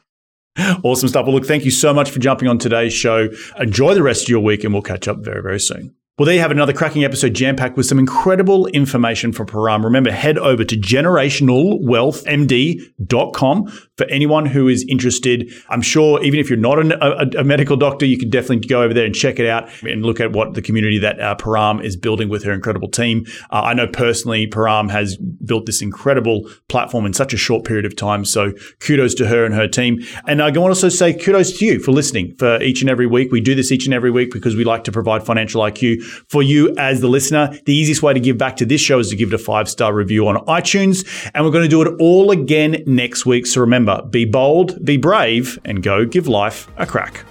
Awesome 0.84 1.10
stuff. 1.10 1.26
Well, 1.26 1.36
look, 1.36 1.46
thank 1.46 1.66
you 1.66 1.72
so 1.72 1.94
much 1.94 2.12
for 2.12 2.20
jumping 2.20 2.48
on 2.48 2.58
today's 2.58 2.94
show. 2.94 3.30
Enjoy 3.60 3.94
the 3.94 4.04
rest 4.04 4.24
of 4.24 4.30
your 4.30 4.40
week, 4.40 4.64
and 4.64 4.74
we'll 4.74 4.82
catch 4.82 5.08
up 5.08 5.18
very, 5.20 5.42
very 5.42 5.60
soon. 5.60 5.96
Well, 6.18 6.28
there 6.28 6.36
you 6.36 6.40
have 6.40 6.52
another 6.52 6.72
cracking 6.72 7.04
episode 7.04 7.34
jam 7.34 7.58
packed 7.58 7.76
with 7.76 7.88
some 7.88 8.00
incredible 8.00 8.68
information 8.68 9.34
from 9.34 9.48
Param. 9.48 9.84
Remember, 9.84 10.14
head 10.14 10.38
over 10.38 10.64
to 10.64 10.78
generationalwealthmd.com 10.78 13.68
for 13.98 14.06
anyone 14.06 14.46
who 14.46 14.70
is 14.70 14.86
interested. 14.88 15.52
I'm 15.68 15.82
sure 15.82 16.24
even 16.24 16.40
if 16.40 16.50
you're 16.50 16.58
not 16.58 16.80
a, 16.80 17.42
a, 17.42 17.44
medical 17.44 17.76
doctor, 17.76 18.06
you 18.06 18.18
can 18.18 18.30
definitely 18.30 18.66
go 18.66 18.82
over 18.82 18.94
there 18.94 19.04
and 19.04 19.14
check 19.14 19.40
it 19.40 19.50
out 19.50 19.68
and 19.84 20.06
look 20.06 20.22
at 20.22 20.32
what 20.32 20.54
the 20.54 20.62
community 20.62 21.00
that 21.00 21.20
uh, 21.20 21.36
Param 21.36 21.84
is 21.84 21.98
building 21.98 22.30
with 22.30 22.46
her 22.46 22.54
incredible 22.54 22.88
team. 22.88 23.26
Uh, 23.50 23.64
I 23.64 23.74
know 23.74 23.88
personally, 23.88 24.48
Param 24.48 24.90
has 24.90 25.18
built 25.18 25.66
this 25.66 25.82
incredible 25.82 26.50
platform 26.70 27.06
in 27.06 27.12
such 27.12 27.34
a 27.34 27.38
short 27.38 27.66
period 27.66 27.86
of 27.86 27.94
time. 27.94 28.24
So 28.24 28.54
kudos 28.80 29.16
to 29.16 29.28
her 29.28 29.44
and 29.44 29.54
her 29.54 29.68
team. 29.68 30.00
And 30.26 30.42
I 30.42 30.46
want 30.46 30.56
to 30.56 30.62
also 30.62 30.88
say 30.88 31.12
kudos 31.12 31.60
to 31.60 31.66
you 31.66 31.82
for 31.82 31.92
listening 31.92 32.38
for 32.38 32.62
each 32.62 32.80
and 32.80 32.90
every 32.90 33.06
week. 33.06 33.34
We 33.34 33.42
do 33.42 33.54
this 33.54 33.70
each 33.70 33.84
and 33.84 33.94
every 33.94 34.12
week 34.12 34.32
because 34.32 34.56
we 34.56 34.64
like 34.64 34.86
to 34.86 34.94
provide 34.94 35.26
financial 35.26 35.62
IQ 35.62 36.05
for 36.30 36.44
you 36.44 36.76
as 36.78 37.02
the 37.02 37.08
listener. 37.08 37.58
The 37.66 37.74
easiest 37.74 38.02
way 38.02 38.14
to 38.14 38.20
give 38.20 38.38
back 38.38 38.58
to 38.58 38.66
this 38.66 38.82
show 38.82 39.00
is 39.00 39.10
to 39.10 39.16
give 39.16 39.30
it 39.30 39.36
a 39.36 39.44
five 39.44 39.70
star 39.70 39.94
review 39.94 40.28
on 40.28 40.36
iTunes. 40.46 41.06
And 41.34 41.46
we're 41.46 41.52
going 41.52 41.64
to 41.64 41.70
do 41.70 41.82
it 41.82 41.96
all 42.00 42.32
again 42.32 42.84
next 42.86 43.26
week. 43.26 43.46
So 43.46 43.62
remember, 43.62 44.02
be 44.10 44.26
bold, 44.26 44.84
be 44.84 44.98
brave, 44.98 45.60
and 45.66 45.84
go 45.84 46.06
give 46.06 46.28
life 46.28 46.68
a 46.78 46.86
crack. 46.86 47.26